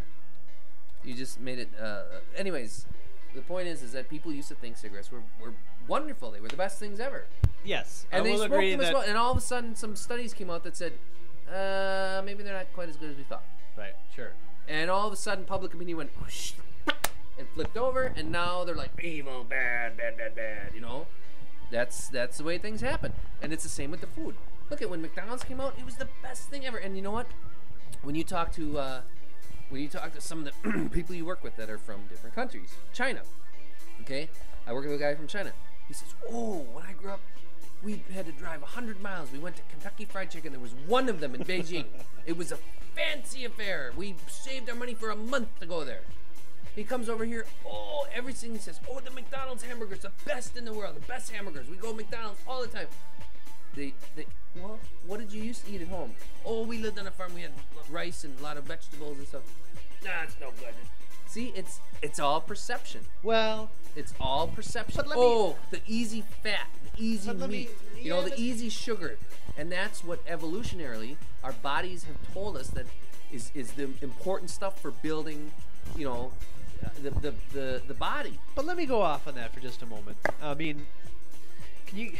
you 1.03 1.13
just 1.13 1.39
made 1.39 1.59
it. 1.59 1.69
Uh, 1.79 2.03
anyways, 2.35 2.85
the 3.35 3.41
point 3.41 3.67
is, 3.67 3.81
is 3.81 3.91
that 3.93 4.09
people 4.09 4.31
used 4.33 4.47
to 4.49 4.55
think 4.55 4.77
cigarettes 4.77 5.11
were, 5.11 5.23
were 5.41 5.53
wonderful. 5.87 6.31
They 6.31 6.39
were 6.41 6.47
the 6.49 6.57
best 6.57 6.79
things 6.79 6.99
ever, 6.99 7.25
Yes, 7.63 8.05
and 8.11 8.21
I 8.21 8.23
they 8.29 8.35
smoked 8.35 8.51
agree 8.53 8.71
them 8.71 8.79
that. 8.79 8.87
as 8.87 8.93
well. 8.93 9.03
And 9.03 9.17
all 9.17 9.31
of 9.31 9.37
a 9.37 9.41
sudden, 9.41 9.75
some 9.75 9.95
studies 9.95 10.33
came 10.33 10.49
out 10.49 10.63
that 10.63 10.75
said, 10.75 10.93
uh, 11.47 12.21
maybe 12.25 12.43
they're 12.43 12.53
not 12.53 12.71
quite 12.73 12.89
as 12.89 12.95
good 12.97 13.11
as 13.11 13.17
we 13.17 13.23
thought. 13.23 13.43
Right, 13.77 13.93
sure. 14.15 14.31
And 14.67 14.89
all 14.89 15.07
of 15.07 15.13
a 15.13 15.17
sudden, 15.17 15.45
public 15.45 15.73
opinion 15.73 15.97
went 15.97 16.11
whoosh, 16.21 16.53
and 17.37 17.47
flipped 17.53 17.77
over, 17.77 18.13
and 18.15 18.31
now 18.31 18.63
they're 18.63 18.75
like 18.75 18.91
evil, 19.03 19.43
bad, 19.43 19.97
bad, 19.97 20.17
bad, 20.17 20.35
bad. 20.35 20.71
You 20.73 20.81
know, 20.81 21.07
that's 21.71 22.07
that's 22.09 22.37
the 22.37 22.43
way 22.43 22.57
things 22.57 22.81
happen, 22.81 23.13
and 23.41 23.51
it's 23.53 23.63
the 23.63 23.69
same 23.69 23.91
with 23.91 24.01
the 24.01 24.07
food. 24.07 24.35
Look 24.69 24.81
at 24.81 24.89
when 24.89 25.01
McDonald's 25.01 25.43
came 25.43 25.59
out; 25.59 25.73
it 25.77 25.85
was 25.85 25.95
the 25.95 26.07
best 26.21 26.49
thing 26.49 26.65
ever. 26.65 26.77
And 26.77 26.95
you 26.95 27.01
know 27.01 27.11
what? 27.11 27.27
When 28.03 28.15
you 28.15 28.23
talk 28.23 28.51
to 28.53 28.79
uh, 28.79 29.01
when 29.71 29.81
you 29.81 29.87
talk 29.87 30.13
to 30.13 30.21
some 30.21 30.45
of 30.45 30.53
the 30.63 30.89
people 30.91 31.15
you 31.15 31.25
work 31.25 31.43
with 31.43 31.55
that 31.55 31.69
are 31.69 31.77
from 31.77 32.01
different 32.09 32.35
countries, 32.35 32.75
China. 32.93 33.21
Okay, 34.01 34.29
I 34.67 34.73
work 34.73 34.83
with 34.83 34.93
a 34.93 34.97
guy 34.97 35.15
from 35.15 35.27
China. 35.27 35.53
He 35.87 35.93
says, 35.93 36.13
"Oh, 36.29 36.65
when 36.73 36.85
I 36.85 36.93
grew 36.93 37.11
up, 37.11 37.21
we 37.81 38.03
had 38.13 38.25
to 38.25 38.31
drive 38.33 38.61
100 38.61 39.01
miles. 39.01 39.31
We 39.31 39.39
went 39.39 39.55
to 39.55 39.61
Kentucky 39.63 40.05
Fried 40.05 40.29
Chicken. 40.29 40.51
There 40.51 40.61
was 40.61 40.75
one 40.87 41.09
of 41.09 41.19
them 41.19 41.33
in 41.33 41.43
Beijing. 41.43 41.85
it 42.25 42.37
was 42.37 42.51
a 42.51 42.59
fancy 42.95 43.45
affair. 43.45 43.93
We 43.95 44.15
saved 44.27 44.69
our 44.69 44.75
money 44.75 44.93
for 44.93 45.09
a 45.09 45.15
month 45.15 45.59
to 45.61 45.65
go 45.65 45.85
there. 45.85 46.01
He 46.75 46.83
comes 46.83 47.09
over 47.09 47.25
here. 47.25 47.45
Oh, 47.65 48.05
everything 48.13 48.53
he 48.53 48.57
says. 48.57 48.79
Oh, 48.89 48.99
the 48.99 49.11
McDonald's 49.11 49.63
hamburgers, 49.63 49.99
the 49.99 50.11
best 50.25 50.55
in 50.57 50.65
the 50.65 50.73
world, 50.73 50.95
the 50.95 51.07
best 51.07 51.31
hamburgers. 51.31 51.69
We 51.69 51.77
go 51.77 51.91
to 51.91 51.97
McDonald's 51.97 52.39
all 52.47 52.61
the 52.61 52.67
time. 52.67 52.87
They, 53.75 53.93
they, 54.15 54.25
well, 54.55 54.79
what 55.07 55.19
did 55.19 55.31
you 55.31 55.41
used 55.41 55.65
to 55.65 55.71
eat 55.71 55.81
at 55.81 55.87
home? 55.87 56.13
Oh, 56.45 56.63
we 56.63 56.77
lived 56.79 56.99
on 56.99 57.07
a 57.07 57.11
farm. 57.11 57.33
We 57.33 57.41
had 57.41 57.51
rice 57.89 58.23
and 58.23 58.37
a 58.39 58.43
lot 58.43 58.57
of 58.57 58.65
vegetables 58.65 59.17
and 59.17 59.27
stuff. 59.27 59.41
Nah, 60.03 60.23
it's 60.23 60.35
no 60.41 60.49
good. 60.59 60.73
See, 61.27 61.53
it's 61.55 61.79
it's 62.01 62.19
all 62.19 62.41
perception. 62.41 63.01
Well, 63.23 63.69
It's 63.95 64.13
all 64.19 64.47
perception. 64.47 64.95
But 64.97 65.07
let 65.07 65.17
me- 65.17 65.23
oh, 65.25 65.55
the 65.69 65.79
easy 65.87 66.23
fat, 66.43 66.67
the 66.83 67.03
easy 67.03 67.27
But 67.27 67.39
let 67.39 67.49
me- 67.49 67.57
meat, 67.59 68.03
you 68.03 68.09
know, 68.09 68.21
the 68.21 68.37
easy 68.39 68.67
sugar, 68.69 69.17
and 69.57 69.71
that's 69.71 70.03
what 70.03 70.25
evolutionarily 70.25 71.15
our 71.43 71.51
bodies 71.53 72.03
have 72.05 72.33
told 72.33 72.57
us 72.57 72.67
that 72.69 72.85
is 73.31 73.51
is 73.53 73.71
the 73.73 73.89
important 74.01 74.49
stuff 74.49 74.81
for 74.81 74.91
building, 74.91 75.51
you 75.95 76.05
know, 76.05 76.33
uh, 76.85 76.89
the 77.03 77.09
the 77.11 77.33
the, 77.53 77.81
the 77.87 77.93
body. 77.93 78.37
but 78.55 78.65
let 78.65 78.75
me 78.75 78.85
go 78.85 79.01
off 79.01 79.27
on 79.27 79.35
that 79.35 79.53
for 79.53 79.59
just 79.61 79.81
a 79.81 79.85
moment. 79.85 80.17
I 80.41 80.53
mean, 80.53 80.85
can 81.85 81.97
you 81.97 82.11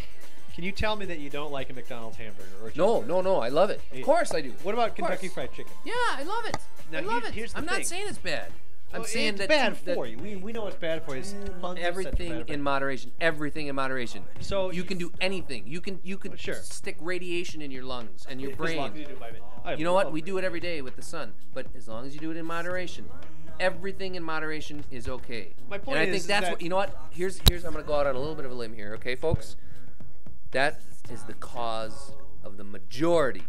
can 0.53 0.63
you 0.63 0.71
tell 0.71 0.95
me 0.95 1.05
that 1.05 1.19
you 1.19 1.29
don't 1.29 1.51
like 1.51 1.69
a 1.69 1.73
McDonald's 1.73 2.17
hamburger 2.17 2.49
or 2.63 2.71
No, 2.75 3.01
no, 3.01 3.21
no, 3.21 3.37
I 3.37 3.49
love 3.49 3.69
it. 3.69 3.81
Of 3.93 4.01
course 4.03 4.33
I 4.33 4.41
do. 4.41 4.51
What 4.63 4.73
about 4.73 4.95
Kentucky 4.95 5.27
Fried 5.29 5.51
Chicken? 5.53 5.71
Yeah, 5.85 5.93
I 6.09 6.23
love 6.23 6.45
it. 6.45 6.57
Now, 6.91 6.99
I 6.99 7.01
love 7.01 7.21
here- 7.23 7.29
it. 7.29 7.33
here's 7.35 7.53
the 7.53 7.59
I'm 7.59 7.65
not 7.65 7.85
saying 7.85 8.05
it's 8.07 8.17
bad. 8.17 8.51
I'm 8.93 9.01
Well, 9.01 9.07
saying 9.07 9.29
it's 9.35 9.39
that 9.39 9.47
bad 9.47 9.77
that 9.85 9.95
for 9.95 10.05
you. 10.05 10.17
We, 10.17 10.35
we 10.35 10.51
know 10.51 10.67
it's 10.67 10.75
bad 10.75 11.05
for 11.05 11.13
you. 11.15 11.21
It's 11.21 11.31
tons 11.31 11.47
of 11.47 11.61
such 11.61 11.77
everything 11.79 12.43
in 12.49 12.61
moderation. 12.61 13.11
Everything 13.21 13.67
in 13.67 13.75
moderation. 13.75 14.25
So 14.41 14.69
you 14.69 14.77
you- 14.77 14.83
can 14.83 14.97
do 14.97 15.13
anything. 15.21 15.63
You 15.65 15.79
can 15.79 16.01
you 16.03 16.17
can 16.17 16.31
Well, 16.31 16.37
sure. 16.37 16.55
stick 16.55 16.97
radiation 16.99 17.61
in 17.61 17.71
your 17.71 17.83
lungs 17.85 18.25
and 18.29 18.41
your 18.41 18.51
As 18.51 18.57
brain. 18.57 18.75
long 18.77 18.91
as 18.91 18.99
you 18.99 19.05
do 19.05 19.11
it 19.13 19.19
by 19.21 19.31
me. 19.31 19.39
You 19.77 19.85
know 19.85 19.93
what? 19.93 20.11
We 20.11 20.21
do 20.21 20.37
it 20.37 20.43
every 20.43 20.59
day 20.59 20.81
with 20.81 20.97
the 20.97 21.01
sun, 21.01 21.31
but 21.53 21.67
as 21.73 21.87
long 21.87 22.05
as 22.05 22.13
you 22.13 22.19
do 22.19 22.31
it 22.31 22.37
in 22.37 22.45
moderation, 22.45 23.07
everything 23.61 24.15
in 24.15 24.23
moderation 24.23 24.83
is 24.91 25.07
okay. 25.07 25.53
My 25.69 25.77
point 25.77 25.97
and 25.97 25.99
I 25.99 26.05
think 26.07 26.17
is 26.17 26.27
that's 26.27 26.45
that- 26.47 26.51
what 26.51 26.61
you 26.61 26.67
know. 26.67 26.75
What? 26.75 26.93
Here's 27.11 27.39
here's 27.47 27.63
I'm 27.63 27.71
gonna 27.71 27.85
go 27.85 27.93
out 27.95 28.07
on 28.07 28.15
a 28.15 28.19
little 28.19 28.35
bit 28.35 28.43
of 28.45 28.51
a 28.51 28.55
limb 28.55 28.73
here, 28.73 28.93
okay, 28.95 29.15
folks? 29.15 29.55
That 30.51 30.81
is 31.09 31.23
the 31.23 31.33
cause 31.33 32.11
of 32.43 32.57
the 32.57 32.63
majority 32.63 33.43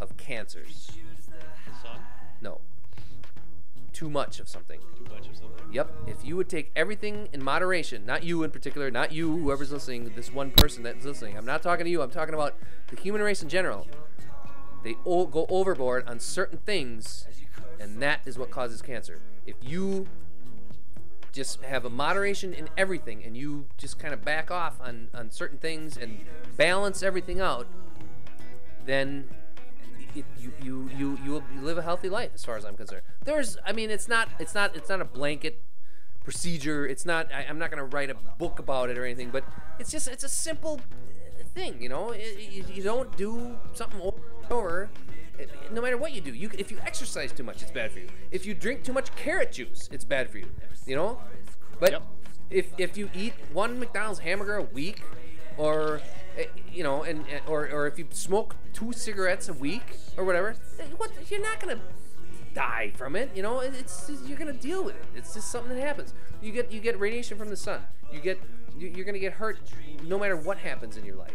of 0.00 0.16
cancers. 0.16 0.90
Son? 1.82 2.00
No. 2.40 2.60
too 3.92 4.10
much 4.10 4.40
of 4.40 4.48
something. 4.48 4.80
Too 4.96 5.04
much 5.12 5.28
of 5.28 5.36
something. 5.36 5.72
Yep. 5.72 5.92
If 6.06 6.24
you 6.24 6.36
would 6.36 6.48
take 6.48 6.70
everything 6.74 7.28
in 7.32 7.42
moderation, 7.42 8.06
not 8.06 8.24
you 8.24 8.42
in 8.42 8.50
particular, 8.50 8.90
not 8.90 9.12
you, 9.12 9.36
whoever's 9.36 9.70
listening, 9.70 10.12
this 10.16 10.32
one 10.32 10.50
person 10.52 10.82
that's 10.82 11.04
listening. 11.04 11.36
I'm 11.36 11.44
not 11.44 11.62
talking 11.62 11.84
to 11.84 11.90
you. 11.90 12.02
I'm 12.02 12.10
talking 12.10 12.34
about 12.34 12.54
the 12.88 13.00
human 13.00 13.22
race 13.22 13.42
in 13.42 13.48
general. 13.48 13.86
They 14.82 14.94
go 15.04 15.46
overboard 15.48 16.08
on 16.08 16.20
certain 16.20 16.58
things, 16.58 17.26
and 17.80 18.00
that 18.02 18.20
is 18.24 18.38
what 18.38 18.50
causes 18.50 18.80
cancer. 18.82 19.20
If 19.46 19.56
you 19.60 20.06
just 21.38 21.62
have 21.62 21.84
a 21.84 21.90
moderation 21.90 22.52
in 22.52 22.68
everything, 22.76 23.22
and 23.24 23.36
you 23.36 23.66
just 23.76 23.96
kind 23.96 24.12
of 24.12 24.24
back 24.24 24.50
off 24.50 24.80
on 24.80 25.08
on 25.14 25.30
certain 25.30 25.56
things 25.56 25.96
and 25.96 26.20
balance 26.56 27.00
everything 27.00 27.40
out, 27.40 27.68
then 28.84 29.28
it, 30.16 30.24
you, 30.36 30.52
you 30.60 30.90
you 30.98 31.18
you 31.24 31.44
you 31.54 31.60
live 31.60 31.78
a 31.78 31.82
healthy 31.82 32.08
life 32.08 32.32
as 32.34 32.44
far 32.44 32.56
as 32.56 32.64
I'm 32.64 32.76
concerned. 32.76 33.02
There's 33.24 33.56
I 33.64 33.72
mean 33.72 33.88
it's 33.88 34.08
not 34.08 34.28
it's 34.40 34.54
not 34.54 34.74
it's 34.74 34.88
not 34.88 35.00
a 35.00 35.04
blanket 35.04 35.62
procedure. 36.24 36.84
It's 36.84 37.06
not 37.06 37.32
I, 37.32 37.46
I'm 37.48 37.58
not 37.58 37.70
gonna 37.70 37.84
write 37.84 38.10
a 38.10 38.16
book 38.36 38.58
about 38.58 38.90
it 38.90 38.98
or 38.98 39.04
anything, 39.04 39.30
but 39.30 39.44
it's 39.78 39.92
just 39.92 40.08
it's 40.08 40.24
a 40.24 40.28
simple 40.28 40.80
thing, 41.54 41.80
you 41.80 41.88
know. 41.88 42.10
It, 42.10 42.50
you, 42.50 42.64
you 42.74 42.82
don't 42.82 43.16
do 43.16 43.56
something 43.74 44.00
over 44.00 44.18
and 44.42 44.52
over. 44.52 44.90
No 45.72 45.80
matter 45.82 45.96
what 45.96 46.12
you 46.12 46.20
do, 46.20 46.32
you 46.34 46.50
if 46.56 46.70
you 46.70 46.78
exercise 46.84 47.32
too 47.32 47.42
much, 47.44 47.62
it's 47.62 47.70
bad 47.70 47.90
for 47.92 47.98
you. 48.00 48.08
If 48.30 48.46
you 48.46 48.54
drink 48.54 48.82
too 48.84 48.92
much 48.92 49.14
carrot 49.16 49.52
juice, 49.52 49.88
it's 49.92 50.04
bad 50.04 50.30
for 50.30 50.38
you. 50.38 50.46
You 50.86 50.96
know, 50.96 51.20
but 51.78 51.92
Yep. 51.92 52.02
if 52.50 52.72
if 52.78 52.96
you 52.96 53.10
eat 53.14 53.34
one 53.52 53.78
McDonald's 53.78 54.20
hamburger 54.20 54.56
a 54.56 54.62
week, 54.62 55.02
or 55.56 56.00
eh, 56.36 56.46
you 56.72 56.82
know, 56.82 57.02
and, 57.02 57.24
and 57.28 57.40
or 57.46 57.68
or 57.70 57.86
if 57.86 57.98
you 57.98 58.06
smoke 58.10 58.56
two 58.72 58.92
cigarettes 58.92 59.48
a 59.48 59.52
week 59.52 59.82
or 60.16 60.24
whatever, 60.24 60.56
eh, 60.80 60.84
what 60.96 61.10
you're 61.30 61.42
not 61.42 61.60
gonna 61.60 61.80
die 62.54 62.90
from 62.96 63.14
it. 63.14 63.30
You 63.34 63.42
know, 63.42 63.60
It- 63.60 63.74
it's 63.74 64.10
you're 64.26 64.38
gonna 64.38 64.52
deal 64.52 64.82
with 64.82 64.96
it. 64.96 65.04
It's 65.14 65.34
just 65.34 65.50
something 65.50 65.74
that 65.76 65.80
happens. 65.86 66.14
You 66.40 66.50
get 66.52 66.72
you 66.72 66.80
get 66.80 66.98
radiation 66.98 67.38
from 67.38 67.50
the 67.50 67.56
sun. 67.56 67.82
You 68.12 68.20
get 68.20 68.40
you're 68.76 69.04
gonna 69.04 69.18
get 69.18 69.34
hurt 69.34 69.58
no 70.04 70.18
matter 70.18 70.36
what 70.36 70.58
happens 70.58 70.96
in 70.96 71.04
your 71.04 71.16
life. 71.16 71.34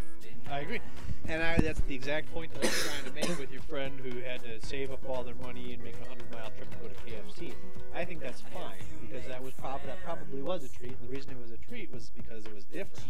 I 0.54 0.60
agree. 0.60 0.82
And 1.28 1.42
I, 1.42 1.58
that's 1.58 1.80
the 1.82 1.96
exact 1.96 2.32
point 2.32 2.54
that 2.54 2.64
I 2.64 2.68
was 2.68 2.84
trying 2.84 3.06
to 3.06 3.12
make 3.14 3.40
with 3.40 3.52
your 3.52 3.64
friend 3.64 4.00
who 4.00 4.20
had 4.20 4.44
to 4.44 4.64
save 4.64 4.92
up 4.92 5.04
all 5.10 5.24
their 5.24 5.34
money 5.36 5.74
and 5.74 5.84
make 5.84 5.96
a 6.06 6.08
hundred 6.08 6.32
mile 6.32 6.52
trip 6.56 6.70
to 6.70 6.78
go 6.78 6.88
to 6.88 6.96
KFC. 7.42 7.54
I 7.96 8.06
think 8.06 8.22
that's 8.22 8.42
fine 8.42 8.84
because 9.02 9.28
that 9.28 9.44
was 9.44 9.54
prob- 9.56 9.82
that 9.88 10.04
probably 10.04 10.44
was 10.44 10.64
a 10.64 10.70
treat. 10.70 10.92
And 10.92 11.10
the 11.10 11.12
reason 11.12 11.32
it 11.32 11.42
was 11.42 11.50
a 11.50 11.58
treat 11.58 11.92
was 11.92 12.12
because 12.16 12.46
it 12.46 12.54
was 12.54 12.66
different. 12.66 13.04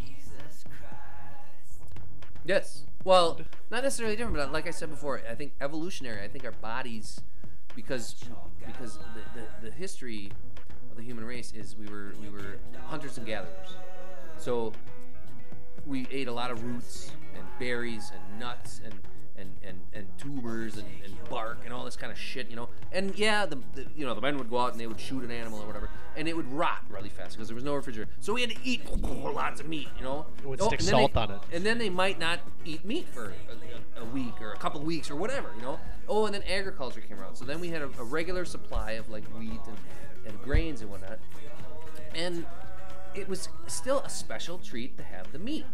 Yes. 2.45 2.83
Well, 3.03 3.41
not 3.69 3.83
necessarily 3.83 4.15
different, 4.15 4.37
but 4.37 4.53
like 4.53 4.65
I 4.65 4.71
said 4.71 4.89
before, 4.89 5.21
I 5.29 5.35
think 5.35 5.51
evolutionary. 5.59 6.23
I 6.23 6.29
think 6.29 6.45
our 6.45 6.51
bodies, 6.51 7.19
because 7.75 8.15
because 8.65 8.97
the, 8.97 9.41
the, 9.41 9.69
the 9.69 9.71
history 9.75 10.31
of 10.91 10.95
the 10.95 11.03
human 11.03 11.25
race 11.25 11.51
is 11.51 11.75
we 11.75 11.87
were 11.87 12.13
we 12.21 12.29
were 12.29 12.57
hunters 12.85 13.17
and 13.17 13.27
gatherers. 13.27 13.75
So 14.37 14.71
we 15.85 16.07
ate 16.11 16.27
a 16.27 16.31
lot 16.31 16.51
of 16.51 16.63
roots 16.63 17.11
and 17.35 17.43
berries 17.59 18.11
and 18.13 18.39
nuts 18.39 18.81
and 18.83 18.93
and, 19.35 19.49
and, 19.63 19.79
and 19.93 20.07
tubers 20.19 20.77
and, 20.77 20.85
and 21.03 21.11
bark 21.27 21.57
and 21.65 21.73
all 21.73 21.83
this 21.83 21.95
kind 21.95 22.11
of 22.11 22.17
shit, 22.19 22.51
you 22.51 22.55
know. 22.55 22.69
And 22.91 23.17
yeah, 23.17 23.47
the, 23.47 23.57
the 23.73 23.87
you 23.95 24.05
know 24.05 24.13
the 24.13 24.21
men 24.21 24.37
would 24.37 24.47
go 24.49 24.59
out 24.59 24.71
and 24.73 24.79
they 24.79 24.85
would 24.85 24.99
shoot 24.99 25.23
an 25.23 25.31
animal 25.31 25.59
or 25.59 25.65
whatever, 25.65 25.89
and 26.15 26.27
it 26.27 26.37
would 26.37 26.51
rot 26.53 26.83
really 26.87 27.09
fast 27.09 27.31
because 27.33 27.47
there 27.47 27.55
was 27.55 27.63
no 27.63 27.73
refrigerator. 27.73 28.11
So 28.19 28.33
we 28.33 28.41
had 28.41 28.51
to 28.51 28.57
eat 28.63 28.81
lots 29.01 29.59
of 29.59 29.67
meat, 29.67 29.87
you 29.97 30.03
know. 30.03 30.27
It 30.43 30.47
would 30.47 30.61
Oh, 30.61 30.67
stick 30.67 30.81
and 30.81 30.87
then 30.87 30.93
salt 30.93 31.13
they- 31.15 31.19
on 31.19 31.31
it. 31.31 31.39
and 31.51 31.65
then 31.65 31.79
they 31.79 31.89
might 31.89 32.19
not 32.19 32.41
eat 32.63 32.85
meat 32.85 33.07
for 33.09 33.33
a, 33.97 34.01
a, 34.01 34.05
week 34.05 34.39
or 34.39 34.51
a 34.53 34.57
couple 34.57 34.79
of 34.79 34.85
weeks 34.85 35.09
or 35.09 35.15
whatever, 35.15 35.49
you 35.55 35.63
know. 35.63 35.79
Oh, 36.07 36.27
and 36.27 36.35
then 36.35 36.43
agriculture 36.43 37.01
came 37.01 37.19
around, 37.19 37.35
so 37.35 37.43
then 37.43 37.59
we 37.59 37.69
had 37.69 37.81
a, 37.81 37.89
a 37.99 38.03
regular 38.03 38.45
supply 38.45 38.91
of 38.91 39.09
like 39.09 39.23
wheat 39.39 39.49
and, 39.67 39.77
and 40.27 40.41
grains 40.43 40.81
and 40.81 40.91
whatnot, 40.91 41.17
and 42.13 42.45
it 43.15 43.27
was 43.29 43.49
still 43.67 43.99
a 43.99 44.09
special 44.09 44.57
treat 44.57 44.97
to 44.97 45.03
have 45.03 45.31
the 45.31 45.39
meat. 45.39 45.65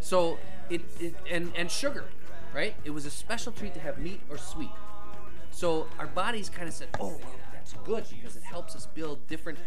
So 0.00 0.38
it, 0.70 0.82
it 1.00 1.14
and 1.30 1.52
and 1.56 1.70
sugar, 1.70 2.04
right? 2.54 2.74
It 2.84 2.90
was 2.90 3.06
a 3.06 3.10
special 3.10 3.52
treat 3.52 3.74
to 3.74 3.80
have 3.80 3.98
meat 3.98 4.20
or 4.30 4.38
sweet. 4.38 4.70
So 5.50 5.86
our 5.98 6.06
bodies 6.06 6.48
kind 6.48 6.68
of 6.68 6.74
said, 6.74 6.88
"Oh, 7.00 7.08
well, 7.08 7.34
that's 7.52 7.72
good 7.84 8.04
because 8.10 8.36
it 8.36 8.42
helps 8.42 8.76
us 8.76 8.86
build 8.86 9.26
different 9.26 9.58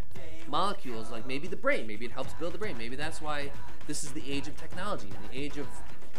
molecules. 0.48 1.12
Like 1.12 1.26
maybe 1.28 1.48
the 1.48 1.56
brain. 1.56 1.88
Maybe 1.88 2.06
it 2.06 2.12
helps 2.12 2.34
build 2.34 2.54
the 2.54 2.58
brain. 2.58 2.78
Maybe 2.78 2.95
that's 2.95 3.22
why 3.22 3.52
this 3.88 4.04
is 4.04 4.12
the 4.12 4.24
age 4.32 4.48
of 4.48 4.56
technology 4.58 5.10
and 5.15 5.30
the 5.30 5.38
age 5.38 5.58
of, 5.58 5.67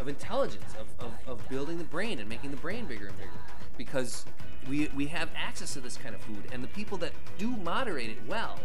of 0.00 0.08
intelligence, 0.08 0.74
of, 0.78 1.06
of, 1.06 1.12
of 1.26 1.48
building 1.48 1.78
the 1.78 1.84
brain 1.84 2.18
and 2.18 2.28
making 2.28 2.50
the 2.50 2.56
brain 2.56 2.84
bigger 2.86 3.06
and 3.06 3.16
bigger. 3.16 3.30
Because 3.76 4.24
we 4.68 4.90
we 4.94 5.06
have 5.06 5.30
access 5.36 5.72
to 5.74 5.80
this 5.80 5.96
kind 5.96 6.14
of 6.14 6.20
food, 6.22 6.44
and 6.52 6.62
the 6.62 6.68
people 6.68 6.98
that 6.98 7.12
do 7.38 7.50
moderate 7.50 8.10
it 8.10 8.18
well, 8.26 8.58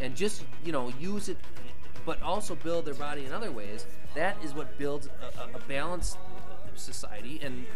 and 0.00 0.16
just 0.16 0.44
you 0.64 0.72
know 0.72 0.92
use 1.00 1.28
it, 1.28 1.38
but 2.04 2.20
also 2.22 2.54
build 2.54 2.84
their 2.84 2.94
body 2.94 3.24
in 3.24 3.32
other 3.32 3.50
ways. 3.50 3.86
That 4.14 4.36
is 4.44 4.54
what 4.54 4.76
builds 4.78 5.06
a, 5.06 5.40
a, 5.40 5.56
a 5.56 5.60
balanced 5.68 6.18
society 6.74 7.40
and 7.42 7.66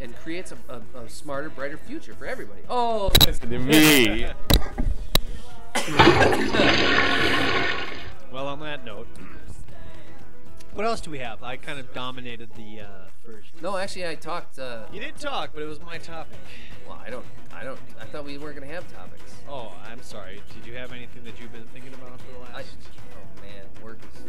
and 0.00 0.16
creates 0.16 0.52
a, 0.52 0.56
a, 0.72 1.00
a 1.00 1.08
smarter, 1.08 1.50
brighter 1.50 1.76
future 1.76 2.14
for 2.14 2.26
everybody. 2.26 2.62
Oh, 2.68 3.10
listen 3.26 3.50
to 3.50 3.58
me. 3.58 4.26
Well, 8.34 8.48
on 8.48 8.58
that 8.60 8.84
note, 8.84 9.06
what 10.74 10.84
else 10.86 11.00
do 11.00 11.10
we 11.10 11.18
have? 11.18 11.42
I 11.42 11.56
kind 11.56 11.78
of 11.78 11.92
dominated 11.94 12.50
the 12.56 12.80
uh, 12.80 12.86
first. 13.24 13.50
no, 13.62 13.76
actually, 13.76 14.06
I 14.06 14.14
talked. 14.16 14.58
Uh, 14.58 14.84
You 14.92 15.00
did 15.00 15.16
talk, 15.16 15.50
but 15.54 15.62
it 15.62 15.66
was 15.66 15.80
my 15.80 15.98
topic. 15.98 16.36
well, 16.88 17.00
I 17.04 17.10
don't. 17.10 17.24
I 17.52 17.62
don't. 17.64 17.78
I 18.00 18.04
thought 18.06 18.24
we 18.24 18.38
weren't 18.38 18.56
gonna 18.58 18.72
have 18.72 18.92
topics. 18.92 19.34
Oh, 19.48 19.72
I'm 19.88 20.02
sorry. 20.02 20.40
Did 20.54 20.66
you 20.66 20.74
have 20.76 20.92
anything 20.92 21.22
that 21.24 21.40
you've 21.40 21.52
been 21.52 21.66
thinking 21.72 21.94
about 21.94 22.20
for 22.20 22.32
the 22.32 22.52
I, 22.52 22.56
last? 22.58 22.76
oh 23.12 23.42
man, 23.42 23.64
work 23.84 23.98
is. 24.12 24.20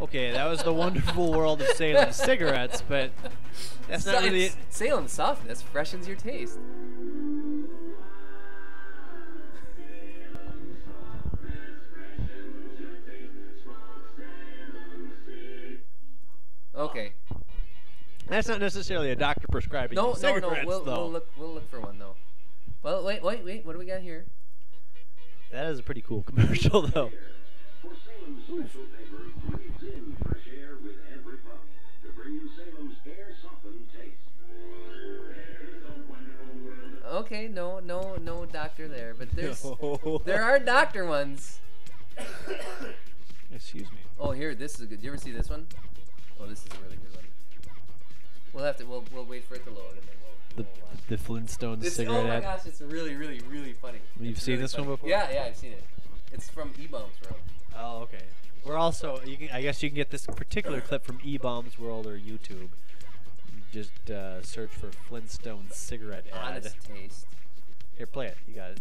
Okay, 0.00 0.32
that 0.32 0.46
was 0.46 0.62
the 0.62 0.72
wonderful 0.72 1.30
world 1.36 1.62
of 1.62 1.68
Salem 1.68 2.12
cigarettes, 2.12 2.82
but 2.88 3.12
that's 3.88 4.04
not 4.04 4.22
really. 4.24 4.50
Salem 4.68 5.06
softness 5.06 5.62
freshens 5.62 6.08
your 6.08 6.16
taste. 6.16 6.58
That's 18.32 18.48
not 18.48 18.60
necessarily 18.60 19.10
a 19.10 19.14
doctor 19.14 19.46
prescribing 19.46 19.94
No, 19.94 20.14
no, 20.22 20.38
no. 20.38 20.56
We'll, 20.64 20.82
we'll 20.84 21.10
look. 21.10 21.28
We'll 21.36 21.52
look 21.52 21.70
for 21.70 21.80
one 21.80 21.98
though. 21.98 22.16
Well, 22.82 23.04
wait, 23.04 23.22
wait, 23.22 23.44
wait. 23.44 23.66
What 23.66 23.74
do 23.74 23.78
we 23.78 23.84
got 23.84 24.00
here? 24.00 24.24
That 25.50 25.66
is 25.66 25.78
a 25.78 25.82
pretty 25.82 26.00
cool 26.00 26.22
commercial, 26.26 26.80
though. 26.80 27.10
For 27.82 27.90
Salem's 28.06 28.42
special 28.44 28.86
paper 28.96 29.24
breathes 29.48 29.82
in 29.82 30.16
fresh 30.24 30.44
air 30.50 30.78
with 30.82 30.94
every 31.12 31.36
puff 31.44 31.60
to 32.04 32.12
bring 32.12 32.32
you 32.32 32.48
Salem's 32.56 32.94
air 33.06 33.34
softened 33.42 33.86
taste. 33.92 34.16
Okay, 37.06 37.48
no, 37.48 37.80
no, 37.80 38.16
no 38.16 38.46
doctor 38.46 38.88
there, 38.88 39.12
but 39.12 39.30
there's 39.32 39.62
there 40.24 40.42
are 40.42 40.58
doctor 40.58 41.04
ones. 41.04 41.60
Excuse 43.54 43.90
me. 43.92 43.98
Oh, 44.18 44.30
here, 44.30 44.54
this 44.54 44.80
is 44.80 44.86
good. 44.86 45.00
Do 45.00 45.04
you 45.04 45.12
ever 45.12 45.20
see 45.20 45.32
this 45.32 45.50
one? 45.50 45.66
Oh, 46.40 46.46
this 46.46 46.60
is 46.60 46.66
a 46.72 46.82
really 46.82 46.96
good 46.96 47.14
one. 47.14 47.24
We'll 48.52 48.64
have 48.64 48.76
to. 48.78 48.84
We'll, 48.84 49.04
we'll 49.12 49.24
wait 49.24 49.44
for 49.44 49.54
it 49.54 49.64
to 49.64 49.70
load 49.70 49.92
and 49.92 50.02
then 50.02 50.14
we'll. 50.56 50.66
we'll 50.66 50.88
watch. 50.88 51.00
the 51.08 51.16
Flintstones 51.16 51.80
This, 51.80 51.94
oh 51.94 52.04
cigarette 52.04 52.24
my 52.26 52.36
ad. 52.36 52.42
gosh, 52.42 52.66
it's 52.66 52.80
really, 52.80 53.14
really, 53.14 53.40
really 53.48 53.72
funny. 53.72 53.98
You've 54.20 54.36
It's 54.36 54.42
seen 54.44 54.52
really 54.52 54.62
this 54.62 54.76
one 54.76 54.86
before? 54.88 55.08
Yeah, 55.08 55.28
yeah, 55.32 55.44
I've 55.44 55.56
seen 55.56 55.72
it. 55.72 55.84
It's 56.32 56.48
from 56.48 56.70
eBaum's 56.74 57.20
World. 57.22 57.40
Oh, 57.78 57.98
okay. 58.02 58.22
We're 58.64 58.76
also. 58.76 59.20
You 59.24 59.36
can, 59.36 59.48
I 59.52 59.62
guess 59.62 59.82
you 59.82 59.88
can 59.88 59.96
get 59.96 60.10
this 60.10 60.26
particular 60.26 60.80
clip 60.88 61.04
from 61.04 61.18
E 61.24 61.38
Bombs 61.38 61.78
World 61.78 62.06
or 62.06 62.18
YouTube. 62.18 62.68
Just 63.72 64.10
uh, 64.10 64.42
search 64.42 64.70
for 64.70 64.90
Flintstone 65.08 65.66
cigarette 65.70 66.26
ad. 66.32 66.56
Honest 66.56 66.76
taste. 66.82 67.26
Here, 67.96 68.06
play 68.06 68.26
it. 68.26 68.36
You 68.46 68.54
got 68.54 68.70
it. 68.72 68.80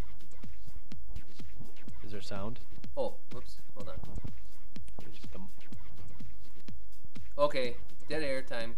Is 2.05 2.11
there 2.11 2.21
sound? 2.21 2.59
Oh, 2.97 3.13
whoops. 3.31 3.55
Hold 3.75 3.89
on. 3.89 3.95
Okay, 7.37 7.75
dead 8.09 8.21
air 8.21 8.41
time. 8.41 8.75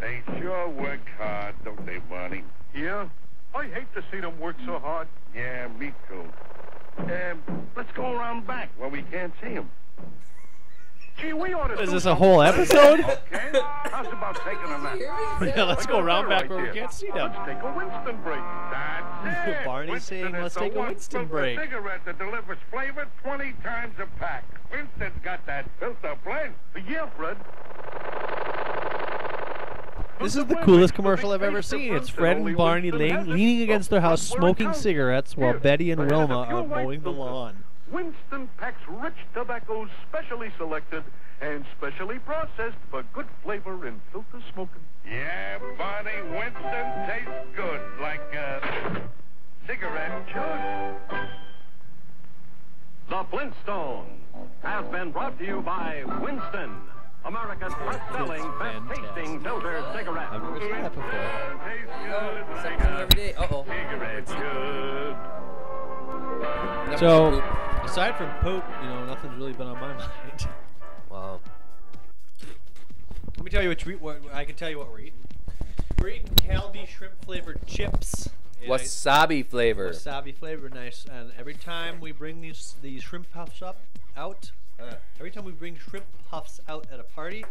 They 0.00 0.22
sure 0.38 0.68
work 0.68 1.00
hard, 1.18 1.54
don't 1.64 1.84
they, 1.86 1.98
Barney? 1.98 2.44
Yeah? 2.74 3.08
I 3.54 3.64
hate 3.68 3.92
to 3.94 4.02
see 4.12 4.20
them 4.20 4.38
work 4.38 4.56
so 4.64 4.78
hard. 4.78 5.08
Yeah, 5.34 5.68
me 5.68 5.92
too. 6.08 6.26
Um, 6.98 7.42
let's 7.76 7.90
go 7.92 8.12
around 8.12 8.46
back 8.46 8.70
where 8.78 8.88
we 8.88 9.02
can't 9.02 9.32
see 9.42 9.54
them. 9.54 9.70
Gee, 11.20 11.32
we 11.32 11.54
ought 11.54 11.68
to 11.68 11.80
Is 11.80 11.90
this 11.90 12.04
a 12.04 12.14
whole 12.14 12.42
episode? 12.42 13.00
Okay? 13.00 13.50
How's 13.52 14.06
about 14.08 14.36
taking 14.44 14.64
a 14.64 14.78
nap? 14.78 14.98
yeah, 15.56 15.64
let's 15.64 15.86
go 15.86 15.98
around 15.98 16.28
back 16.28 16.50
where 16.50 16.62
we 16.62 16.70
can't 16.70 16.92
see 16.92 17.06
them. 17.08 17.32
Let's 17.32 17.48
take 17.48 17.62
a 17.62 17.72
Winston 17.74 18.22
break. 18.22 18.40
That's 18.70 19.48
Yeah, 19.48 19.64
Barney's 19.64 20.04
saying, 20.04 20.32
Winston 20.32 20.36
is 20.36 20.42
"Let's 20.42 20.54
take 20.56 20.74
a 20.74 20.80
Winston 20.80 21.26
break." 21.26 21.58
cigarette 21.58 22.04
that 22.04 22.18
delivers 22.18 22.58
flavor 22.70 23.08
20 23.22 23.52
times 23.62 23.94
a 23.98 24.06
pack. 24.18 24.44
Winston's 24.70 25.18
got 25.24 25.46
that 25.46 25.70
filter 25.80 26.16
blend. 26.22 26.54
Yeah, 26.86 27.08
Fred. 27.16 27.38
This 30.20 30.36
is 30.36 30.46
the 30.46 30.56
coolest 30.56 30.94
commercial 30.94 31.32
I've 31.32 31.42
ever 31.42 31.62
seen. 31.62 31.94
It's 31.94 32.08
Fred 32.08 32.38
and 32.38 32.56
Barney 32.56 32.90
laying, 32.90 33.26
leaning 33.26 33.62
against 33.62 33.90
their 33.90 34.00
house, 34.00 34.22
it 34.22 34.34
smoking 34.34 34.72
cigarettes, 34.72 35.36
while 35.36 35.58
Betty 35.58 35.90
and 35.90 36.02
it 36.02 36.10
Wilma 36.10 36.46
are 36.48 36.66
mowing 36.66 37.02
the 37.02 37.12
lawn. 37.12 37.64
Winston 37.90 38.48
packs 38.58 38.80
rich 38.88 39.14
tobaccos 39.34 39.88
specially 40.08 40.50
selected 40.58 41.04
and 41.40 41.64
specially 41.78 42.18
processed 42.20 42.76
for 42.90 43.04
good 43.14 43.26
flavor 43.44 43.86
in 43.86 44.00
filter 44.12 44.40
smoking. 44.52 44.82
Yeah, 45.08 45.58
Barney, 45.78 46.22
Winston 46.30 47.06
tastes 47.06 47.46
good 47.54 47.80
like 48.00 48.20
a 48.34 49.02
cigarette 49.66 50.26
should. 50.32 50.96
The 53.08 53.24
Flintstones 53.30 54.18
has 54.62 54.84
been 54.90 55.12
brought 55.12 55.38
to 55.38 55.44
you 55.44 55.60
by 55.60 56.02
Winston, 56.20 56.74
America's 57.24 57.72
best-selling, 57.74 58.42
best-tasting 58.58 59.40
filter 59.44 59.84
cigarette. 59.96 60.28
I've 60.32 60.42
never 60.42 60.60
seen 60.60 60.82
that 60.82 60.92
before. 60.92 61.60
Tastes 61.68 61.92
good 62.02 62.46
like 62.50 62.64
Something 62.64 62.80
a 62.80 63.00
every 63.00 63.16
day. 63.16 63.32
Uh 63.34 63.46
oh. 63.52 63.64
cigarette 63.64 64.28
should. 64.28 65.16
So, 66.98 67.42
aside 67.86 68.16
from 68.16 68.30
poop, 68.40 68.64
you 68.82 68.88
know, 68.88 69.06
nothing's 69.06 69.36
really 69.38 69.52
been 69.52 69.68
on 69.68 69.80
my 69.80 69.92
mind. 69.96 70.48
Wow. 71.08 71.40
Let 73.36 73.44
me 73.44 73.50
tell 73.50 73.62
you 73.62 73.68
what, 73.68 73.86
we, 73.86 73.96
what 73.96 74.20
I 74.32 74.44
can 74.44 74.56
tell 74.56 74.68
you 74.68 74.78
what 74.78 74.90
we're 74.90 75.00
eating. 75.00 75.20
We're 76.00 76.08
eating 76.08 76.34
Calbee 76.34 76.86
shrimp 76.86 77.24
flavored 77.24 77.64
chips. 77.66 78.28
And 78.60 78.70
Wasabi 78.70 79.46
flavor. 79.46 79.90
Wasabi 79.90 80.34
flavor, 80.34 80.68
nice. 80.68 81.06
And 81.10 81.32
every 81.38 81.54
time 81.54 82.00
we 82.00 82.12
bring 82.12 82.40
these 82.40 82.74
these 82.82 83.02
shrimp 83.02 83.30
puffs 83.30 83.62
up 83.62 83.78
out, 84.16 84.50
every 85.18 85.30
time 85.30 85.44
we 85.44 85.52
bring 85.52 85.76
shrimp 85.76 86.04
puffs 86.30 86.60
out 86.68 86.86
at 86.92 87.00
a 87.00 87.04
party, 87.04 87.44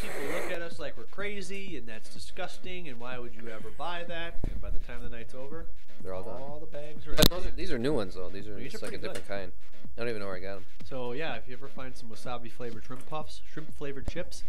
people 0.00 0.20
look 0.34 0.50
at 0.52 0.62
us 0.62 0.78
like 0.78 0.96
we're 0.96 1.04
crazy 1.04 1.76
and 1.76 1.86
that's 1.86 2.08
disgusting. 2.12 2.88
And 2.88 2.98
why 3.00 3.18
would 3.18 3.34
you 3.34 3.48
ever 3.48 3.68
buy 3.76 4.04
that? 4.08 4.36
And 4.50 4.60
by 4.60 4.70
the 4.70 4.78
time 4.80 5.02
the 5.02 5.10
night's 5.10 5.34
over, 5.34 5.66
They're 6.02 6.14
all 6.14 6.22
done. 6.22 6.40
all 6.40 6.60
the 6.60 6.66
bags 6.66 7.06
are 7.06 7.14
But 7.14 7.28
those 7.30 7.46
are, 7.46 7.50
these 7.50 7.72
are 7.72 7.78
new 7.78 7.92
ones 7.92 8.14
though. 8.14 8.28
These 8.28 8.48
are 8.48 8.54
These 8.54 8.72
just 8.72 8.82
are 8.82 8.86
like 8.86 8.94
a 8.94 8.98
different 8.98 9.26
good. 9.26 9.34
kind. 9.34 9.52
I 9.96 10.00
don't 10.00 10.08
even 10.08 10.20
know 10.20 10.26
where 10.26 10.36
I 10.36 10.40
got 10.40 10.54
them. 10.54 10.64
So 10.88 11.12
yeah, 11.12 11.34
if 11.34 11.46
you 11.46 11.54
ever 11.54 11.68
find 11.68 11.94
some 11.96 12.08
wasabi 12.08 12.50
flavored 12.50 12.84
shrimp 12.84 13.06
puffs, 13.08 13.42
shrimp 13.52 13.74
flavored 13.76 14.08
chips, 14.08 14.44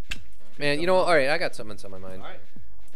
Man, 0.59 0.79
you 0.79 0.85
know 0.85 0.93
what? 0.95 1.07
All 1.07 1.15
right, 1.15 1.29
I 1.29 1.37
got 1.39 1.55
something 1.55 1.77
on 1.83 1.91
my 1.91 1.97
mind. 1.97 2.21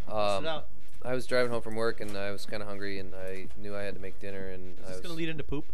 all 0.08 0.16
right, 0.46 0.46
Um. 0.58 0.64
I 1.06 1.14
was 1.14 1.28
driving 1.28 1.52
home 1.52 1.62
from 1.62 1.76
work 1.76 2.02
and 2.02 2.18
I 2.18 2.32
was 2.32 2.46
kind 2.48 2.62
of 2.62 2.68
hungry 2.68 2.98
and 3.00 3.14
I 3.14 3.48
knew 3.58 3.76
I 3.76 3.84
had 3.84 3.94
to 3.94 4.02
make 4.02 4.20
dinner 4.20 4.50
and 4.50 4.78
Is 4.80 4.88
I 4.88 4.92
was 4.94 5.02
gonna 5.02 5.14
lead 5.14 5.30
into 5.30 5.44
poop? 5.44 5.66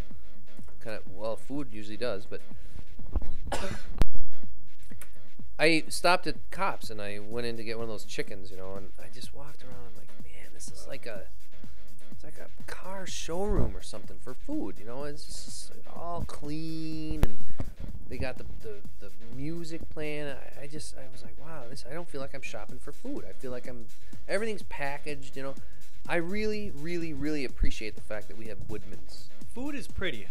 kind 0.82 0.98
of 0.98 1.04
well, 1.16 1.38
food 1.38 1.70
usually 1.72 1.96
does, 1.98 2.26
but 2.26 2.42
I 5.60 5.84
stopped 5.88 6.28
at 6.28 6.36
Copps 6.52 6.90
and 6.90 7.02
I 7.02 7.20
went 7.20 7.48
in 7.48 7.58
to 7.58 7.64
get 7.64 7.78
one 7.78 7.84
of 7.84 7.90
those 7.90 8.06
chickens, 8.06 8.52
you 8.52 8.58
know, 8.58 8.76
and 8.76 8.90
I 9.00 9.06
just 9.14 9.34
walked 9.34 9.64
around. 9.64 9.76
I'm 9.88 9.98
like, 9.98 10.10
man, 10.24 10.52
this 10.54 10.68
is 10.68 10.86
like 10.88 11.06
a 11.06 11.24
it's 12.12 12.24
like 12.24 12.38
a 12.38 12.72
car 12.72 13.06
showroom 13.06 13.76
or 13.76 13.82
something 13.82 14.18
for 14.22 14.34
food, 14.34 14.76
you 14.80 14.86
know. 14.86 15.04
It's 15.04 15.26
just 15.26 15.72
all 15.96 16.26
clean 16.28 17.24
and 17.24 17.38
they 18.10 18.18
got 18.18 18.38
the 18.38 18.46
the, 18.62 18.76
the 19.00 19.12
music 19.36 19.88
playing. 19.90 20.28
I, 20.28 20.64
I 20.64 20.68
just 20.68 20.96
I 20.98 21.10
was 21.12 21.24
like, 21.24 21.36
wow, 21.40 21.64
this 21.70 21.86
I 21.90 21.94
don't 21.94 22.10
feel 22.10 22.22
like 22.22 22.34
I'm 22.34 22.42
shopping 22.42 22.80
for 22.80 22.92
food. 22.92 23.24
I 23.30 23.34
feel 23.34 23.52
like 23.52 23.68
I'm 23.68 23.86
everything's 24.28 24.64
packaged, 24.64 25.38
you 25.38 25.44
know. 25.44 25.56
I 26.10 26.18
really, 26.18 26.72
really, 26.72 27.14
really 27.14 27.46
appreciate 27.46 27.96
the 27.96 28.02
fact 28.02 28.28
that 28.28 28.38
we 28.38 28.48
have 28.48 28.58
Woodman's. 28.68 29.30
Food 29.54 29.76
is 29.76 29.88
pretty. 29.88 30.28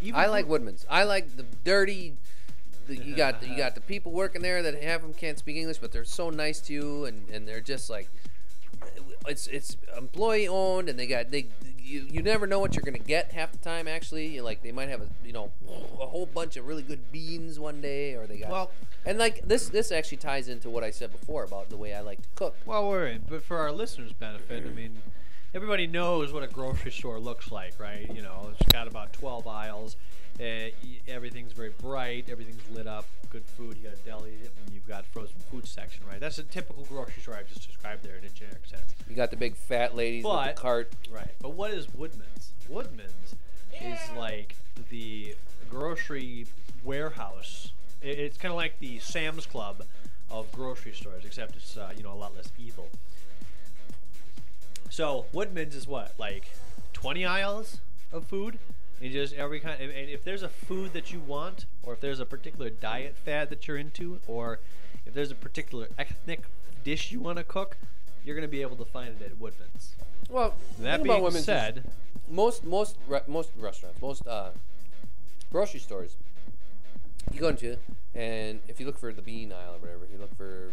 Even 0.00 0.20
I 0.20 0.26
like 0.26 0.48
Woodman's. 0.48 0.86
I 0.88 1.04
like 1.04 1.36
the 1.36 1.44
dirty. 1.64 2.14
The, 2.86 2.96
you 2.96 3.14
got 3.14 3.46
you 3.46 3.56
got 3.56 3.74
the 3.74 3.80
people 3.82 4.12
working 4.12 4.40
there 4.42 4.62
that 4.62 4.82
half 4.82 4.96
of 4.96 5.02
them 5.02 5.14
can't 5.14 5.38
speak 5.38 5.56
English, 5.56 5.78
but 5.78 5.92
they're 5.92 6.04
so 6.04 6.30
nice 6.30 6.60
to 6.62 6.72
you, 6.72 7.04
and, 7.04 7.28
and 7.28 7.46
they're 7.46 7.60
just 7.60 7.90
like, 7.90 8.08
it's 9.26 9.46
it's 9.48 9.76
employee 9.96 10.48
owned, 10.48 10.88
and 10.88 10.98
they 10.98 11.06
got 11.06 11.30
they 11.30 11.46
you, 11.78 12.06
you 12.10 12.22
never 12.22 12.46
know 12.46 12.58
what 12.60 12.74
you're 12.74 12.82
gonna 12.82 12.98
get 12.98 13.32
half 13.32 13.52
the 13.52 13.58
time. 13.58 13.88
Actually, 13.88 14.28
You- 14.28 14.42
like 14.42 14.62
they 14.62 14.72
might 14.72 14.88
have 14.88 15.02
a 15.02 15.08
you 15.24 15.32
know 15.32 15.50
a 16.00 16.06
whole 16.06 16.26
bunch 16.26 16.56
of 16.56 16.66
really 16.66 16.82
good 16.82 17.12
beans 17.12 17.58
one 17.58 17.80
day, 17.80 18.14
or 18.14 18.26
they 18.26 18.38
got 18.38 18.50
Well- 18.50 18.70
and 19.06 19.18
like 19.18 19.46
this 19.46 19.68
this 19.68 19.90
actually 19.92 20.18
ties 20.18 20.48
into 20.48 20.68
what 20.70 20.82
I 20.84 20.90
said 20.90 21.12
before 21.12 21.44
about 21.44 21.68
the 21.70 21.76
way 21.76 21.92
I 21.94 22.00
like 22.00 22.22
to 22.22 22.28
cook. 22.34 22.56
Well, 22.66 22.88
we're 22.88 23.06
in, 23.06 23.24
but 23.28 23.42
for 23.42 23.58
our 23.58 23.72
listeners' 23.72 24.12
benefit, 24.12 24.64
I 24.66 24.70
mean, 24.70 25.02
everybody 25.54 25.86
knows 25.86 26.32
what 26.32 26.42
a 26.42 26.46
grocery 26.46 26.90
store 26.90 27.18
looks 27.18 27.50
like, 27.50 27.78
right? 27.78 28.10
You 28.14 28.22
know, 28.22 28.50
it's 28.52 28.72
got 28.72 28.86
about 28.86 29.12
12 29.12 29.46
aisles. 29.46 29.96
Uh, 30.40 30.70
everything's 31.08 31.52
very 31.52 31.72
bright. 31.80 32.28
Everything's 32.30 32.62
lit 32.70 32.86
up. 32.86 33.06
Good 33.30 33.44
food. 33.44 33.76
You 33.76 33.88
got 33.88 33.94
a 33.94 34.08
deli, 34.08 34.30
and 34.30 34.74
you've 34.74 34.86
got 34.86 35.04
frozen 35.06 35.36
food 35.50 35.66
section, 35.66 36.04
right? 36.08 36.20
That's 36.20 36.38
a 36.38 36.44
typical 36.44 36.84
grocery 36.84 37.22
store 37.22 37.34
I've 37.34 37.48
just 37.48 37.66
described 37.66 38.04
there 38.04 38.16
in 38.16 38.24
a 38.24 38.28
generic 38.28 38.64
sense. 38.66 38.94
You 39.08 39.16
got 39.16 39.30
the 39.30 39.36
big 39.36 39.56
fat 39.56 39.96
ladies 39.96 40.24
with 40.24 40.54
the 40.54 40.60
cart. 40.60 40.92
Right. 41.10 41.30
But 41.40 41.54
what 41.54 41.72
is 41.72 41.92
Woodman's? 41.92 42.52
Woodman's 42.68 43.34
is 43.82 43.98
like 44.16 44.54
the 44.90 45.34
grocery 45.68 46.46
warehouse. 46.84 47.72
It's 48.00 48.38
kind 48.38 48.52
of 48.52 48.56
like 48.56 48.78
the 48.78 49.00
Sam's 49.00 49.44
Club 49.44 49.82
of 50.30 50.52
grocery 50.52 50.92
stores, 50.92 51.24
except 51.24 51.56
it's 51.56 51.76
uh, 51.76 51.92
you 51.96 52.04
know 52.04 52.12
a 52.12 52.14
lot 52.14 52.34
less 52.36 52.48
evil. 52.58 52.88
So 54.90 55.26
Woodman's 55.32 55.74
is 55.74 55.86
what 55.86 56.14
like 56.18 56.50
20 56.92 57.24
aisles 57.24 57.78
of 58.12 58.26
food, 58.26 58.58
and 59.00 59.12
just 59.12 59.34
every 59.34 59.60
kind. 59.60 59.80
And 59.80 59.92
if 60.10 60.24
there's 60.24 60.42
a 60.42 60.48
food 60.48 60.92
that 60.94 61.12
you 61.12 61.20
want, 61.20 61.66
or 61.82 61.92
if 61.92 62.00
there's 62.00 62.20
a 62.20 62.26
particular 62.26 62.70
diet 62.70 63.16
fad 63.16 63.50
that 63.50 63.66
you're 63.68 63.76
into, 63.76 64.20
or 64.26 64.60
if 65.06 65.14
there's 65.14 65.30
a 65.30 65.34
particular 65.34 65.88
ethnic 65.98 66.42
dish 66.84 67.12
you 67.12 67.20
want 67.20 67.38
to 67.38 67.44
cook, 67.44 67.76
you're 68.24 68.34
gonna 68.34 68.48
be 68.48 68.62
able 68.62 68.76
to 68.76 68.84
find 68.84 69.14
it 69.20 69.24
at 69.24 69.38
Woodman's. 69.38 69.94
Well, 70.28 70.54
That 70.80 71.02
being 71.02 71.30
said, 71.44 71.84
most 72.28 72.64
most 72.64 72.96
re- 73.06 73.20
most 73.26 73.50
restaurants, 73.58 74.00
most 74.02 74.26
uh, 74.26 74.50
grocery 75.52 75.80
stores, 75.80 76.16
you 77.32 77.40
go 77.40 77.48
into, 77.48 77.76
and 78.14 78.60
if 78.68 78.80
you 78.80 78.86
look 78.86 78.98
for 78.98 79.12
the 79.12 79.22
bean 79.22 79.52
aisle 79.52 79.74
or 79.76 79.78
whatever, 79.78 80.06
you 80.10 80.18
look 80.18 80.36
for 80.36 80.72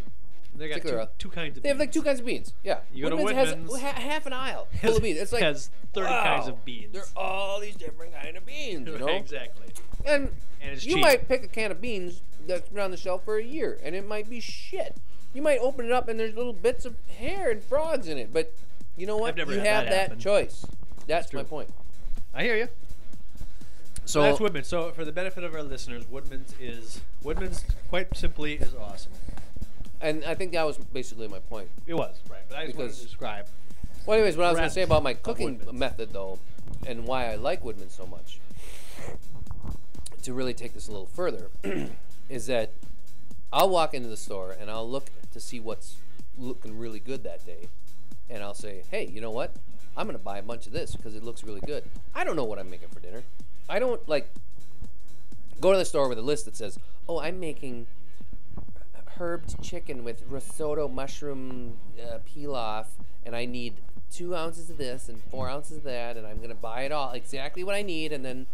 they 0.57 0.69
got 0.69 0.81
two, 0.81 1.01
two 1.17 1.29
kinds 1.29 1.57
of. 1.57 1.63
they 1.63 1.69
have 1.69 1.79
like 1.79 1.91
two 1.91 2.01
kinds 2.01 2.19
of 2.19 2.25
beans. 2.25 2.53
Yeah, 2.63 2.79
You 2.93 3.03
go 3.03 3.09
to 3.11 3.15
Woodman's 3.17 3.49
Woodman's- 3.49 3.81
has 3.81 3.93
ha- 3.93 4.01
half 4.01 4.25
an 4.25 4.33
aisle 4.33 4.67
full 4.81 4.97
of 4.97 5.03
beans. 5.03 5.19
It's 5.19 5.31
like 5.33 5.41
has 5.43 5.69
30 5.93 6.07
kinds 6.07 6.47
of 6.47 6.63
beans. 6.65 6.93
There 6.93 7.03
are 7.03 7.23
all 7.23 7.59
these 7.59 7.75
different 7.75 8.13
kind 8.13 8.37
of 8.37 8.45
beans, 8.45 8.87
you 8.87 8.97
know. 8.99 9.07
exactly. 9.07 9.67
And, 10.05 10.29
And 10.61 10.71
it's 10.73 10.85
you 10.85 10.95
cheap. 10.95 11.03
might 11.03 11.27
pick 11.27 11.43
a 11.43 11.47
can 11.47 11.71
of 11.71 11.81
beans 11.81 12.21
that's 12.47 12.69
been 12.69 12.79
on 12.79 12.91
the 12.91 12.97
shelf 12.97 13.25
for 13.25 13.37
a 13.37 13.43
year, 13.43 13.79
and 13.83 13.95
it 13.95 14.07
might 14.07 14.29
be 14.29 14.39
shit. 14.39 14.95
You 15.33 15.41
might 15.41 15.59
open 15.59 15.85
it 15.85 15.91
up 15.91 16.07
and 16.07 16.17
there's 16.19 16.35
little 16.35 16.53
bits 16.53 16.85
of 16.85 16.95
hair 17.17 17.51
and 17.51 17.61
frogs 17.61 18.07
in 18.07 18.17
it, 18.17 18.31
but 18.31 18.53
you 18.95 19.05
know 19.05 19.17
what? 19.17 19.29
I've 19.29 19.37
never 19.37 19.51
you 19.53 19.59
had 19.59 19.67
have 19.67 19.89
that 19.89 20.09
that, 20.11 20.19
choice. 20.19 20.65
That's 21.07 21.33
my 21.33 21.43
point. 21.43 21.69
I 22.33 22.43
hear 22.43 22.55
you. 22.55 22.67
So 24.05 24.19
So 24.19 24.21
that's 24.21 24.39
Woodman's. 24.39 24.67
So 24.67 24.91
for 24.91 25.03
the 25.03 25.11
benefit 25.11 25.43
of 25.43 25.53
our 25.55 25.63
listeners, 25.63 26.07
Woodman's 26.09 26.53
is 26.59 27.01
Woodman's 27.23 27.65
quite 27.89 28.15
simply 28.15 28.53
is 28.53 28.73
awesome. 28.75 29.11
And 30.01 30.23
I 30.25 30.35
think 30.35 30.51
that 30.53 30.65
was 30.65 30.77
basically 30.77 31.27
my 31.27 31.39
point. 31.39 31.69
It 31.87 31.93
was 31.93 32.15
right, 32.29 32.41
but 32.49 32.57
I 32.57 32.65
just 32.65 32.77
wanted 32.77 32.87
Because- 32.89 32.99
to 32.99 33.05
describe. 33.05 33.47
Well, 34.05 34.15
anyways, 34.17 34.37
what 34.37 34.45
I 34.45 34.49
was 34.51 34.57
going 34.59 34.69
to 34.69 34.73
say 34.73 34.83
about 34.83 35.01
my 35.01 35.15
cooking 35.15 35.57
Woodman's. 35.57 35.79
method, 35.79 36.13
though, 36.13 36.37
and 36.85 37.05
why 37.07 37.31
I 37.31 37.35
like 37.35 37.63
Woodman 37.65 37.89
so 37.89 38.05
much, 38.05 38.39
to 40.21 40.33
really 40.33 40.53
take 40.53 40.73
this 40.73 40.87
a 40.87 40.91
little 40.91 41.07
further, 41.07 41.49
is 42.29 42.45
that 42.47 42.71
I'll 43.51 43.69
walk 43.69 43.93
into 43.95 44.07
the 44.09 44.17
store 44.17 44.55
and 44.59 44.69
I'll 44.69 44.87
look 44.87 45.09
to 45.33 45.39
see 45.39 45.59
what's 45.59 45.95
looking 46.37 46.77
really 46.77 46.99
good 46.99 47.23
that 47.23 47.45
day, 47.47 47.67
and 48.29 48.43
I'll 48.43 48.53
say, 48.53 48.83
hey, 48.91 49.05
you 49.07 49.21
know 49.21 49.31
what? 49.31 49.55
I'm 49.97 50.05
going 50.07 50.17
to 50.17 50.23
buy 50.23 50.37
a 50.37 50.43
bunch 50.43 50.67
of 50.67 50.73
this 50.73 50.95
because 50.95 51.15
it 51.15 51.23
looks 51.23 51.43
really 51.43 51.61
good. 51.61 51.83
I 52.13 52.23
don't 52.23 52.35
know 52.35 52.43
what 52.43 52.59
I'm 52.59 52.69
making 52.69 52.89
for 52.89 52.99
dinner. 52.99 53.23
I 53.69 53.79
don't 53.79 54.07
like 54.07 54.29
go 55.61 55.71
to 55.71 55.77
the 55.77 55.85
store 55.85 56.09
with 56.09 56.19
a 56.19 56.21
list 56.21 56.45
that 56.45 56.55
says, 56.55 56.77
oh, 57.07 57.19
I'm 57.21 57.39
making 57.39 57.87
herbed 59.17 59.61
chicken 59.61 60.03
with 60.03 60.23
risotto 60.29 60.87
mushroom 60.87 61.77
uh, 62.01 62.19
pilaf, 62.19 62.85
and 63.25 63.35
I 63.35 63.45
need 63.45 63.75
two 64.11 64.35
ounces 64.35 64.69
of 64.69 64.77
this 64.77 65.09
and 65.09 65.21
four 65.23 65.49
ounces 65.49 65.77
of 65.77 65.83
that, 65.83 66.17
and 66.17 66.25
I'm 66.25 66.39
gonna 66.41 66.55
buy 66.55 66.81
it 66.83 66.91
all 66.91 67.11
exactly 67.11 67.63
what 67.63 67.75
I 67.75 67.81
need, 67.81 68.11
and 68.11 68.23
then 68.23 68.47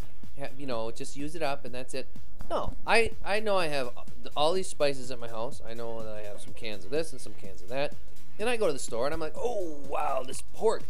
you 0.57 0.66
know 0.66 0.91
just 0.91 1.16
use 1.16 1.36
it 1.36 1.43
up, 1.43 1.66
and 1.66 1.74
that's 1.74 1.93
it. 1.93 2.07
No, 2.49 2.74
I 2.86 3.12
I 3.24 3.39
know 3.39 3.57
I 3.57 3.68
have 3.68 3.91
all 4.36 4.53
these 4.53 4.68
spices 4.68 5.12
at 5.12 5.20
my 5.20 5.28
house. 5.28 5.62
I 5.68 5.74
know 5.74 6.03
that 6.03 6.14
I 6.14 6.22
have 6.22 6.41
some 6.41 6.53
cans 6.53 6.86
of 6.86 6.91
this 6.91 7.12
and 7.12 7.22
some 7.22 7.34
cans 7.34 7.62
of 7.62 7.70
that, 7.70 7.93
and 8.39 8.49
I 8.49 8.57
go 8.57 8.68
to 8.68 8.74
the 8.74 8.80
store 8.80 9.05
and 9.05 9.14
I'm 9.14 9.20
like, 9.20 9.36
oh 9.38 9.78
wow, 9.88 10.24
this 10.26 10.41
pork. 10.53 10.84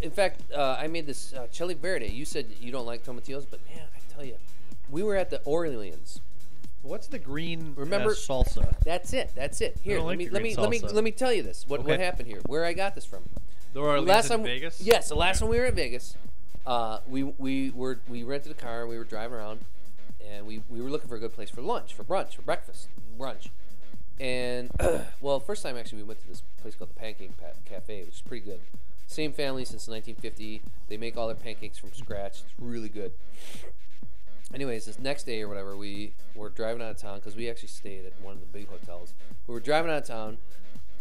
In 0.00 0.10
fact, 0.10 0.42
uh, 0.52 0.76
I 0.78 0.86
made 0.88 1.06
this 1.06 1.32
uh, 1.32 1.46
chili 1.52 1.74
verde. 1.74 2.08
You 2.08 2.24
said 2.24 2.46
you 2.60 2.72
don't 2.72 2.86
like 2.86 3.04
tomatillos, 3.04 3.46
but 3.48 3.60
man, 3.72 3.86
I 3.94 4.12
tell 4.12 4.24
you, 4.24 4.36
we 4.90 5.02
were 5.02 5.16
at 5.16 5.30
the 5.30 5.40
Orleans. 5.44 6.20
What's 6.84 7.06
the 7.06 7.18
green 7.18 7.72
Remember- 7.76 8.10
uh, 8.10 8.14
salsa? 8.14 8.74
That's 8.84 9.12
it. 9.14 9.30
That's 9.34 9.60
it. 9.62 9.78
Here, 9.82 9.96
don't 9.96 10.06
let 10.06 10.12
like 10.12 10.18
me 10.18 10.28
let 10.28 10.42
me 10.42 10.54
green 10.54 10.62
let 10.62 10.70
me 10.70 10.80
let 10.80 11.04
me 11.04 11.10
tell 11.10 11.32
you 11.32 11.42
this. 11.42 11.64
What 11.66 11.82
what 11.84 11.98
happened 11.98 12.28
here? 12.28 12.40
Where 12.46 12.64
I 12.64 12.74
got 12.74 12.94
this 12.94 13.06
from? 13.06 13.24
The 13.72 13.80
last 13.80 14.28
time, 14.28 14.44
Vegas? 14.44 14.80
Yes, 14.80 15.08
the 15.08 15.16
last 15.16 15.40
time 15.40 15.48
we 15.48 15.58
were 15.58 15.64
in 15.64 15.74
Vegas, 15.74 16.14
uh, 16.66 16.98
we 17.08 17.22
we 17.22 17.70
were 17.70 18.00
we 18.08 18.22
rented 18.22 18.52
a 18.52 18.54
car 18.54 18.82
and 18.82 18.90
we 18.90 18.98
were 18.98 19.04
driving 19.04 19.36
around, 19.36 19.60
and 20.30 20.46
we, 20.46 20.62
we 20.68 20.80
were 20.80 20.90
looking 20.90 21.08
for 21.08 21.16
a 21.16 21.18
good 21.18 21.32
place 21.32 21.50
for 21.50 21.62
lunch, 21.62 21.94
for 21.94 22.04
brunch, 22.04 22.34
for 22.34 22.42
breakfast, 22.42 22.88
brunch. 23.18 23.48
And 24.20 24.70
well, 25.20 25.40
first 25.40 25.62
time 25.62 25.76
actually 25.76 25.98
we 25.98 26.04
went 26.04 26.20
to 26.20 26.28
this 26.28 26.42
place 26.60 26.74
called 26.74 26.90
the 26.90 26.94
Pancake 26.94 27.36
pa- 27.36 27.58
Cafe, 27.64 28.04
which 28.04 28.14
is 28.14 28.20
pretty 28.20 28.44
good. 28.44 28.60
Same 29.06 29.32
family 29.32 29.64
since 29.64 29.88
1950. 29.88 30.62
They 30.88 30.96
make 30.96 31.16
all 31.16 31.26
their 31.26 31.36
pancakes 31.36 31.78
from 31.78 31.92
scratch. 31.92 32.42
It's 32.42 32.54
really 32.58 32.88
good. 32.88 33.12
Anyways, 34.52 34.86
this 34.86 34.98
next 34.98 35.24
day 35.24 35.42
or 35.42 35.48
whatever, 35.48 35.76
we 35.76 36.14
were 36.34 36.50
driving 36.50 36.82
out 36.82 36.90
of 36.90 36.96
town 36.96 37.18
because 37.18 37.34
we 37.34 37.48
actually 37.48 37.68
stayed 37.68 38.04
at 38.04 38.12
one 38.20 38.34
of 38.34 38.40
the 38.40 38.46
big 38.46 38.68
hotels. 38.68 39.14
We 39.46 39.54
were 39.54 39.60
driving 39.60 39.90
out 39.90 39.98
of 39.98 40.06
town, 40.06 40.38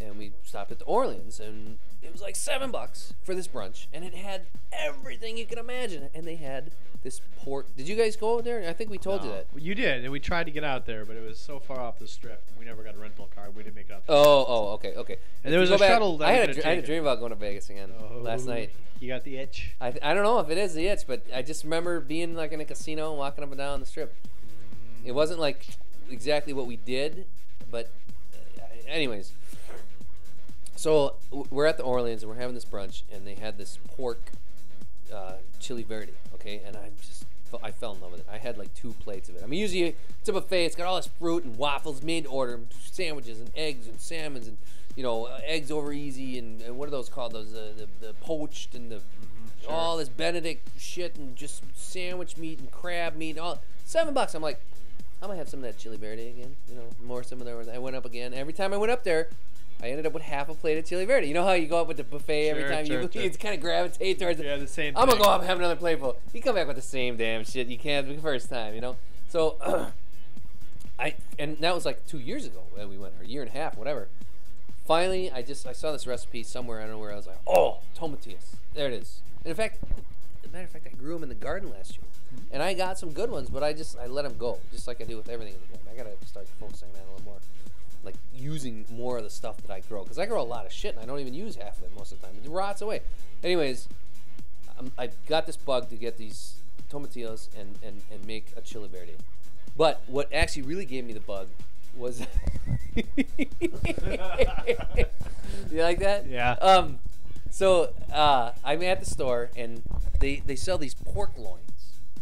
and 0.02 0.18
we 0.18 0.32
stopped 0.44 0.72
at 0.72 0.80
the 0.80 0.86
Orleans, 0.86 1.40
and 1.40 1.78
it 2.02 2.12
was 2.12 2.22
like 2.22 2.36
seven 2.36 2.72
bucks 2.72 3.14
for 3.24 3.34
this 3.36 3.48
brunch, 3.48 3.88
and 3.94 4.04
it 4.04 4.14
had 4.16 4.44
everything 4.72 5.38
you 5.38 5.46
can 5.46 5.58
imagine. 5.58 6.10
And 6.14 6.26
they 6.28 6.36
had 6.36 6.72
this 7.04 7.22
pork. 7.38 7.76
Did 7.76 7.88
you 7.88 7.96
guys 7.96 8.16
go 8.16 8.42
there? 8.42 8.68
I 8.70 8.74
think 8.74 8.90
we 8.90 8.98
told 8.98 9.24
you 9.24 9.30
that. 9.32 9.48
You 9.56 9.76
did, 9.76 10.04
and 10.04 10.12
we 10.12 10.20
tried 10.20 10.46
to 10.46 10.52
get 10.52 10.64
out 10.64 10.86
there, 10.86 11.06
but 11.06 11.16
it 11.16 11.24
was 11.28 11.38
so 11.40 11.60
far 11.60 11.80
off 11.80 12.00
the 12.00 12.08
strip. 12.08 12.42
We 12.58 12.66
never 12.66 12.84
got 12.84 12.96
a 12.96 12.98
rental 12.98 13.30
car. 13.36 13.50
We 13.56 13.64
didn't 13.64 13.76
make 13.76 13.90
it 13.90 13.94
out. 13.94 14.08
there. 14.08 14.16
Oh, 14.16 14.46
oh, 14.48 14.68
okay, 14.76 14.94
okay. 14.96 15.14
And 15.44 15.46
If 15.46 15.52
there 15.52 15.60
was 15.60 15.72
a 15.72 15.78
back- 15.78 15.90
shuttle 15.90 16.18
that 16.20 16.30
I 16.30 16.34
had 16.34 16.50
a, 16.58 16.66
I 16.68 16.70
had 16.76 16.84
a 16.84 16.86
dream 16.88 17.02
about 17.02 17.20
going 17.20 17.32
to 17.32 17.36
Vegas 17.38 17.70
again 17.70 17.92
last 18.22 18.48
Oh, 18.48 18.52
night. 18.52 18.72
You 19.00 19.10
got 19.10 19.24
the 19.26 19.38
itch. 19.38 19.72
I, 19.82 19.94
I 20.02 20.14
don't 20.14 20.24
know 20.24 20.40
if 20.40 20.50
it 20.50 20.58
is 20.58 20.74
the 20.74 20.88
itch, 20.88 21.02
but 21.06 21.26
I 21.36 21.42
just 21.42 21.66
remember 21.66 22.00
being 22.00 22.36
like 22.36 22.54
in 22.54 22.62
a 22.62 22.66
casino 22.66 23.10
and 23.10 23.18
walking 23.20 23.44
up 23.44 23.50
and 23.50 23.58
down 23.58 23.80
the 23.82 23.86
strip. 23.86 24.16
It 25.04 25.12
wasn't 25.12 25.42
like 25.42 25.68
exactly 26.10 26.54
what 26.54 26.68
we 26.68 26.78
did, 26.78 27.26
but 27.70 27.92
uh, 28.34 28.64
anyways. 28.88 29.34
So 30.84 31.16
we're 31.50 31.66
at 31.66 31.78
the 31.78 31.84
Orleans 31.84 32.24
and 32.24 32.30
we're 32.30 32.36
having 32.36 32.56
this 32.56 32.66
brunch, 32.66 33.04
and 33.10 33.26
they 33.26 33.36
had 33.36 33.58
this 33.58 33.80
pork 33.96 34.20
uh, 35.14 35.36
chili 35.58 35.84
verde, 35.84 36.12
okay, 36.34 36.60
and 36.66 36.76
I 36.76 36.90
just 37.00 37.24
I 37.64 37.72
fell 37.72 37.94
in 37.94 38.02
love 38.02 38.12
with 38.12 38.20
it. 38.20 38.28
I 38.30 38.38
had 38.38 38.58
like 38.58 38.74
two 38.74 38.92
plates 39.00 39.30
of 39.30 39.38
it. 39.38 39.44
I 39.46 39.48
mean, 39.48 39.62
usually 39.62 39.96
it's 40.20 40.28
a 40.28 40.34
buffet. 40.34 40.66
It's 40.66 40.76
got 40.76 40.86
all 40.86 40.98
this 40.98 41.08
fruit 41.08 41.46
and 41.46 41.56
waffles 41.56 42.04
made 42.04 42.26
to 42.26 42.30
order, 42.30 42.56
and 42.56 42.68
sandwiches 42.92 43.40
and 43.40 43.50
eggs 43.56 43.88
and 43.88 43.98
salmons 43.98 44.46
and 44.50 44.58
you 44.98 45.04
know 45.04 45.28
uh, 45.28 45.40
eggs 45.46 45.72
over 45.72 45.94
easy 45.94 46.38
and, 46.38 46.62
and 46.62 46.78
what 46.78 46.90
are 46.90 46.92
those 46.92 47.08
called? 47.08 47.32
Those 47.32 47.54
uh, 47.54 47.72
the 47.78 47.88
the 48.06 48.14
poached 48.16 48.76
and 48.76 48.92
the 48.92 49.00
all 49.70 49.96
this 49.96 50.10
Benedict 50.10 50.68
shit 50.78 51.16
and 51.16 51.34
just 51.38 51.64
sandwich 51.78 52.36
meat 52.36 52.60
and 52.60 52.70
crab 52.72 53.16
meat. 53.16 53.30
And 53.30 53.40
all 53.40 53.62
seven 53.86 54.14
bucks. 54.14 54.36
I'm 54.36 54.42
like, 54.42 54.60
I'm 55.22 55.30
gonna 55.30 55.38
have 55.38 55.48
some 55.48 55.62
of 55.62 55.64
that 55.64 55.78
chili 55.78 55.96
verde 55.96 56.28
again. 56.28 56.58
You 56.68 56.76
know, 56.76 56.90
more 57.02 57.24
some 57.24 57.40
of 57.40 57.46
there. 57.46 57.64
I 57.74 57.78
went 57.78 57.96
up 57.96 58.04
again. 58.04 58.34
Every 58.34 58.52
time 58.52 58.74
I 58.74 58.78
went 58.78 58.92
up 58.92 59.06
there. 59.06 59.30
I 59.84 59.90
ended 59.90 60.06
up 60.06 60.14
with 60.14 60.24
half 60.24 60.48
a 60.48 60.54
plate 60.54 60.78
of 60.78 60.86
chili 60.86 61.04
verde. 61.04 61.28
You 61.28 61.34
know 61.34 61.44
how 61.44 61.52
you 61.52 61.68
go 61.68 61.82
up 61.82 61.90
with 61.90 61.98
the 61.98 62.06
buffet 62.06 62.50
every 62.50 62.64
Sure, 62.64 62.72
time 62.72 62.86
sure, 62.86 63.02
you 63.02 63.10
sure. 63.12 63.22
it's 63.24 63.36
kind 63.36 63.54
of 63.54 63.60
gravitate 63.60 64.18
towards 64.18 64.40
it. 64.40 64.46
Yeah, 64.46 64.56
the 64.56 64.66
same. 64.66 64.96
I'm 64.96 65.10
gonna 65.10 65.22
go 65.22 65.30
up 65.30 65.42
and 65.42 65.50
have 65.50 65.60
another 65.60 65.76
plateful. 65.76 66.16
You 66.34 66.42
come 66.42 66.56
back 66.56 66.68
with 66.68 66.78
the 66.78 66.82
same 66.82 67.18
damn 67.18 67.44
shit 67.44 67.68
you 67.68 67.78
can't 67.78 68.08
the 68.08 68.18
first 68.22 68.50
time, 68.50 68.76
you 68.76 68.82
know. 68.82 68.96
So, 69.28 69.58
I 71.00 71.16
and 71.38 71.58
that 71.58 71.76
was 71.76 71.86
like 71.86 72.08
two 72.08 72.20
years 72.20 72.46
ago 72.46 72.62
when 72.74 72.90
we 72.90 72.98
went, 72.98 73.16
or 73.20 73.24
a 73.24 73.28
year 73.28 73.42
and 73.42 73.52
a 73.52 73.54
half, 73.54 73.78
whatever. 73.78 74.08
Finally, 74.86 75.30
I 75.32 75.42
just 75.42 75.68
I 75.68 75.74
saw 75.74 75.92
this 75.92 76.08
recipe 76.08 76.44
somewhere. 76.44 76.80
I 76.80 76.84
don't 76.84 76.92
know 76.92 77.00
where. 77.00 77.12
I 77.12 77.18
was 77.18 77.28
like, 77.28 77.40
oh, 77.46 77.80
tomatillos. 77.98 78.56
There 78.74 78.88
it 78.88 78.94
is. 78.94 79.20
And 79.44 79.52
in 79.52 79.56
fact, 79.56 79.80
as 80.44 80.50
a 80.50 80.54
matter 80.54 80.64
of 80.64 80.70
fact, 80.70 80.88
I 80.90 80.96
grew 80.96 81.16
them 81.16 81.24
in 81.24 81.30
the 81.30 81.36
garden 81.36 81.70
last 81.70 81.98
year, 81.98 82.06
mm-hmm. 82.34 82.54
and 82.54 82.64
I 82.64 82.74
got 82.74 82.98
some 82.98 83.12
good 83.12 83.30
ones. 83.30 83.50
But 83.50 83.64
I 83.64 83.74
just 83.74 83.98
I 84.00 84.08
let 84.08 84.22
them 84.22 84.38
go, 84.38 84.60
just 84.72 84.88
like 84.88 85.02
I 85.02 85.04
do 85.04 85.18
with 85.18 85.28
everything 85.28 85.56
in 85.56 85.60
the 85.60 85.78
garden. 85.78 85.88
I 85.92 85.98
gotta 85.98 86.26
start 86.26 86.48
focusing 86.58 86.88
on 86.88 86.94
that 86.94 87.02
a 87.02 87.12
little 87.12 87.26
more, 87.26 87.40
like 88.04 88.16
using 88.36 88.86
more 88.92 89.18
of 89.18 89.24
the 89.24 89.30
stuff 89.30 89.58
that 89.58 89.72
I 89.72 89.82
grow, 89.82 90.04
because 90.04 90.20
I 90.20 90.26
grow 90.26 90.42
a 90.42 90.44
lot 90.44 90.66
of 90.66 90.72
shit 90.72 90.96
and 90.96 91.04
I 91.04 91.06
don't 91.06 91.20
even 91.20 91.34
use 91.34 91.56
half 91.56 91.78
of 91.78 91.84
it 91.84 91.92
most 91.96 92.12
of 92.12 92.22
the 92.22 92.28
time. 92.28 92.36
It 92.44 92.50
rots 92.50 92.82
away. 92.82 93.02
Anyways, 93.44 93.88
um, 94.80 94.92
I 94.98 95.10
got 95.28 95.46
this 95.46 95.58
bug 95.58 95.90
to 95.90 95.96
get 95.96 96.18
these 96.18 96.56
tomatillos 96.90 97.48
and, 97.60 97.78
and, 97.84 98.02
and 98.12 98.26
make 98.26 98.48
a 98.56 98.62
chili 98.62 98.88
verde. 98.88 99.16
But 99.76 100.02
what 100.08 100.32
actually 100.34 100.64
really 100.64 100.86
gave 100.86 101.06
me 101.06 101.14
the 101.14 101.20
bug 101.20 101.48
was. 101.96 102.22
you 102.96 103.04
like 105.72 106.00
that? 106.00 106.28
Yeah. 106.28 106.52
Um, 106.54 107.00
so 107.50 107.94
uh, 108.12 108.52
I'm 108.64 108.84
at 108.84 109.00
the 109.00 109.06
store 109.06 109.50
and 109.56 109.82
they, 110.20 110.42
they 110.46 110.56
sell 110.56 110.78
these 110.78 110.94
pork 110.94 111.32
loins. 111.38 111.73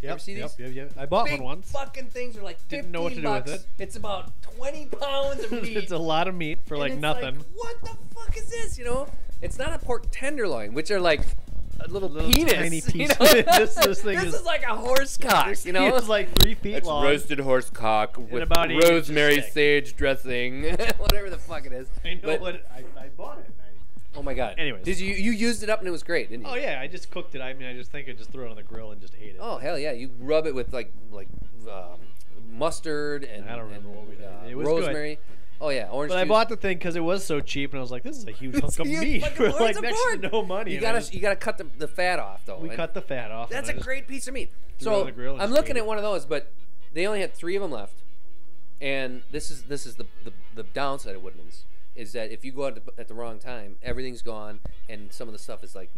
You 0.02 0.08
Yep, 0.08 0.12
ever 0.14 0.20
see 0.20 0.34
yep, 0.34 0.50
these? 0.58 0.74
yep, 0.76 0.90
yep. 0.90 0.94
I 0.98 1.06
bought 1.06 1.26
Big 1.28 1.40
one 1.40 1.58
once. 1.58 1.72
fucking 1.72 2.08
things 2.08 2.36
are 2.36 2.42
like 2.42 2.58
15 2.62 2.80
Didn't 2.80 2.92
know 2.92 3.04
what 3.04 3.14
to 3.14 3.22
do 3.22 3.32
with 3.32 3.48
it. 3.50 3.66
It's 3.78 3.96
about 3.96 4.32
20 4.42 4.86
pounds 4.88 5.44
of 5.44 5.52
meat. 5.64 5.78
it's 5.78 5.92
a 5.92 5.98
lot 5.98 6.28
of 6.28 6.34
meat 6.34 6.60
for 6.66 6.74
And 6.74 6.82
like 6.82 6.92
it's 6.94 7.02
nothing. 7.02 7.44
what 7.54 7.80
the 7.82 7.96
fuck 8.16 8.36
is 8.36 8.50
this? 8.50 8.80
You 8.80 8.86
know, 8.86 9.08
it's 9.44 9.60
not 9.60 9.74
a 9.74 9.78
pork 9.80 10.06
tenderloin, 10.12 10.74
which 10.74 10.90
are 10.90 11.00
like 11.00 11.22
a 11.80 11.88
little, 11.88 12.10
Little 12.10 12.32
penis. 12.32 12.54
tiny 12.54 12.76
you 12.78 12.82
piece. 12.82 13.20
know? 13.20 13.26
This- 13.60 13.76
this 13.76 14.02
thing 14.02 14.18
is- 14.18 14.44
like 14.44 14.64
a 14.64 14.76
horse 14.76 15.18
cock. 15.18 15.64
You 15.66 15.74
know, 15.74 15.96
it's 15.96 16.08
like 16.08 16.30
three 16.42 16.56
feet 16.56 16.76
it's 16.78 16.88
long. 16.88 17.04
roasted 17.04 17.40
horse 17.40 17.70
cock 17.70 18.18
with 18.18 18.42
about 18.42 18.70
rosemary 18.70 19.42
sage 19.44 19.96
dressing, 19.96 20.64
whatever 20.98 21.30
the 21.30 21.38
fuck 21.38 21.68
it 21.68 21.74
is. 21.74 21.88
I 22.04 22.16
know 22.16 22.20
But- 22.24 22.42
what 22.42 22.66
I, 22.76 22.80
I 23.00 23.08
bought 23.10 23.38
it. 23.38 23.52
Oh 24.16 24.22
my 24.22 24.34
god. 24.34 24.56
Anyways. 24.58 24.84
did 24.84 25.00
you 25.00 25.14
you 25.14 25.32
used 25.32 25.64
it 25.64 25.70
up 25.70 25.80
and 25.80 25.88
it 25.88 25.92
was 25.92 26.04
great, 26.04 26.30
didn't 26.30 26.46
you? 26.46 26.52
oh 26.52 26.56
yeah, 26.56 26.80
I 26.82 26.88
just 26.88 27.12
cooked 27.12 27.34
it. 27.36 27.42
I 27.42 27.54
mean, 27.54 27.68
I 27.68 27.74
just 27.74 27.92
think 27.92 28.10
I 28.10 28.14
just 28.14 28.32
threw 28.32 28.46
it 28.46 28.50
on 28.50 28.56
the 28.56 28.64
grill 28.64 28.92
and 28.92 29.00
just 29.00 29.16
ate 29.16 29.36
it. 29.36 29.38
Oh 29.40 29.58
hell 29.58 29.80
yeah! 29.80 29.92
You 29.92 30.12
rub 30.20 30.46
it 30.48 30.54
with 30.56 30.74
like 30.74 30.92
like 31.12 31.28
um, 31.70 32.00
mustard 32.52 33.24
and 33.24 33.50
I 33.50 33.56
don't 33.56 33.66
remember 33.66 33.90
and, 33.90 33.98
what 33.98 34.10
we 34.10 34.16
did. 34.16 34.26
uh, 34.26 34.48
It 34.50 34.56
was 34.56 34.68
good. 34.68 34.80
rosemary. 34.82 35.20
Oh 35.62 35.70
yeah, 35.70 35.90
orange. 35.92 36.10
But 36.10 36.18
I 36.18 36.26
bought 36.26 36.50
the 36.50 36.58
thing 36.58 36.80
because 36.80 36.96
it 36.96 37.04
was 37.04 37.24
so 37.24 37.40
cheap, 37.40 37.72
and 37.72 37.78
I 37.78 37.82
was 37.82 37.92
like, 37.92 38.02
"This 38.02 38.18
is 38.18 38.28
a 38.28 38.32
huge 38.32 38.60
hunk 38.62 38.80
of 38.80 38.88
meat 38.88 39.26
for 39.28 39.50
like 39.52 39.80
next 39.82 40.02
to 40.14 40.30
no 40.32 40.42
money." 40.42 40.74
You 40.74 40.82
gotta 40.82 41.08
you 41.14 41.22
gotta 41.22 41.36
cut 41.36 41.60
the, 41.60 41.68
the 41.78 41.88
fat 41.88 42.18
off 42.20 42.42
though. 42.46 42.58
we 42.58 42.70
cut 42.70 42.94
the 42.96 43.02
fat 43.02 43.32
off. 43.32 43.50
That's 43.50 43.70
a 43.70 43.74
great 43.74 44.08
piece 44.08 44.28
of 44.28 44.34
meat. 44.34 44.52
threw 44.80 44.92
it 44.92 44.96
on 44.96 45.00
So 45.02 45.06
the 45.06 45.12
grill 45.12 45.34
and 45.34 45.44
I'm 45.44 45.52
looking 45.52 45.78
at 45.78 45.86
one 45.86 45.98
of 45.98 46.04
those, 46.04 46.26
but 46.26 46.52
they 46.94 47.06
only 47.06 47.22
had 47.22 47.34
three 47.34 47.56
of 47.56 47.62
them 47.62 47.72
left. 47.72 48.02
And 48.82 49.22
this 49.32 49.52
is 49.52 49.64
this 49.64 49.86
is 49.86 49.96
the 49.96 50.08
the, 50.24 50.34
the 50.56 50.64
downside 50.64 51.16
of 51.16 51.22
Woodman's 51.22 51.64
is 51.96 52.14
that 52.14 52.32
if 52.32 52.46
you 52.46 52.52
go 52.52 52.66
out 52.68 52.80
at 52.98 53.08
the 53.08 53.14
wrong 53.14 53.38
time, 53.40 53.76
everything's 53.84 54.22
gone, 54.22 54.60
and 54.90 55.12
some 55.12 55.28
of 55.28 55.34
the 55.34 55.40
stuff 55.40 55.64
is 55.64 55.76
like 55.76 55.90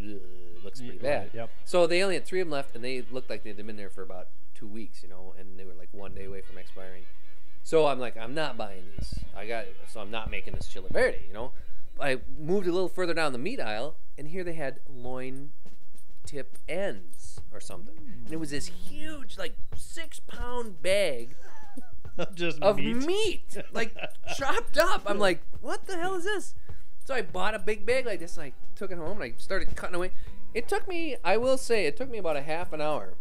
looks 0.63 0.79
pretty 0.81 0.95
Yeah, 1.01 1.19
bad. 1.19 1.29
yep. 1.33 1.49
So 1.65 1.85
they 1.87 2.01
only 2.01 2.15
had 2.15 2.25
three 2.25 2.39
of 2.41 2.47
them 2.47 2.51
left, 2.53 2.75
and 2.75 2.83
they 2.83 3.03
looked 3.11 3.29
like 3.29 3.43
they'd 3.43 3.55
been 3.57 3.69
in 3.69 3.77
there 3.77 3.89
for 3.89 4.01
about 4.01 4.27
two 4.55 4.67
weeks, 4.67 5.03
you 5.03 5.09
know, 5.09 5.33
and 5.39 5.57
they 5.59 5.65
were 5.65 5.73
like 5.73 5.89
one 5.91 6.13
day 6.13 6.25
away 6.25 6.41
from 6.41 6.57
expiring. 6.57 7.03
So 7.63 7.85
I'm 7.87 7.99
like, 7.99 8.17
I'm 8.17 8.33
not 8.33 8.57
buying 8.57 8.83
these. 8.97 9.19
I 9.37 9.45
got 9.47 9.65
so 9.87 9.99
I'm 10.01 10.11
not 10.11 10.29
making 10.31 10.53
this 10.53 10.67
chili 10.67 10.87
verde, 10.91 11.19
you 11.27 11.33
know. 11.33 11.51
I 11.99 12.19
moved 12.39 12.67
a 12.67 12.71
little 12.71 12.89
further 12.89 13.13
down 13.13 13.31
the 13.33 13.37
meat 13.37 13.59
aisle, 13.59 13.95
and 14.17 14.27
here 14.29 14.43
they 14.43 14.53
had 14.53 14.79
loin 14.89 15.51
tip 16.25 16.57
ends 16.67 17.39
or 17.53 17.59
something, 17.59 17.95
and 18.25 18.33
it 18.33 18.37
was 18.37 18.49
this 18.51 18.65
huge, 18.67 19.37
like 19.37 19.55
six 19.75 20.19
pound 20.19 20.81
bag 20.81 21.35
just 22.35 22.61
of 22.61 22.77
meat. 22.77 23.05
meat, 23.05 23.57
like 23.71 23.95
chopped 24.37 24.77
up. 24.77 25.03
I'm 25.05 25.19
like, 25.19 25.41
what 25.61 25.85
the 25.85 25.97
hell 25.97 26.15
is 26.15 26.23
this? 26.23 26.55
So 27.05 27.13
I 27.13 27.21
bought 27.21 27.55
a 27.55 27.59
big 27.59 27.85
bag 27.85 28.05
like 28.05 28.19
this. 28.19 28.37
And 28.37 28.45
I 28.45 28.53
took 28.75 28.91
it 28.91 28.97
home 28.97 29.21
and 29.21 29.33
I 29.33 29.33
started 29.37 29.75
cutting 29.75 29.95
away. 29.95 30.11
It 30.53 30.67
took 30.67 30.87
me, 30.87 31.17
I 31.23 31.37
will 31.37 31.57
say, 31.57 31.85
it 31.85 31.97
took 31.97 32.09
me 32.09 32.17
about 32.17 32.37
a 32.37 32.41
half 32.41 32.73
an 32.73 32.81
hour 32.81 33.15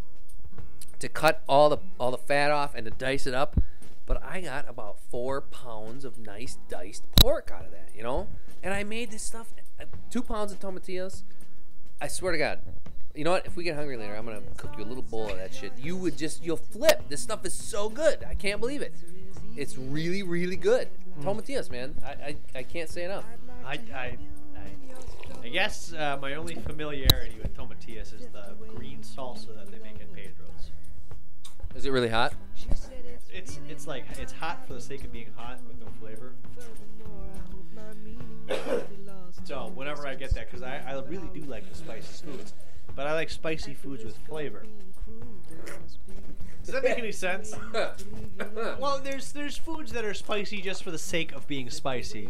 to 0.99 1.09
cut 1.09 1.43
all 1.49 1.68
the 1.68 1.78
all 1.99 2.11
the 2.11 2.18
fat 2.18 2.51
off 2.51 2.74
and 2.74 2.84
to 2.84 2.90
dice 2.90 3.26
it 3.26 3.34
up. 3.34 3.61
But 4.05 4.22
I 4.22 4.40
got 4.40 4.68
about 4.68 4.99
four 5.11 5.40
pounds 5.40 6.05
of 6.05 6.18
nice 6.18 6.59
diced 6.68 7.05
pork 7.16 7.51
out 7.53 7.64
of 7.64 7.70
that, 7.72 7.90
you 7.95 8.03
know. 8.03 8.28
And 8.62 8.74
I 8.74 8.84
made 8.84 9.11
this 9.11 9.22
stuff, 9.22 9.53
uh, 9.80 9.84
two 10.11 10.22
pounds 10.22 10.53
of 10.53 10.61
tomatillos. 10.61 11.22
I 12.01 12.09
swear 12.09 12.32
to 12.32 12.38
God. 12.38 12.61
You 13.15 13.25
know 13.25 13.33
what? 13.33 13.45
If 13.45 13.57
we 13.57 13.65
get 13.65 13.77
hungry 13.77 13.97
later, 13.97 14.15
I'm 14.15 14.25
gonna 14.25 14.41
cook 14.57 14.73
you 14.79 14.85
a 14.85 14.87
little 14.87 15.03
bowl 15.03 15.29
of 15.29 15.37
that 15.37 15.53
shit. 15.53 15.73
You 15.79 15.97
would 15.97 16.17
just 16.17 16.43
you'll 16.43 16.57
flip. 16.57 17.09
This 17.09 17.21
stuff 17.21 17.45
is 17.45 17.53
so 17.53 17.89
good. 17.89 18.25
I 18.29 18.35
can't 18.35 18.59
believe 18.59 18.81
it. 18.81 18.95
It's 19.57 19.77
really, 19.77 20.23
really 20.23 20.57
good. 20.57 20.89
Tomatillos, 21.21 21.71
man. 21.71 21.95
I, 22.05 22.09
I, 22.09 22.37
I 22.55 22.63
can't 22.63 22.89
say 22.89 23.05
enough. 23.05 23.25
I, 23.67 23.79
I, 23.95 24.17
I, 24.57 24.69
I 25.45 25.49
guess 25.49 25.93
uh, 25.93 26.19
my 26.23 26.35
only 26.35 26.55
familiarity 26.55 27.37
with 27.43 27.55
tomatillas 27.55 28.19
is 28.19 28.27
the 28.33 28.55
green 28.75 29.01
salsa 29.01 29.55
that 29.57 29.71
they 29.71 29.79
make 29.79 30.01
at 30.01 30.11
Pedro's. 30.15 30.71
Is 31.75 31.85
it 31.85 31.91
really 31.91 32.09
hot? 32.09 32.33
It's 33.35 33.59
it's 33.69 33.87
like 33.87 34.05
it's 34.19 34.33
hot 34.33 34.67
for 34.67 34.75
the 34.75 34.81
sake 34.81 35.05
of 35.05 35.13
being 35.13 35.29
hot 35.37 35.59
with 35.67 35.79
no 35.81 35.87
flavor. 36.01 36.33
so 39.45 39.71
whenever 39.75 40.07
I 40.07 40.15
get 40.15 40.35
that, 40.35 40.51
because 40.51 40.63
I, 40.63 40.83
I 40.87 40.95
really 41.09 41.29
do 41.33 41.41
like 41.43 41.69
the 41.69 41.75
spicy 41.75 42.27
foods, 42.27 42.53
but 42.95 43.07
I 43.07 43.14
like 43.14 43.30
spicy 43.30 43.74
foods 43.74 44.05
with 44.05 44.16
flavor. 44.28 44.64
Does 46.64 46.74
that 46.74 46.85
make 46.85 46.99
any 46.99 47.12
sense? 47.12 47.55
Well, 48.78 49.01
there's 49.03 49.33
there's 49.33 49.57
foods 49.57 49.93
that 49.93 50.05
are 50.05 50.14
spicy 50.14 50.61
just 50.61 50.83
for 50.83 50.91
the 50.91 50.99
sake 50.99 51.33
of 51.33 51.47
being 51.47 51.70
spicy. 51.70 52.28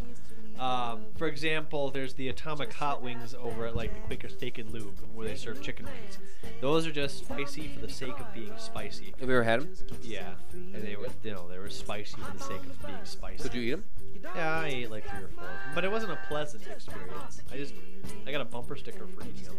Um, 0.58 1.06
for 1.16 1.26
example, 1.26 1.90
there's 1.90 2.14
the 2.14 2.28
Atomic 2.28 2.72
Hot 2.74 3.02
Wings 3.02 3.34
over 3.34 3.66
at 3.66 3.74
like 3.74 3.94
the 3.94 4.00
Quaker 4.00 4.28
Steak 4.28 4.58
and 4.58 4.70
Lube, 4.70 4.96
where 5.14 5.26
they 5.26 5.34
serve 5.34 5.62
chicken 5.62 5.86
wings. 5.86 6.18
Those 6.60 6.86
are 6.86 6.92
just 6.92 7.18
spicy 7.18 7.68
for 7.68 7.80
the 7.86 7.92
sake 7.92 8.18
of 8.20 8.32
being 8.34 8.52
spicy. 8.58 9.14
Have 9.18 9.28
you 9.28 9.34
ever 9.34 9.42
had 9.42 9.60
them? 9.62 9.74
Yeah, 10.02 10.32
and 10.52 10.86
they 10.86 10.96
were, 10.96 11.08
you 11.22 11.32
know, 11.32 11.48
they 11.48 11.58
were 11.58 11.70
spicy 11.70 12.20
for 12.20 12.36
the 12.36 12.44
sake 12.44 12.60
of 12.60 12.86
being 12.86 12.98
spicy. 13.04 13.42
Could 13.42 13.54
you 13.54 13.62
eat 13.62 13.70
them? 13.70 13.84
Yeah, 14.34 14.60
I 14.60 14.66
ate 14.68 14.90
like 14.90 15.08
three 15.08 15.24
or 15.24 15.28
four, 15.28 15.44
but 15.74 15.84
it 15.84 15.90
wasn't 15.90 16.12
a 16.12 16.18
pleasant 16.28 16.62
experience. 16.66 17.42
I 17.52 17.56
just, 17.56 17.74
I 18.26 18.32
got 18.32 18.40
a 18.40 18.44
bumper 18.44 18.76
sticker 18.76 19.06
for 19.06 19.22
eating 19.26 19.44
them. 19.44 19.56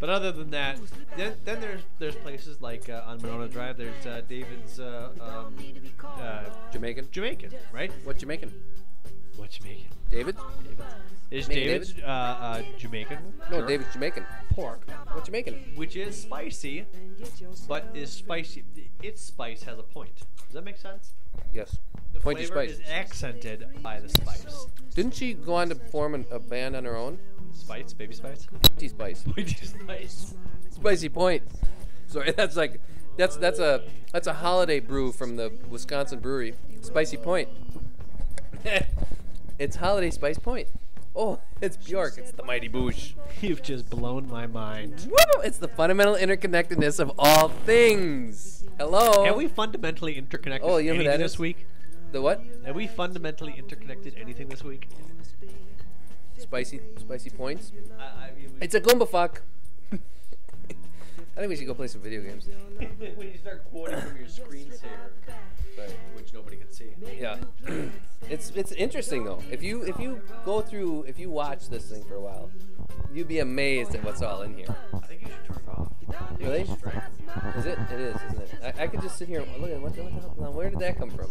But 0.00 0.10
other 0.10 0.32
than 0.32 0.50
that, 0.50 0.78
then, 1.16 1.34
then 1.44 1.60
there's 1.60 1.82
there's 2.00 2.16
places 2.16 2.60
like 2.60 2.88
uh, 2.88 3.02
on 3.06 3.22
Monona 3.22 3.46
Drive. 3.48 3.76
There's 3.76 4.04
uh, 4.04 4.22
David's 4.28 4.80
uh, 4.80 5.10
um, 5.20 5.56
uh, 6.04 6.44
Jamaican. 6.72 7.08
Jamaican, 7.12 7.52
right? 7.72 7.92
What 8.04 8.18
Jamaican? 8.18 8.52
What 9.36 9.50
Jamaican? 9.50 9.90
David? 10.10 10.36
There's 11.30 11.48
Name 11.48 11.56
David's 11.58 11.94
uh, 12.02 12.06
uh, 12.06 12.62
Jamaican. 12.76 13.18
No, 13.50 13.60
jerk, 13.60 13.68
David's 13.68 13.92
Jamaican. 13.94 14.26
pork, 14.50 14.86
What 15.12 15.24
Jamaican? 15.24 15.54
which 15.76 15.96
is 15.96 16.20
spicy, 16.20 16.84
but 17.68 17.86
is 17.94 18.12
spicy. 18.12 18.64
Its 19.02 19.22
spice 19.22 19.62
has 19.62 19.78
a 19.78 19.82
point. 19.82 20.14
Does 20.44 20.52
that 20.54 20.64
make 20.64 20.76
sense? 20.76 21.12
Yes. 21.54 21.78
The 22.12 22.20
Pointy 22.20 22.44
flavor 22.44 22.68
spice. 22.68 22.78
is 22.78 22.90
accented 22.90 23.66
by 23.82 24.00
the 24.00 24.08
spice. 24.08 24.66
Didn't 24.94 25.14
she 25.14 25.34
go 25.34 25.54
on 25.54 25.68
to 25.70 25.74
form 25.74 26.14
an, 26.14 26.26
a 26.30 26.38
band 26.38 26.76
on 26.76 26.84
her 26.84 26.96
own? 26.96 27.18
Spice, 27.52 27.92
baby 27.92 28.14
spice. 28.14 28.46
Tea 28.78 28.88
Spice. 28.88 29.22
Pointy 29.34 29.54
spice. 29.66 30.34
Spicy 30.70 31.08
Point. 31.08 31.42
Sorry, 32.06 32.32
that's 32.36 32.56
like 32.56 32.80
that's 33.16 33.36
that's 33.36 33.58
a 33.58 33.82
that's 34.12 34.26
a 34.26 34.34
holiday 34.34 34.80
brew 34.80 35.12
from 35.12 35.36
the 35.36 35.52
Wisconsin 35.68 36.20
brewery. 36.20 36.54
Spicy 36.80 37.16
Point. 37.16 37.48
it's 39.58 39.76
holiday 39.76 40.10
spice 40.10 40.38
point. 40.38 40.68
Oh, 41.14 41.40
it's 41.60 41.76
Bjork. 41.76 42.16
It's 42.16 42.30
the 42.30 42.42
mighty 42.42 42.68
Boosh. 42.68 43.12
You've 43.42 43.62
just 43.62 43.90
blown 43.90 44.28
my 44.28 44.46
mind. 44.46 45.08
Woo! 45.10 45.42
It's 45.42 45.58
the 45.58 45.68
fundamental 45.68 46.14
interconnectedness 46.14 47.00
of 47.00 47.12
all 47.18 47.48
things. 47.48 48.64
Hello. 48.78 49.24
Have 49.24 49.36
we 49.36 49.46
fundamentally 49.46 50.16
interconnected 50.16 50.68
Oh, 50.68 50.78
you 50.78 50.90
know 50.90 50.94
who 50.94 51.00
anything 51.00 51.18
that 51.18 51.22
this 51.22 51.38
week? 51.38 51.66
The 52.12 52.20
what? 52.20 52.42
Have 52.64 52.76
we 52.76 52.86
fundamentally 52.86 53.54
interconnected 53.56 54.14
anything 54.20 54.48
this 54.48 54.62
week? 54.62 54.88
Spicy 56.38 56.80
spicy 56.98 57.30
points. 57.30 57.72
I, 57.98 58.02
I 58.02 58.30
mean, 58.36 58.50
It's 58.60 58.74
a 58.74 58.80
Goomba 58.80 59.08
fuck. 59.08 59.42
I 59.92 59.96
think 61.36 61.48
we 61.48 61.56
should 61.56 61.66
go 61.66 61.74
play 61.74 61.86
some 61.88 62.02
video 62.02 62.20
games. 62.20 62.48
when 63.16 63.28
you 63.28 63.38
start 63.38 63.64
quoting 63.70 64.00
from 64.00 64.16
your 64.16 64.26
screensaver, 64.26 65.12
which 66.14 66.32
nobody 66.34 66.56
can 66.56 66.70
see. 66.70 66.90
Yeah. 67.18 67.38
it's 68.28 68.50
it's 68.50 68.72
interesting 68.72 69.24
though. 69.24 69.42
If 69.50 69.62
you 69.62 69.82
if 69.82 69.98
you 69.98 70.20
go 70.44 70.60
through 70.60 71.04
if 71.08 71.18
you 71.18 71.30
watch 71.30 71.68
this 71.68 71.84
thing 71.86 72.04
for 72.04 72.16
a 72.16 72.20
while, 72.20 72.50
you'd 73.12 73.28
be 73.28 73.38
amazed 73.38 73.94
at 73.94 74.04
what's 74.04 74.20
all 74.22 74.42
in 74.42 74.54
here. 74.54 74.74
I 74.92 75.06
think 75.06 75.22
you 75.22 75.28
should 75.28 75.46
turn 75.46 75.62
it 75.66 75.70
off. 75.70 75.91
Really? 76.38 76.60
Is 77.56 77.66
it? 77.66 77.78
It 77.90 78.00
is, 78.00 78.16
isn't 78.28 78.42
it? 78.42 78.50
I, 78.78 78.82
I 78.84 78.86
could 78.86 79.00
just 79.02 79.16
sit 79.16 79.28
here 79.28 79.40
and 79.40 79.62
look 79.62 79.70
at 79.70 79.80
what 79.80 79.94
the, 79.94 80.02
what 80.02 80.12
the 80.14 80.20
hell? 80.20 80.34
now, 80.38 80.50
Where 80.50 80.70
did 80.70 80.78
that 80.80 80.98
come 80.98 81.10
from? 81.10 81.28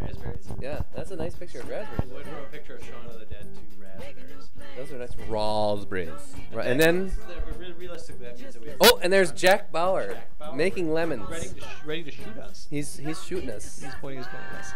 raspberries. 0.00 0.46
Yeah, 0.60 0.80
that's 0.94 1.10
a 1.10 1.16
nice 1.16 1.34
picture 1.34 1.60
of 1.60 1.68
raspberries. 1.68 2.10
A 2.12 2.52
picture 2.52 2.76
of 2.76 2.84
Shaun 2.84 3.06
of 3.06 3.18
the 3.20 3.26
Dead 3.26 3.46
to 3.54 3.82
raspberries. 3.82 4.48
Those 4.76 4.92
are 4.92 4.98
nice 4.98 5.14
raspberries. 5.28 6.34
Right, 6.52 6.66
and 6.66 6.80
then 6.80 7.12
Re- 7.58 7.66
re- 7.68 7.72
realistically, 7.78 8.26
that 8.26 8.40
means 8.40 8.54
that 8.54 8.62
we 8.62 8.68
have. 8.70 8.78
oh, 8.80 8.98
and 9.02 9.12
there's 9.12 9.32
Jack 9.32 9.70
Bauer, 9.72 10.12
Jack 10.12 10.38
Bauer. 10.38 10.56
making 10.56 10.92
lemons. 10.92 11.28
ready 11.28 11.48
to, 11.48 11.66
ready 11.84 12.02
to 12.04 12.10
shoot 12.10 12.38
us. 12.38 12.66
He's 12.70 12.96
he's 12.96 13.22
shooting 13.22 13.50
us. 13.50 13.80
He's 13.82 13.92
pointing 14.00 14.18
his 14.18 14.26
gun 14.28 14.40
at 14.52 14.60
us. 14.60 14.72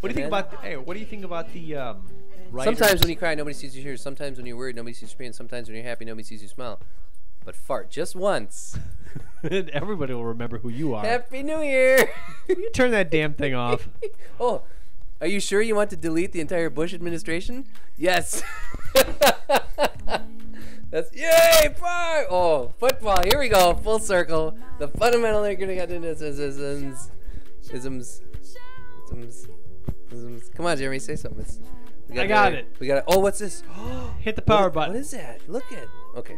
What 0.00 0.08
do 0.10 0.12
you 0.12 0.14
think 0.14 0.28
about? 0.28 0.50
The, 0.50 0.56
hey, 0.58 0.76
what 0.76 0.94
do 0.94 1.00
you 1.00 1.06
think 1.06 1.24
about 1.24 1.52
the? 1.52 1.76
Um. 1.76 2.06
Sometimes 2.62 3.00
when 3.00 3.08
you 3.10 3.16
cry, 3.16 3.34
nobody 3.34 3.54
sees 3.54 3.76
you 3.76 3.82
tears. 3.82 4.00
Sometimes 4.00 4.36
when 4.36 4.46
you're 4.46 4.56
worried, 4.56 4.76
nobody 4.76 4.94
sees 4.94 5.10
your 5.10 5.18
pain. 5.18 5.32
Sometimes 5.32 5.66
when 5.66 5.74
you're 5.76 5.84
happy, 5.84 6.04
nobody 6.04 6.22
sees 6.22 6.40
you 6.40 6.46
smile. 6.46 6.78
But 7.44 7.56
fart 7.56 7.90
just 7.90 8.16
once. 8.16 8.78
everybody 9.50 10.14
will 10.14 10.24
remember 10.24 10.58
who 10.58 10.68
you 10.68 10.94
are. 10.94 11.04
Happy 11.04 11.42
New 11.42 11.60
Year! 11.60 12.10
you 12.48 12.70
turn 12.72 12.90
that 12.92 13.10
damn 13.10 13.34
thing 13.34 13.54
off. 13.54 13.88
oh, 14.40 14.62
are 15.20 15.26
you 15.26 15.40
sure 15.40 15.60
you 15.60 15.74
want 15.74 15.90
to 15.90 15.96
delete 15.96 16.32
the 16.32 16.40
entire 16.40 16.70
Bush 16.70 16.94
administration? 16.94 17.66
Yes. 17.96 18.42
That's 20.90 21.12
yay! 21.12 21.74
Fart! 21.76 22.26
Oh, 22.30 22.72
football. 22.78 23.18
Here 23.24 23.38
we 23.38 23.48
go. 23.48 23.74
Full 23.74 23.98
circle. 23.98 24.56
The 24.78 24.88
fundamental 24.88 25.42
isms. 25.44 26.38
Isms. 26.38 27.10
Isms. 27.72 28.22
Isms. 30.12 30.50
Come 30.54 30.66
on, 30.66 30.78
Jeremy. 30.78 31.00
Say 31.00 31.16
something. 31.16 31.40
It's, 31.40 31.58
I 32.16 32.26
got 32.28 32.52
it. 32.52 32.76
We 32.78 32.86
got 32.86 32.98
it. 32.98 33.04
Oh, 33.08 33.18
what's 33.18 33.40
this? 33.40 33.64
Hit 34.20 34.36
the 34.36 34.42
power 34.42 34.66
What- 34.66 34.74
button. 34.74 34.94
What 34.94 35.00
is 35.00 35.10
that? 35.10 35.40
Look 35.48 35.64
at. 35.72 35.88
Okay. 36.16 36.36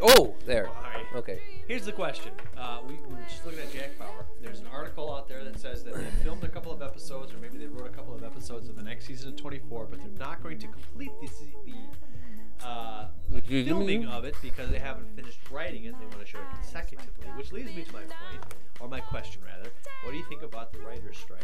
Oh, 0.00 0.34
there. 0.46 0.68
Okay. 1.14 1.40
Here's 1.68 1.84
the 1.84 1.92
question. 1.92 2.32
Uh, 2.56 2.80
we, 2.86 2.94
we 2.94 3.14
were 3.14 3.22
just 3.28 3.44
looking 3.44 3.60
at 3.60 3.72
Jack 3.72 3.98
Bauer. 3.98 4.26
There's 4.40 4.60
an 4.60 4.66
article 4.66 5.14
out 5.14 5.28
there 5.28 5.44
that 5.44 5.60
says 5.60 5.84
that 5.84 5.94
they 5.94 6.10
filmed 6.24 6.42
a 6.42 6.48
couple 6.48 6.72
of 6.72 6.82
episodes, 6.82 7.32
or 7.32 7.36
maybe 7.36 7.56
they 7.56 7.66
wrote 7.66 7.86
a 7.86 7.90
couple 7.90 8.14
of 8.14 8.24
episodes 8.24 8.68
of 8.68 8.76
the 8.76 8.82
next 8.82 9.06
season 9.06 9.28
of 9.28 9.36
24, 9.36 9.86
but 9.86 10.00
they're 10.00 10.08
not 10.18 10.42
going 10.42 10.58
to 10.58 10.66
complete 10.66 11.12
the, 11.20 11.28
the 11.64 12.66
uh, 12.66 13.06
filming 13.46 14.06
of 14.06 14.24
it 14.24 14.34
because 14.42 14.70
they 14.70 14.78
haven't 14.78 15.14
finished 15.14 15.38
writing 15.50 15.84
it. 15.84 15.94
They 16.00 16.06
want 16.06 16.20
to 16.20 16.26
show 16.26 16.38
it 16.38 16.50
consecutively, 16.60 17.26
which 17.36 17.52
leads 17.52 17.74
me 17.76 17.84
to 17.84 17.92
my 17.92 18.00
point, 18.00 18.54
or 18.80 18.88
my 18.88 19.00
question 19.00 19.42
rather. 19.44 19.70
What 20.04 20.12
do 20.12 20.16
you 20.16 20.24
think 20.24 20.42
about 20.42 20.72
the 20.72 20.80
writer's 20.80 21.18
strike? 21.18 21.40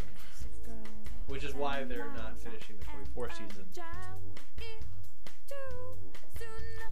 Which 1.29 1.45
is 1.45 1.55
why 1.55 1.85
they're 1.85 2.11
not 2.17 2.41
finishing 2.41 2.77
the 2.79 2.85
24 3.15 3.31
season. 3.31 3.65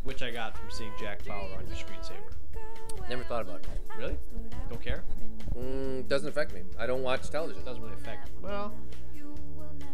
Which 0.02 0.22
I 0.22 0.30
got 0.30 0.56
from 0.56 0.70
seeing 0.70 0.92
Jack 1.00 1.24
Bauer 1.26 1.48
on 1.58 1.66
your 1.66 1.76
screensaver. 1.76 3.08
Never 3.08 3.24
thought 3.24 3.42
about 3.42 3.60
it. 3.60 3.68
Really? 3.98 4.16
Don't 4.68 4.80
care? 4.82 5.02
Mm, 5.56 6.06
doesn't 6.08 6.28
affect 6.28 6.54
me. 6.54 6.62
I 6.78 6.86
don't 6.86 7.02
watch 7.02 7.28
television. 7.30 7.62
It 7.62 7.64
doesn't 7.64 7.82
really 7.82 7.94
affect. 7.94 8.28
me. 8.28 8.34
Well, 8.42 8.72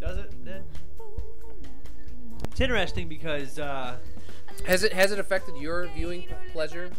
does 0.01 0.19
it? 0.19 0.45
Then 0.45 0.63
it's 2.51 2.61
interesting 2.61 3.09
because 3.09 3.59
uh, 3.59 3.97
Has 4.67 4.83
it 4.85 4.93
has 4.93 5.13
it 5.13 5.19
affected 5.19 5.57
your 5.57 5.87
viewing 5.95 6.27
pleasure? 6.53 6.91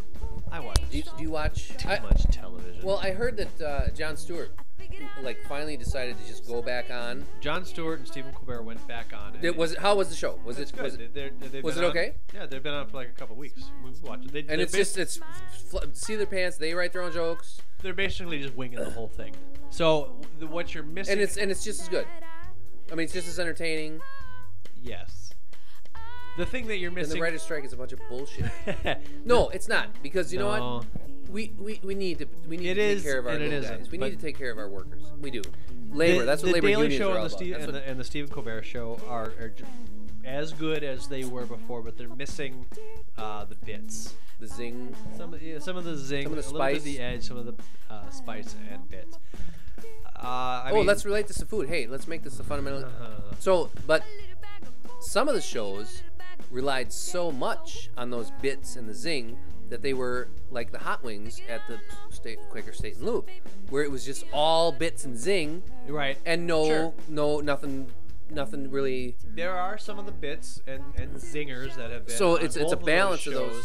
I 0.51 0.59
watch 0.59 0.79
Do 0.91 0.97
you, 0.97 1.03
do 1.03 1.23
you 1.23 1.29
watch 1.31 1.69
too 1.77 1.89
I- 1.89 1.99
much 1.99 2.23
television. 2.31 2.81
Well, 2.83 2.97
I 2.97 3.11
heard 3.11 3.37
that 3.37 3.61
uh, 3.61 3.89
Jon 3.89 4.17
Stewart 4.17 4.51
like 5.21 5.41
finally 5.47 5.77
decided 5.77 6.17
to 6.19 6.27
just 6.27 6.47
go 6.47 6.61
back 6.61 6.89
on. 6.91 7.25
Jon 7.41 7.65
Stewart 7.65 7.99
and 7.99 8.07
Stephen 8.07 8.31
Colbert 8.33 8.63
went 8.63 8.85
back 8.87 9.13
on. 9.13 9.37
It, 9.41 9.55
was 9.55 9.73
it, 9.73 9.79
how 9.79 9.95
was 9.95 10.09
the 10.09 10.15
show? 10.15 10.39
Was 10.45 10.59
it 10.59 10.71
good. 10.73 10.81
was 10.83 10.95
it 10.95 11.13
They're- 11.13 11.31
they're- 11.39 11.61
was 11.61 11.77
it 11.77 11.83
on- 11.83 11.89
okay? 11.91 12.13
Yeah, 12.33 12.45
they've 12.45 12.61
been 12.63 12.73
on 12.73 12.87
for 12.87 12.97
like 12.97 13.09
a 13.09 13.13
couple 13.13 13.35
weeks. 13.35 13.71
We 13.83 13.91
watched 14.07 14.25
it. 14.25 14.31
They, 14.33 14.45
and 14.53 14.61
it's 14.61 14.73
just 14.73 14.97
it's 14.97 15.19
fl- 15.69 15.77
see 15.93 16.15
their 16.15 16.25
pants. 16.27 16.57
They 16.57 16.73
write 16.73 16.93
their 16.93 17.01
own 17.01 17.11
jokes, 17.11 17.61
they're 17.81 17.93
basically 17.93 18.41
just 18.41 18.55
winging 18.55 18.79
the 18.79 18.89
whole 18.91 19.07
thing. 19.09 19.33
So 19.69 20.15
the, 20.39 20.47
what 20.47 20.73
you're 20.73 20.83
missing? 20.83 21.13
and 21.13 21.21
it's 21.21 21.37
and 21.37 21.49
it's 21.51 21.63
just 21.63 21.81
as 21.81 21.89
good. 21.89 22.07
I 22.91 22.95
mean, 22.95 23.05
it's 23.05 23.13
just 23.13 23.27
as 23.27 23.39
entertaining. 23.39 23.99
yes. 24.81 25.31
The 26.35 26.45
thing 26.47 26.65
that 26.67 26.77
you're 26.77 26.89
missing. 26.89 26.97
And 27.03 27.07
missing. 27.09 27.19
the 27.19 27.21
writer's 27.23 27.41
strike 27.43 27.63
is 27.63 27.73
a 27.73 27.77
bunch 27.77 27.91
of 27.93 27.99
bullshit. 28.09 28.45
No, 29.25 29.49
it's 29.49 29.67
not 29.67 29.89
because 30.01 30.33
you 30.33 30.39
know 30.39 30.47
what? 30.47 30.85
We, 31.29 31.51
we, 31.57 31.79
we 31.83 31.95
need 31.95 32.19
to 32.19 32.27
we 32.47 32.57
need 32.57 32.69
It 32.69 32.75
to 32.75 32.81
take 32.81 32.97
is 32.97 33.03
care 33.03 33.19
of 33.19 33.25
our 33.27 33.33
and 33.33 33.43
it 33.43 33.63
guys. 33.63 33.91
We 33.91 33.97
need 33.97 34.11
to 34.11 34.17
take 34.17 34.37
care 34.37 34.51
of 34.51 34.57
our 34.57 34.69
workers. 34.69 35.03
We 35.19 35.31
do. 35.31 35.41
Labor. 35.91 36.19
The- 36.19 36.25
that's 36.25 36.43
what 36.43 36.49
the 36.49 36.53
labor 36.53 36.67
Daily 36.67 36.83
unions 36.83 36.99
Show 36.99 37.11
are 37.11 37.17
all 37.17 37.23
and 37.23 37.31
the. 37.31 37.35
Steve, 37.35 37.55
and, 37.55 37.65
what- 37.65 37.73
the, 37.73 37.89
and 37.89 37.99
the 37.99 38.03
Stephen 38.03 38.29
Colbert 38.31 38.63
Show 38.63 38.99
are, 39.07 39.33
are 39.39 39.53
as 40.25 40.53
good 40.53 40.83
as 40.83 41.07
they 41.07 41.25
were 41.25 41.45
before, 41.45 41.81
but 41.81 41.97
they're 41.97 42.07
missing 42.09 42.65
uh, 43.17 43.45
the 43.45 43.55
bits. 43.55 44.13
the 44.39 44.47
zing. 44.47 44.95
Some, 45.17 45.33
of- 45.33 45.41
yeah, 45.41 45.59
some 45.59 45.75
of 45.77 45.83
the 45.83 45.95
zing, 45.97 46.23
Some 46.23 46.37
of 46.37 46.43
the 46.43 46.49
a 46.49 46.53
little 46.53 46.67
bit 46.67 46.75
of 46.75 46.81
spice. 46.81 46.83
the 46.83 46.99
edge, 46.99 47.27
some 47.27 47.37
of 47.37 47.45
the 47.45 47.53
uh, 47.89 48.09
spice 48.09 48.55
and 48.71 48.89
bits. 48.89 49.17
Uh, 50.15 50.19
I 50.65 50.69
oh, 50.71 50.75
mean, 50.75 50.85
let's 50.85 51.03
relate 51.05 51.27
this 51.27 51.37
to 51.37 51.45
food. 51.45 51.67
Hey, 51.67 51.87
let's 51.87 52.07
make 52.07 52.23
this 52.23 52.39
a 52.39 52.43
fundamental. 52.43 52.85
Uh, 52.85 53.35
So, 53.39 53.69
but 53.85 54.03
some 55.01 55.27
of 55.27 55.35
the 55.35 55.41
shows 55.41 56.03
relied 56.49 56.93
so 56.93 57.31
much 57.31 57.89
on 57.97 58.09
those 58.09 58.31
bits 58.41 58.75
and 58.77 58.87
the 58.87 58.93
zing 58.93 59.37
that 59.73 59.81
they 59.81 59.95
were 59.95 60.27
like 60.51 60.71
the 60.71 60.77
hot 60.77 61.03
wings 61.03 61.41
at 61.49 61.59
the 61.67 61.79
state, 62.11 62.37
Quaker 62.51 62.71
State 62.73 62.97
and 62.97 63.05
Loop, 63.05 63.27
where 63.71 63.81
it 63.83 63.89
was 63.89 64.05
just 64.05 64.23
all 64.31 64.71
bits 64.71 65.03
and 65.03 65.17
zing 65.17 65.63
right. 65.87 66.15
and 66.27 66.45
no, 66.45 66.65
Sure. 66.67 66.93
no, 67.09 67.39
nothing, 67.39 67.87
nothing 68.29 68.69
really. 68.69 69.15
there 69.33 69.55
are 69.57 69.79
some 69.79 69.97
of 69.97 70.05
the 70.05 70.11
bits 70.11 70.61
and, 70.67 70.83
and 70.95 71.15
zingers 71.15 71.75
that 71.75 71.89
have 71.89 72.05
been. 72.05 72.15
So 72.15 72.35
it's 72.35 72.55
it's 72.55 72.71
a 72.71 72.77
balance 72.77 73.25
of 73.25 73.33
of 73.33 73.39
those. 73.49 73.63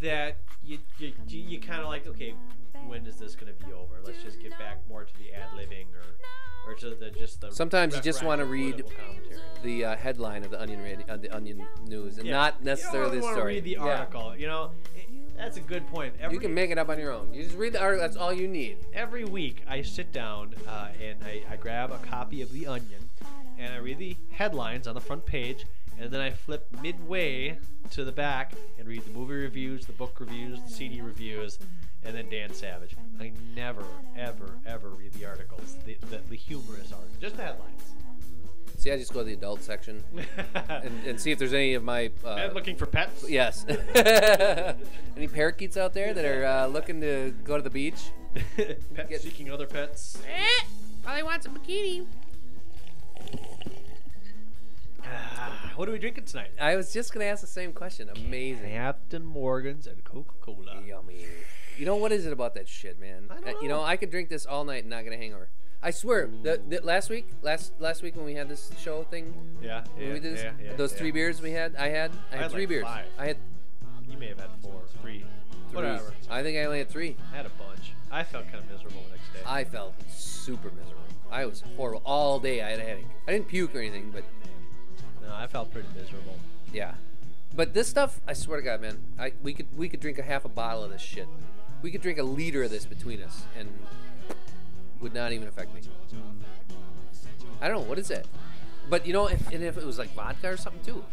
that 0.00 0.36
you 0.64 0.78
you, 0.98 1.12
you, 1.28 1.40
you 1.42 1.60
kind 1.60 1.82
of 1.82 1.88
like. 1.88 2.06
Okay, 2.06 2.34
when 2.86 3.04
is 3.06 3.16
this 3.16 3.34
going 3.34 3.52
to 3.54 3.64
be 3.66 3.72
over? 3.74 3.96
Let's 4.02 4.22
just 4.22 4.40
get 4.40 4.52
back 4.58 4.78
more 4.88 5.04
to 5.04 5.12
the 5.18 5.34
ad 5.34 5.50
libbing 5.54 5.88
or 5.94 6.70
or 6.72 6.74
to 6.76 6.94
the 6.94 7.10
just 7.10 7.42
the. 7.42 7.52
Sometimes 7.52 7.94
you 7.94 8.00
just 8.00 8.22
wanna 8.24 8.46
read. 8.46 8.82
The 9.62 9.84
uh, 9.84 9.96
headline 9.96 10.42
of 10.44 10.50
the 10.50 10.60
Onion 10.60 10.82
radio, 10.82 11.06
uh, 11.08 11.16
the 11.18 11.30
Onion 11.30 11.64
News, 11.86 12.18
and 12.18 12.26
Yeah. 12.26 12.32
not 12.32 12.64
necessarily 12.64 13.14
you 13.16 13.20
the 13.20 13.26
don't 13.28 13.34
story. 13.36 13.54
read 13.54 13.64
the 13.64 13.70
Yeah. 13.72 13.98
article. 14.00 14.36
You 14.36 14.48
know, 14.48 14.70
it, 14.96 15.06
that's 15.36 15.56
a 15.56 15.60
good 15.60 15.86
point. 15.88 16.14
Every, 16.20 16.34
You 16.34 16.40
can 16.40 16.54
make 16.54 16.70
it 16.70 16.78
up 16.78 16.88
on 16.88 16.98
your 16.98 17.12
own. 17.12 17.32
You 17.32 17.42
just 17.44 17.56
read 17.56 17.72
the 17.72 17.80
article. 17.80 18.06
That's 18.06 18.16
all 18.16 18.32
you 18.32 18.48
need. 18.48 18.78
every 18.94 19.24
week 19.24 19.62
I 19.68 19.82
sit 19.82 20.12
down 20.12 20.54
uh, 20.68 20.88
and 21.02 21.18
I, 21.24 21.42
I 21.50 21.56
grab 21.56 21.90
a 21.90 21.98
copy 21.98 22.42
of 22.42 22.52
The 22.52 22.66
Onion 22.66 23.08
and 23.58 23.72
I 23.72 23.78
read 23.78 23.98
the 23.98 24.16
headlines 24.30 24.86
on 24.86 24.94
the 24.94 25.00
front 25.00 25.24
page 25.26 25.66
and 25.98 26.10
then 26.10 26.20
I 26.20 26.30
flip 26.30 26.66
midway 26.82 27.58
to 27.90 28.04
the 28.04 28.12
back 28.12 28.52
and 28.78 28.88
read 28.88 29.04
the 29.04 29.10
movie 29.10 29.34
reviews, 29.34 29.86
the 29.86 29.92
book 29.92 30.18
reviews, 30.20 30.60
the 30.62 30.70
CD 30.70 31.00
reviews, 31.00 31.58
and 32.04 32.16
then 32.16 32.28
Dan 32.30 32.52
Savage. 32.54 32.96
I 33.20 33.32
never, 33.54 33.84
ever, 34.16 34.58
ever 34.66 34.88
read 34.90 35.12
the 35.12 35.26
articles, 35.26 35.76
the, 35.84 35.96
the, 36.10 36.20
the 36.28 36.36
humorous 36.36 36.92
articles, 36.92 37.16
just 37.20 37.36
the 37.36 37.42
headlines. 37.42 37.82
See, 38.82 38.90
I 38.90 38.96
just 38.96 39.12
go 39.12 39.20
to 39.20 39.24
the 39.24 39.34
adult 39.34 39.62
section 39.62 40.02
and, 40.56 41.06
and 41.06 41.20
see 41.20 41.30
if 41.30 41.38
there's 41.38 41.52
any 41.52 41.74
of 41.74 41.84
my. 41.84 42.10
Uh, 42.24 42.30
and 42.30 42.52
looking 42.52 42.74
for 42.74 42.84
pets. 42.86 43.24
Yes. 43.30 43.64
any 45.16 45.28
parakeets 45.28 45.76
out 45.76 45.94
there 45.94 46.12
that 46.12 46.24
are 46.24 46.44
uh, 46.44 46.66
looking 46.66 47.00
to 47.00 47.32
go 47.44 47.56
to 47.56 47.62
the 47.62 47.70
beach? 47.70 48.10
pets 48.56 49.08
Get- 49.08 49.20
seeking 49.20 49.52
other 49.52 49.68
pets. 49.68 50.20
Eh, 50.28 50.64
probably 51.04 51.22
wants 51.22 51.46
a 51.46 51.50
bikini. 51.50 52.06
Ah, 55.04 55.72
what 55.76 55.88
are 55.88 55.92
we 55.92 56.00
drinking 56.00 56.24
tonight? 56.24 56.50
I 56.60 56.74
was 56.74 56.92
just 56.92 57.12
gonna 57.12 57.26
ask 57.26 57.40
the 57.40 57.46
same 57.46 57.72
question. 57.72 58.08
Amazing. 58.08 58.70
Captain 58.70 59.24
Morgan's 59.24 59.86
and 59.86 60.02
Coca-Cola. 60.02 60.82
Yummy. 60.84 61.24
You 61.78 61.86
know 61.86 61.94
what 61.94 62.10
is 62.10 62.26
it 62.26 62.32
about 62.32 62.54
that 62.54 62.68
shit, 62.68 62.98
man? 62.98 63.26
I 63.30 63.34
don't 63.36 63.46
Uh, 63.46 63.60
You 63.62 63.68
know, 63.68 63.76
know. 63.78 63.84
I 63.84 63.96
could 63.96 64.10
drink 64.10 64.28
this 64.28 64.44
all 64.44 64.64
night 64.64 64.82
and 64.82 64.90
not 64.90 65.04
get 65.04 65.12
a 65.12 65.16
hangover. 65.16 65.50
I 65.82 65.90
swear. 65.90 66.28
The, 66.42 66.60
the, 66.68 66.80
last 66.84 67.10
week, 67.10 67.28
last 67.42 67.72
last 67.80 68.02
week 68.02 68.14
when 68.16 68.24
we 68.24 68.34
had 68.34 68.48
this 68.48 68.70
show 68.78 69.02
thing, 69.04 69.34
Yeah, 69.60 69.82
when 69.96 70.06
yeah, 70.06 70.12
we 70.14 70.20
did 70.20 70.34
this, 70.36 70.42
yeah, 70.44 70.52
yeah, 70.64 70.76
those 70.76 70.92
three 70.92 71.10
beers 71.10 71.42
we 71.42 71.50
had, 71.50 71.74
I 71.76 71.88
had, 71.88 72.12
I 72.30 72.36
had 72.36 72.42
had 72.42 72.50
three 72.52 72.62
like 72.62 72.68
beers. 72.68 72.84
five. 72.84 73.04
I 73.18 73.26
had 73.26 73.36
You 74.08 74.16
may 74.18 74.28
have 74.28 74.38
had 74.38 74.50
four, 74.62 74.80
three, 75.00 75.24
three. 75.70 75.74
whatever. 75.76 76.12
I 76.30 76.42
think 76.42 76.56
I 76.58 76.64
only 76.64 76.78
had 76.78 76.88
three. 76.88 77.16
I 77.32 77.36
had 77.36 77.46
a 77.46 77.50
bunch. 77.50 77.94
I 78.10 78.22
felt 78.22 78.44
kind 78.44 78.58
of 78.62 78.70
miserable 78.70 79.02
the 79.08 79.16
next 79.16 79.32
day. 79.32 79.40
I 79.44 79.64
felt 79.64 79.94
super 80.10 80.70
miserable. 80.70 81.02
I 81.30 81.46
was 81.46 81.64
horrible 81.76 82.02
all 82.04 82.38
day. 82.38 82.62
I 82.62 82.70
had 82.70 82.78
a 82.78 82.82
headache. 82.82 83.06
I 83.26 83.32
didn't 83.32 83.48
puke 83.48 83.74
or 83.74 83.78
anything, 83.78 84.10
but 84.12 84.22
no, 85.22 85.34
I 85.34 85.46
felt 85.46 85.72
pretty 85.72 85.88
miserable. 85.96 86.36
yeah. 86.72 86.92
But 87.54 87.74
this 87.74 87.86
stuff, 87.88 88.18
I 88.26 88.32
swear 88.32 88.58
to 88.58 88.62
God, 88.64 88.80
man, 88.80 88.98
I 89.18 89.32
we 89.42 89.52
could 89.52 89.66
we 89.76 89.88
could 89.88 90.00
drink 90.00 90.18
a 90.18 90.22
half 90.22 90.44
a 90.44 90.48
bottle 90.48 90.84
of 90.84 90.90
this 90.90 91.02
shit. 91.02 91.26
We 91.82 91.90
could 91.90 92.00
drink 92.00 92.18
a 92.18 92.22
liter 92.22 92.62
of 92.62 92.70
this 92.70 92.84
between 92.86 93.20
us, 93.22 93.42
and 93.58 93.68
would 95.02 95.12
not 95.14 95.32
even 95.32 95.48
affect 95.48 95.74
me. 95.74 95.80
I 97.60 97.68
don't 97.68 97.82
know 97.82 97.88
what 97.88 97.98
is 97.98 98.10
it, 98.10 98.26
but 98.88 99.06
you 99.06 99.12
know, 99.12 99.26
if, 99.26 99.50
and 99.50 99.62
if 99.62 99.76
it 99.76 99.84
was 99.84 99.98
like 99.98 100.14
vodka 100.14 100.48
or 100.48 100.56
something 100.56 100.82
too, 100.82 101.04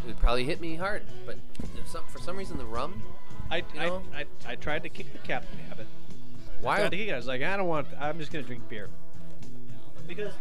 it 0.00 0.06
would 0.06 0.18
probably 0.18 0.44
hit 0.44 0.60
me 0.60 0.76
hard. 0.76 1.02
But 1.26 1.38
if 1.76 1.88
some, 1.88 2.04
for 2.08 2.18
some 2.18 2.36
reason, 2.36 2.58
the 2.58 2.64
rum, 2.64 3.02
I, 3.50 3.58
You 3.58 3.64
I, 3.78 3.86
know? 3.86 4.02
I, 4.14 4.24
I 4.46 4.54
tried 4.54 4.82
to 4.84 4.88
kick 4.88 5.12
the 5.12 5.18
captain 5.18 5.58
habit. 5.68 5.86
I 6.60 6.64
why? 6.64 6.76
tried 6.76 6.90
to 6.90 6.96
kick 6.96 7.08
it. 7.08 7.12
I 7.12 7.16
was 7.16 7.26
like, 7.26 7.42
I 7.42 7.56
don't 7.56 7.68
want. 7.68 7.88
I'm 8.00 8.18
just 8.18 8.32
gonna 8.32 8.44
drink 8.44 8.68
beer. 8.68 8.88
Because 10.06 10.32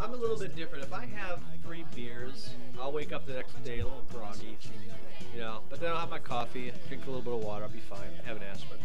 I'm 0.00 0.12
a 0.12 0.16
little 0.16 0.38
bit 0.38 0.54
different. 0.54 0.84
If 0.84 0.92
I 0.92 1.06
have 1.06 1.40
three 1.64 1.84
beers, 1.94 2.50
I'll 2.80 2.92
wake 2.92 3.12
up 3.12 3.26
the 3.26 3.34
next 3.34 3.62
day 3.64 3.80
a 3.80 3.84
little 3.84 4.04
groggy, 4.12 4.56
you 5.34 5.40
know. 5.40 5.60
But 5.68 5.80
then 5.80 5.90
I'll 5.90 5.98
have 5.98 6.10
my 6.10 6.18
coffee, 6.18 6.72
drink 6.88 7.04
a 7.04 7.10
little 7.10 7.22
bit 7.22 7.32
of 7.34 7.44
water, 7.44 7.64
I'll 7.64 7.70
be 7.70 7.80
fine. 7.80 8.08
Have 8.24 8.36
an 8.36 8.42
aspirin. 8.44 8.80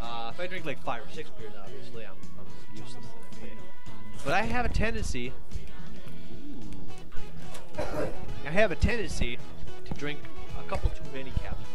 Uh, 0.00 0.30
if 0.32 0.40
I 0.40 0.46
drink 0.46 0.64
like 0.64 0.82
five 0.82 1.02
or 1.02 1.10
six 1.12 1.30
beers, 1.30 1.52
obviously 1.62 2.04
I'm, 2.04 2.16
I'm 2.38 2.46
useless 2.74 3.04
the 3.04 3.20
next 3.24 3.40
day. 3.40 3.58
But 4.24 4.34
I 4.34 4.42
have 4.42 4.64
a 4.64 4.68
tendency. 4.68 5.32
I 7.78 8.50
have 8.50 8.70
a 8.70 8.76
tendency 8.76 9.38
to 9.84 9.94
drink 9.94 10.20
a 10.58 10.68
couple 10.68 10.90
too 10.90 11.04
many 11.12 11.30
captains. 11.42 11.66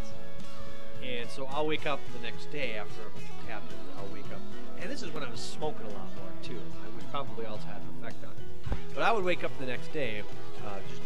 And 1.04 1.30
so 1.30 1.48
I'll 1.52 1.68
wake 1.68 1.86
up 1.86 2.00
the 2.14 2.20
next 2.20 2.52
day 2.52 2.76
after 2.76 3.02
a 3.02 3.10
bunch 3.10 3.26
of 3.26 3.48
captains. 3.48 3.80
I'll 3.98 4.14
wake 4.14 4.32
up, 4.34 4.40
and 4.80 4.90
this 4.90 5.04
is 5.04 5.14
when 5.14 5.24
I 5.24 5.30
was 5.30 5.40
smoking 5.40 5.86
a 5.86 5.90
lot 5.90 6.08
more 6.16 6.32
too, 6.42 6.60
which 6.96 7.10
probably 7.12 7.46
also 7.46 7.66
had 7.66 7.82
an 7.82 7.90
effect 8.00 8.24
on 8.24 8.32
it. 8.32 8.78
But 8.94 9.04
I 9.04 9.12
would 9.12 9.24
wake 9.24 9.44
up 9.44 9.52
the 9.60 9.66
next 9.66 9.92
day, 9.92 10.24
uh, 10.66 10.80
just 10.90 11.02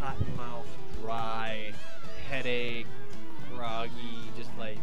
cotton 0.00 0.36
mouth, 0.36 0.66
dry, 1.00 1.72
headache, 2.28 2.86
groggy, 3.54 3.90
just 4.36 4.50
like 4.58 4.78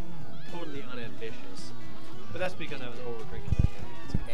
totally 0.53 0.83
unambitious. 0.91 1.71
But 2.31 2.39
that's 2.39 2.53
because 2.53 2.81
I 2.81 2.89
was 2.89 2.99
over 3.05 3.23
drinking 3.25 3.67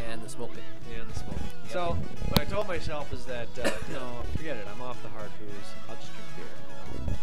and 0.09 0.21
the 0.21 0.29
smoking. 0.29 0.63
and 0.99 1.09
the 1.09 1.19
smoking. 1.19 1.47
So 1.69 1.97
what 2.29 2.39
I 2.39 2.45
told 2.45 2.67
myself 2.67 3.11
is 3.13 3.25
that 3.25 3.47
uh, 3.63 3.69
no, 3.91 4.21
forget 4.35 4.57
it. 4.57 4.65
I'm 4.73 4.81
off 4.81 5.01
the 5.03 5.09
hard 5.09 5.29
booze. 5.39 5.51
I'll 5.89 5.95
just 5.95 6.11
drink 6.13 6.27
beer. 6.35 7.15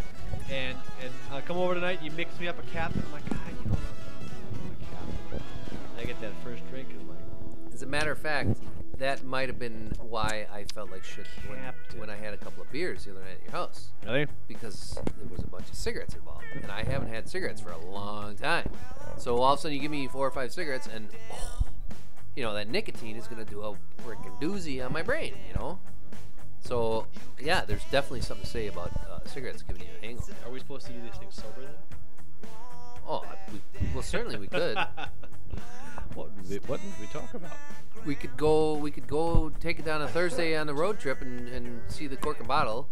And 0.50 0.78
and 1.02 1.12
I 1.32 1.40
come 1.40 1.56
over 1.56 1.74
tonight. 1.74 2.00
You 2.02 2.10
mix 2.12 2.38
me 2.38 2.48
up 2.48 2.58
a 2.58 2.66
captain. 2.72 3.02
I'm 3.06 3.12
like, 3.12 3.28
God, 3.28 3.38
you 3.64 3.70
know, 3.70 3.76
I'm 4.64 4.70
a 4.70 5.36
captain. 5.36 5.46
I 5.98 6.04
get 6.04 6.20
that 6.20 6.32
first 6.44 6.62
drink 6.70 6.88
and 6.90 7.00
I'm 7.00 7.08
like, 7.08 7.74
As 7.74 7.82
a 7.82 7.86
matter 7.86 8.12
of 8.12 8.18
fact, 8.18 8.58
that 8.98 9.24
might 9.24 9.48
have 9.48 9.58
been 9.58 9.92
why 10.00 10.46
I 10.52 10.64
felt 10.74 10.90
like 10.90 11.04
shit 11.04 11.26
when, 11.48 11.58
when 11.98 12.10
I 12.10 12.16
had 12.16 12.34
a 12.34 12.36
couple 12.36 12.62
of 12.62 12.70
beers 12.70 13.04
the 13.04 13.12
other 13.12 13.20
night 13.20 13.38
at 13.38 13.42
your 13.42 13.52
house. 13.52 13.90
really? 14.04 14.26
because 14.48 14.98
there 15.18 15.28
was 15.28 15.40
a 15.42 15.46
bunch 15.46 15.68
of 15.68 15.74
cigarettes 15.74 16.14
involved, 16.14 16.44
and 16.62 16.70
I 16.70 16.82
haven't 16.82 17.08
had 17.08 17.28
cigarettes 17.28 17.60
for 17.60 17.70
a 17.70 17.78
long 17.78 18.36
time. 18.36 18.68
So 19.18 19.36
all 19.36 19.54
of 19.54 19.58
a 19.58 19.62
sudden, 19.62 19.74
you 19.74 19.80
give 19.80 19.90
me 19.90 20.08
four 20.08 20.26
or 20.26 20.30
five 20.30 20.52
cigarettes, 20.52 20.88
and 20.92 21.08
oh, 21.32 21.62
you 22.34 22.42
know 22.42 22.54
that 22.54 22.68
nicotine 22.68 23.16
is 23.16 23.26
gonna 23.26 23.44
do 23.44 23.62
a 23.62 23.72
freaking 24.02 24.40
doozy 24.40 24.84
on 24.84 24.92
my 24.92 25.02
brain, 25.02 25.34
you 25.48 25.54
know. 25.54 25.78
So 26.60 27.06
yeah, 27.40 27.64
there's 27.64 27.84
definitely 27.90 28.22
something 28.22 28.44
to 28.44 28.50
say 28.50 28.66
about 28.68 28.90
uh, 29.08 29.26
cigarettes 29.26 29.62
giving 29.62 29.82
you 29.82 29.88
a 30.02 30.06
hangover. 30.06 30.32
Are 30.44 30.50
we 30.50 30.58
supposed 30.58 30.86
to 30.86 30.92
do 30.92 31.00
these 31.00 31.16
things 31.18 31.34
sober 31.34 31.62
then? 31.62 31.98
Oh, 33.08 33.24
we, 33.52 33.60
well, 33.94 34.02
certainly 34.02 34.36
we 34.38 34.48
could. 34.48 34.76
what 36.14 36.34
did 36.36 36.50
we, 36.50 36.56
what 36.68 36.80
did 36.80 36.90
we 37.00 37.06
talk 37.06 37.32
about? 37.34 37.56
We 38.04 38.14
could 38.14 38.36
go. 38.36 38.74
We 38.74 38.90
could 38.90 39.06
go 39.06 39.50
take 39.60 39.78
it 39.78 39.84
down 39.84 40.02
a 40.02 40.08
Thursday 40.08 40.56
on 40.56 40.68
a 40.68 40.74
road 40.74 40.98
trip 40.98 41.20
and, 41.22 41.48
and 41.48 41.80
see 41.88 42.06
the 42.06 42.16
cork 42.16 42.38
and 42.38 42.48
bottle, 42.48 42.88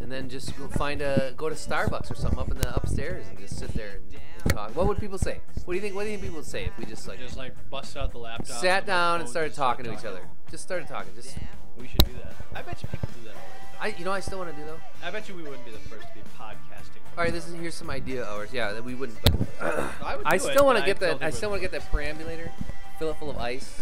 and 0.00 0.10
then 0.10 0.28
just 0.28 0.56
go 0.58 0.68
find 0.68 1.02
a 1.02 1.32
go 1.36 1.48
to 1.48 1.54
Starbucks 1.54 2.10
or 2.10 2.14
something 2.14 2.38
up 2.38 2.50
in 2.50 2.58
the 2.58 2.74
upstairs 2.74 3.26
and 3.28 3.38
just 3.38 3.58
sit 3.58 3.72
there 3.74 4.00
and, 4.10 4.20
and 4.44 4.54
talk. 4.54 4.74
What 4.74 4.86
would 4.88 4.98
people 4.98 5.18
say? 5.18 5.40
What 5.64 5.74
do 5.74 5.76
you 5.76 5.80
think? 5.82 5.94
What 5.94 6.04
do 6.04 6.10
you 6.10 6.16
think 6.16 6.22
people 6.22 6.38
would 6.38 6.46
say 6.46 6.64
if 6.64 6.76
we 6.78 6.84
just 6.86 7.06
like 7.06 7.18
Just 7.18 7.36
like 7.36 7.54
bust 7.70 7.96
out 7.96 8.10
the 8.12 8.18
laptop. 8.18 8.56
sat 8.58 8.86
down 8.86 9.20
and 9.20 9.28
started 9.28 9.50
just 9.50 9.58
talking 9.58 9.84
to 9.84 9.90
start 9.90 10.00
each 10.00 10.06
other? 10.06 10.28
Just 10.50 10.62
started 10.64 10.88
talking. 10.88 11.12
Just 11.14 11.36
We 11.78 11.88
should 11.88 12.04
do 12.04 12.12
that. 12.24 12.34
I 12.54 12.62
bet 12.62 12.82
you 12.82 12.88
people 12.88 13.08
do 13.20 13.28
that 13.28 13.34
already. 13.34 13.94
I, 13.94 13.98
you 13.98 14.04
know, 14.04 14.12
I 14.12 14.20
still 14.20 14.38
want 14.38 14.50
to 14.50 14.56
do 14.56 14.64
though. 14.64 14.76
though. 14.76 15.06
I 15.06 15.10
bet 15.10 15.28
you 15.28 15.34
we 15.34 15.42
wouldn't 15.42 15.64
be 15.64 15.72
the 15.72 15.78
first 15.78 16.08
to 16.08 16.14
be 16.14 16.20
podcasting. 16.38 16.71
All 17.16 17.24
right, 17.24 17.32
this 17.32 17.46
is 17.46 17.54
here's 17.54 17.74
some 17.74 17.90
idea 17.90 18.24
hours. 18.24 18.54
Yeah, 18.54 18.72
that 18.72 18.82
we 18.82 18.94
wouldn't. 18.94 19.18
But 19.22 19.34
I 20.02 20.16
would 20.16 20.26
I 20.26 20.38
still 20.38 20.64
want 20.64 20.78
to 20.78 20.84
get 20.84 20.98
that. 21.00 21.22
I 21.22 21.28
still 21.28 21.50
want 21.50 21.60
to 21.62 21.68
get 21.68 21.72
that 21.72 21.92
perambulator, 21.92 22.50
fill 22.98 23.10
it 23.10 23.18
full 23.18 23.28
of 23.28 23.36
ice. 23.36 23.80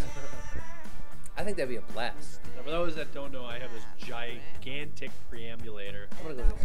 I 1.38 1.44
think 1.44 1.56
that'd 1.56 1.68
be 1.68 1.76
a 1.76 1.92
blast. 1.92 2.40
Now, 2.56 2.62
for 2.64 2.70
those 2.70 2.96
that 2.96 3.14
don't 3.14 3.32
know, 3.32 3.44
I 3.44 3.60
have 3.60 3.70
this 3.72 3.84
gigantic 3.98 5.12
preambulator. 5.32 6.06
I'm 6.20 6.36
gonna 6.36 6.48
go. 6.48 6.56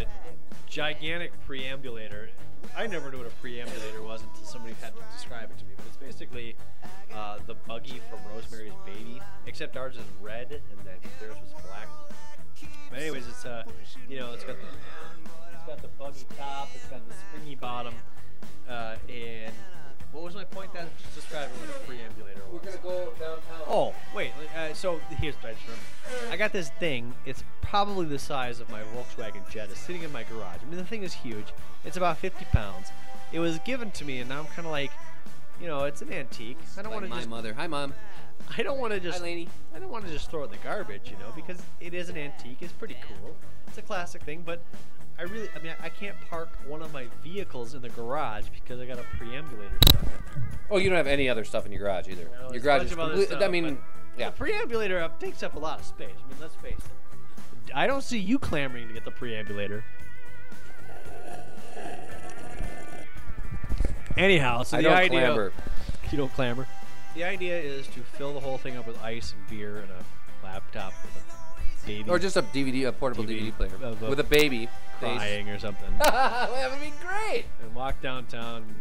A 0.00 0.06
gigantic 0.66 1.32
preambulator. 1.46 2.28
I 2.74 2.86
never 2.86 3.10
knew 3.10 3.18
what 3.18 3.26
a 3.26 3.46
preambulator 3.46 4.02
was 4.02 4.22
until 4.22 4.46
somebody 4.46 4.74
had 4.80 4.94
to 4.96 5.02
describe 5.14 5.50
it 5.50 5.58
to 5.58 5.64
me. 5.66 5.72
But 5.76 5.86
it's 5.88 5.96
basically 5.96 6.56
uh, 7.14 7.38
the 7.46 7.54
buggy 7.68 8.00
from 8.08 8.20
Rosemary's 8.34 8.72
Baby, 8.86 9.20
except 9.46 9.76
ours 9.76 9.96
is 9.96 10.02
red 10.22 10.52
and 10.52 10.86
then 10.86 10.96
theirs 11.20 11.36
was 11.42 11.62
black. 11.64 11.88
But 12.90 12.98
anyways, 13.00 13.26
it's 13.28 13.44
uh, 13.44 13.64
you 14.08 14.18
know, 14.18 14.32
it's 14.32 14.44
got 14.44 14.56
the 14.60 14.66
it's 15.54 15.64
got 15.66 15.82
the 15.82 15.88
buggy 15.98 16.24
top, 16.38 16.68
it's 16.74 16.86
got 16.86 17.06
the 17.08 17.14
springy 17.14 17.54
bottom, 17.54 17.94
uh, 18.68 18.96
and 19.08 19.52
what 20.12 20.24
was 20.24 20.34
my 20.34 20.42
point? 20.44 20.72
That 20.74 20.88
just 20.98 21.14
describing 21.14 21.50
what 21.60 21.68
a 21.68 21.78
preambulator 21.88 22.42
was. 22.52 22.60
We're 22.64 22.70
gonna 22.70 22.82
go 22.82 23.12
downtown. 23.20 23.66
Oh, 23.68 23.94
wait. 24.14 24.32
Uh, 24.56 24.74
so 24.74 25.00
here's 25.10 25.36
what 25.36 25.54
I. 25.54 26.32
I 26.32 26.36
got 26.36 26.52
this 26.52 26.70
thing. 26.80 27.14
It's 27.26 27.44
probably 27.62 28.06
the 28.06 28.18
size 28.18 28.58
of 28.58 28.68
my 28.70 28.80
Volkswagen 28.82 29.48
Jetta 29.50 29.76
sitting 29.76 30.02
in 30.02 30.10
my 30.12 30.24
garage. 30.24 30.58
I 30.62 30.64
mean, 30.66 30.78
the 30.78 30.84
thing 30.84 31.04
is 31.04 31.12
huge. 31.12 31.46
It's 31.84 31.96
about 31.96 32.18
50 32.18 32.44
pounds. 32.46 32.88
It 33.32 33.38
was 33.38 33.60
given 33.60 33.92
to 33.92 34.04
me, 34.04 34.18
and 34.18 34.28
now 34.28 34.40
I'm 34.40 34.46
kind 34.46 34.66
of 34.66 34.72
like, 34.72 34.90
you 35.60 35.68
know, 35.68 35.84
it's 35.84 36.02
an 36.02 36.12
antique. 36.12 36.58
I 36.76 36.82
don't 36.82 36.90
Like 36.90 36.94
want 37.02 37.04
to 37.04 37.10
my 37.10 37.16
just. 37.18 37.28
mother. 37.28 37.54
Hi, 37.54 37.68
mom. 37.68 37.94
I 38.58 38.62
don't 38.62 38.78
want 38.78 38.92
to 38.92 39.00
just. 39.00 39.18
Hi, 39.18 39.24
Laney. 39.24 39.48
I 39.74 39.78
don't 39.78 39.90
want 39.90 40.06
to 40.06 40.12
just 40.12 40.30
throw 40.30 40.42
it 40.42 40.46
in 40.46 40.50
the 40.52 40.56
garbage, 40.58 41.10
you 41.10 41.16
know, 41.18 41.32
because 41.34 41.62
it 41.80 41.94
is 41.94 42.08
an 42.08 42.16
antique. 42.16 42.58
It's 42.60 42.72
pretty 42.72 42.96
cool. 43.06 43.34
It's 43.66 43.78
a 43.78 43.82
classic 43.82 44.22
thing, 44.22 44.42
but 44.44 44.62
I 45.18 45.22
really, 45.22 45.48
I 45.54 45.58
mean, 45.60 45.72
I, 45.80 45.86
I 45.86 45.88
can't 45.90 46.16
park 46.28 46.48
one 46.66 46.82
of 46.82 46.92
my 46.92 47.06
vehicles 47.22 47.74
in 47.74 47.82
the 47.82 47.90
garage 47.90 48.46
because 48.54 48.80
I 48.80 48.86
got 48.86 48.98
a 48.98 49.02
preambulator 49.16 49.76
stuck 49.88 50.02
in 50.02 50.08
there. 50.08 50.42
Oh, 50.70 50.78
you 50.78 50.88
don't 50.88 50.96
have 50.96 51.06
any 51.06 51.28
other 51.28 51.44
stuff 51.44 51.66
in 51.66 51.72
your 51.72 51.82
garage 51.82 52.08
either. 52.08 52.28
Well, 52.30 52.40
your 52.40 52.50
there's 52.50 52.62
a 52.62 52.64
garage 52.64 52.78
bunch 52.78 52.86
is 52.86 52.92
of 52.92 52.98
other 53.00 53.26
complete. 53.26 53.42
I 53.44 53.48
mean, 53.48 53.78
yeah. 54.18 54.30
The 54.30 54.44
preambulator 54.44 55.02
uh, 55.02 55.08
takes 55.20 55.42
up 55.42 55.54
a 55.54 55.58
lot 55.58 55.80
of 55.80 55.86
space. 55.86 56.16
I 56.24 56.28
mean, 56.28 56.36
let's 56.40 56.54
face 56.56 56.78
it. 56.78 57.74
I 57.74 57.86
don't 57.86 58.02
see 58.02 58.18
you 58.18 58.38
clamoring 58.38 58.88
to 58.88 58.94
get 58.94 59.04
the 59.04 59.12
preambulator. 59.12 59.82
Anyhow, 64.16 64.64
so 64.64 64.76
I 64.76 64.82
the 64.82 64.88
don't 64.88 64.96
idea 64.98 65.20
clamber. 65.20 65.52
you 66.10 66.18
don't 66.18 66.32
clamor. 66.34 66.66
The 67.14 67.24
idea 67.24 67.58
is 67.60 67.86
to 67.88 68.00
fill 68.00 68.32
the 68.34 68.40
whole 68.40 68.58
thing 68.58 68.76
up 68.76 68.86
with 68.86 69.00
ice 69.02 69.32
and 69.32 69.48
beer 69.48 69.78
and 69.78 69.90
a 69.90 70.46
laptop 70.46 70.92
with 71.02 71.16
a 71.16 71.86
baby 71.86 72.08
Or 72.10 72.18
just 72.18 72.36
a 72.36 72.42
DVD, 72.42 72.86
a 72.88 72.92
portable 72.92 73.24
DVD 73.24 73.50
DVD, 73.52 73.56
player 73.56 73.70
a- 73.82 74.08
with 74.10 74.20
a 74.20 74.24
baby. 74.24 74.66
face. 75.00 75.16
crying 75.16 75.48
or 75.48 75.58
something, 75.58 75.88
that 75.98 76.70
would 76.70 76.80
be 76.80 76.92
great. 77.04 77.44
and 77.62 77.74
walk 77.74 78.00
downtown, 78.02 78.62
and 78.62 78.74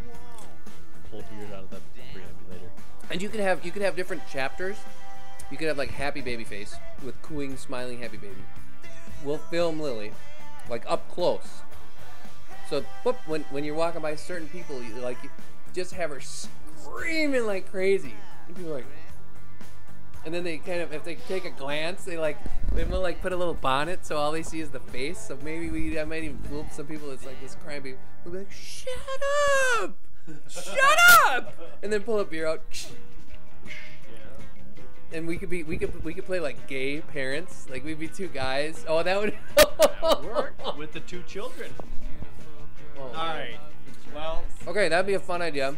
pull 1.10 1.24
beers 1.32 1.52
out 1.54 1.64
of 1.64 1.70
the 1.72 1.78
preambulator. 2.14 2.70
And 3.10 3.22
you 3.22 3.30
could 3.30 3.40
have 3.40 3.66
you 3.66 3.72
could 3.72 3.82
have 3.82 3.96
different 3.96 4.22
chapters. 4.30 4.76
You 5.50 5.58
could 5.58 5.68
have 5.68 5.78
like 5.78 5.90
happy 5.92 6.22
baby 6.22 6.44
face 6.44 6.76
with 7.04 7.20
cooing, 7.24 7.58
smiling 7.58 8.00
happy 8.00 8.18
baby. 8.18 8.36
we'll 9.24 9.38
film 9.40 9.80
Lily, 9.80 10.12
like 10.70 10.84
up 10.88 11.10
close. 11.10 11.48
So 12.70 12.84
whoop, 13.04 13.16
when 13.26 13.44
when 13.50 13.64
you're 13.64 13.74
walking 13.76 14.02
by 14.02 14.16
certain 14.16 14.48
people, 14.50 14.84
you 14.84 14.94
like 14.96 15.18
you 15.24 15.30
just 15.74 15.94
have 15.94 16.12
her 16.12 16.20
screaming 16.82 17.46
like 17.46 17.70
crazy, 17.72 18.14
and 18.48 18.56
people 18.56 18.72
like. 18.72 18.86
And 20.26 20.34
then 20.34 20.44
they 20.44 20.58
kind 20.58 20.82
of, 20.82 20.92
if 20.94 21.06
they 21.06 21.16
take 21.16 21.46
a 21.46 21.50
glance, 21.50 22.04
they 22.04 22.18
like, 22.18 22.38
they 22.74 22.84
we'll 22.84 23.02
like 23.02 23.22
put 23.22 23.32
a 23.32 23.38
little 23.38 23.54
bonnet 23.54 24.06
so 24.06 24.18
all 24.18 24.34
they 24.34 24.44
see 24.44 24.60
is 24.60 24.70
the 24.70 24.82
face. 24.82 25.18
So 25.18 25.38
maybe 25.44 25.70
we, 25.70 25.98
I 25.98 26.04
might 26.04 26.24
even 26.26 26.38
fool 26.40 26.68
some 26.72 26.88
people. 26.88 27.10
It's 27.12 27.26
like 27.26 27.42
this 27.42 27.56
crying 27.64 27.82
baby. 27.82 27.98
We'll 28.26 28.34
be 28.34 28.40
like, 28.40 28.52
shut 28.52 28.94
up, 29.82 29.96
shut 30.50 31.00
up, 31.26 31.56
and 31.82 31.92
then 31.92 32.02
pull 32.02 32.20
a 32.20 32.26
beer 32.26 32.48
out. 32.48 32.62
And 35.14 35.26
we 35.26 35.38
could 35.38 35.50
be, 35.50 35.64
we 35.64 35.78
could, 35.78 36.04
we 36.04 36.14
could 36.14 36.26
play 36.26 36.42
like 36.42 36.68
gay 36.68 37.00
parents. 37.00 37.68
Like 37.70 37.86
we'd 37.86 37.98
be 37.98 38.10
two 38.10 38.28
guys. 38.28 38.86
Oh, 38.88 39.02
that 39.02 39.20
would 39.20 39.38
Work 40.24 40.78
with 40.78 40.92
the 40.92 41.00
two 41.00 41.24
children. 41.24 41.72
Oh, 42.98 43.04
All 43.04 43.12
right. 43.14 43.58
Well, 44.14 44.44
Okay, 44.68 44.90
that'd 44.90 45.08
be 45.08 45.14
a 45.14 45.20
fun 45.20 45.42
idea. 45.42 45.76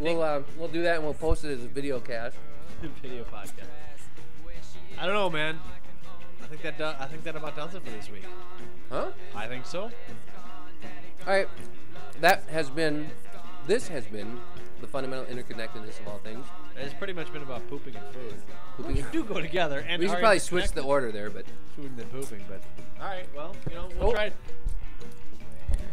We'll 0.00 0.22
uh, 0.22 0.42
we'll 0.58 0.68
do 0.68 0.82
that 0.82 0.96
and 0.96 1.04
we'll 1.04 1.14
post 1.14 1.44
it 1.44 1.52
as 1.58 1.64
a 1.64 1.68
video 1.68 2.00
cast. 2.00 2.36
video 3.02 3.24
podcast. 3.24 3.68
I 4.98 5.06
don't 5.06 5.14
know, 5.14 5.30
man. 5.30 5.58
I 6.42 6.46
think 6.46 6.62
that 6.62 6.78
do- 6.78 6.84
I 7.02 7.06
think 7.06 7.24
that 7.24 7.36
about 7.36 7.56
does 7.56 7.74
it 7.74 7.82
for 7.84 7.90
this 7.90 8.10
week. 8.10 8.24
Huh? 8.90 9.08
I 9.34 9.46
think 9.46 9.66
so. 9.66 9.82
All 9.84 9.90
right. 11.26 11.48
That 12.20 12.44
has 12.50 12.70
been. 12.70 13.08
This 13.66 13.88
has 13.88 14.04
been 14.06 14.38
the 14.80 14.86
fundamental 14.86 15.24
interconnectedness 15.24 15.98
of 16.00 16.08
all 16.08 16.18
things. 16.18 16.44
It's 16.76 16.92
pretty 16.92 17.12
much 17.14 17.32
been 17.32 17.42
about 17.42 17.66
pooping 17.70 17.96
and 17.96 18.04
food. 18.14 18.34
Pooping- 18.76 18.96
Which 18.96 19.10
do 19.12 19.24
go 19.24 19.40
together. 19.40 19.84
And 19.88 20.00
We 20.02 20.08
should 20.08 20.18
probably 20.18 20.38
switch 20.40 20.72
the 20.72 20.82
order 20.82 21.10
there, 21.12 21.30
but 21.30 21.46
food 21.76 21.86
and 21.86 21.96
then 21.96 22.06
pooping. 22.08 22.44
But 22.48 22.62
all 23.00 23.08
right, 23.08 23.26
well, 23.34 23.54
you 23.70 23.74
know, 23.76 23.88
we'll 23.98 24.08
Oh. 24.10 24.12
try. 24.12 24.32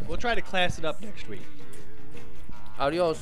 We'll 0.06 0.18
try 0.18 0.34
to 0.34 0.42
class 0.42 0.78
it 0.78 0.84
up 0.84 1.00
next 1.00 1.28
week. 1.28 1.42
Adios. 2.78 3.18